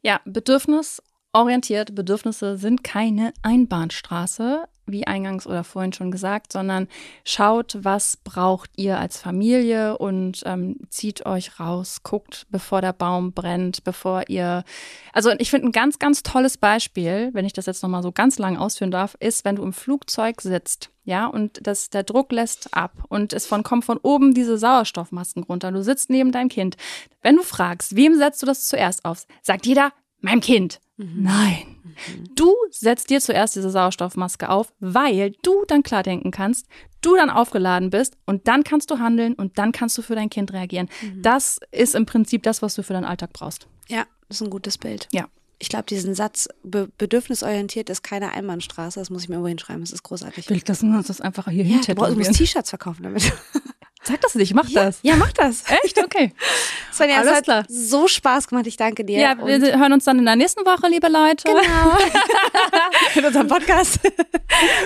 Ja, 0.01 0.21
bedürfnisorientiert. 0.25 1.95
Bedürfnisse 1.95 2.57
sind 2.57 2.83
keine 2.83 3.33
Einbahnstraße. 3.41 4.67
Wie 4.87 5.05
eingangs 5.05 5.45
oder 5.45 5.63
vorhin 5.63 5.93
schon 5.93 6.11
gesagt, 6.11 6.51
sondern 6.53 6.87
schaut, 7.23 7.77
was 7.81 8.17
braucht 8.17 8.71
ihr 8.75 8.99
als 8.99 9.19
Familie 9.19 9.97
und 9.97 10.43
ähm, 10.45 10.77
zieht 10.89 11.25
euch 11.25 11.59
raus, 11.59 12.03
guckt, 12.03 12.47
bevor 12.49 12.81
der 12.81 12.93
Baum 12.93 13.33
brennt, 13.33 13.83
bevor 13.83 14.29
ihr. 14.29 14.63
Also 15.13 15.31
ich 15.37 15.49
finde 15.49 15.67
ein 15.67 15.71
ganz, 15.71 15.99
ganz 15.99 16.23
tolles 16.23 16.57
Beispiel, 16.57 17.29
wenn 17.33 17.45
ich 17.45 17.53
das 17.53 17.65
jetzt 17.65 17.83
nochmal 17.83 18.03
so 18.03 18.11
ganz 18.11 18.39
lang 18.39 18.57
ausführen 18.57 18.91
darf, 18.91 19.15
ist, 19.19 19.45
wenn 19.45 19.55
du 19.55 19.63
im 19.63 19.73
Flugzeug 19.73 20.41
sitzt. 20.41 20.89
Ja, 21.03 21.27
und 21.27 21.65
das, 21.65 21.89
der 21.89 22.03
Druck 22.03 22.33
lässt 22.33 22.73
ab 22.73 22.91
und 23.07 23.31
es 23.31 23.45
von, 23.45 23.63
kommt 23.63 23.85
von 23.85 23.97
oben 23.97 24.33
diese 24.33 24.57
Sauerstoffmasken 24.57 25.43
runter. 25.43 25.71
Du 25.71 25.81
sitzt 25.81 26.09
neben 26.09 26.33
deinem 26.33 26.49
Kind. 26.49 26.75
Wenn 27.21 27.37
du 27.37 27.43
fragst, 27.43 27.95
wem 27.95 28.17
setzt 28.17 28.41
du 28.41 28.45
das 28.45 28.67
zuerst 28.67 29.05
auf? 29.05 29.25
Sagt 29.41 29.65
jeder, 29.65 29.93
meinem 30.27 30.41
Kind. 30.41 30.79
Mhm. 30.97 31.23
Nein. 31.23 31.77
Mhm. 31.83 32.35
Du 32.35 32.53
setzt 32.71 33.09
dir 33.09 33.19
zuerst 33.19 33.55
diese 33.55 33.69
Sauerstoffmaske 33.69 34.49
auf, 34.49 34.73
weil 34.79 35.33
du 35.41 35.63
dann 35.67 35.83
klar 35.83 36.03
denken 36.03 36.31
kannst, 36.31 36.67
du 37.01 37.15
dann 37.15 37.29
aufgeladen 37.29 37.89
bist 37.89 38.17
und 38.25 38.47
dann 38.47 38.63
kannst 38.63 38.91
du 38.91 38.99
handeln 38.99 39.33
und 39.33 39.57
dann 39.57 39.71
kannst 39.71 39.97
du 39.97 40.01
für 40.01 40.15
dein 40.15 40.29
Kind 40.29 40.53
reagieren. 40.53 40.89
Mhm. 41.01 41.21
Das 41.21 41.59
ist 41.71 41.95
im 41.95 42.05
Prinzip 42.05 42.43
das, 42.43 42.61
was 42.61 42.75
du 42.75 42.83
für 42.83 42.93
deinen 42.93 43.05
Alltag 43.05 43.33
brauchst. 43.33 43.67
Ja, 43.87 44.05
das 44.27 44.41
ist 44.41 44.47
ein 44.47 44.49
gutes 44.49 44.77
Bild. 44.77 45.07
Ja. 45.11 45.27
Ich 45.59 45.69
glaube, 45.69 45.85
diesen 45.85 46.13
Satz, 46.13 46.47
be 46.63 46.87
bedürfnisorientiert 46.99 47.89
ist 47.89 48.03
keine 48.03 48.31
Einbahnstraße, 48.31 48.99
das 48.99 49.09
muss 49.09 49.23
ich 49.23 49.29
mir 49.29 49.35
irgendwo 49.35 49.49
hinschreiben, 49.49 49.81
das 49.81 49.91
ist 49.91 50.03
großartig. 50.03 50.47
Will 50.49 50.57
ich 50.57 50.63
das, 50.63 50.83
das 51.07 51.19
einfach 51.19 51.49
hier 51.49 51.63
ja, 51.63 51.79
Du 51.81 52.15
musst 52.15 52.33
T-Shirts 52.33 52.69
verkaufen 52.69 53.03
damit. 53.03 53.33
Sag 54.07 54.21
das 54.21 54.35
nicht, 54.35 54.53
mach 54.53 54.69
ja, 54.69 54.85
das. 54.85 54.99
Ja, 55.01 55.17
mach 55.17 55.33
das. 55.33 55.63
Echt? 55.83 56.01
Okay. 56.01 56.31
Svenja, 56.93 57.17
Alles 57.17 57.31
es 57.31 57.37
hat 57.37 57.43
klar. 57.43 57.65
so 57.67 58.07
Spaß 58.07 58.47
gemacht. 58.47 58.65
Ich 58.65 58.77
danke 58.77 59.03
dir. 59.03 59.19
Ja, 59.19 59.37
wir 59.45 59.77
hören 59.77 59.91
uns 59.91 60.05
dann 60.05 60.17
in 60.19 60.25
der 60.25 60.37
nächsten 60.37 60.65
Woche, 60.65 60.87
liebe 60.87 61.09
Leute. 61.09 61.43
Genau. 61.43 61.97
in 63.15 63.25
unserem 63.25 63.47
Podcast. 63.49 63.99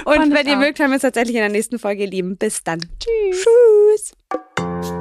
Und 0.06 0.16
Fand 0.16 0.34
wenn 0.34 0.48
ihr 0.48 0.58
mögt, 0.58 0.80
hören 0.80 0.90
wir 0.90 0.96
uns 0.96 1.04
tatsächlich 1.04 1.36
in 1.36 1.42
der 1.42 1.50
nächsten 1.50 1.78
Folge, 1.78 2.04
ihr 2.04 2.10
Lieben. 2.10 2.36
Bis 2.36 2.64
dann. 2.64 2.82
Tschüss. 3.00 4.14
Tschüss. 4.26 5.01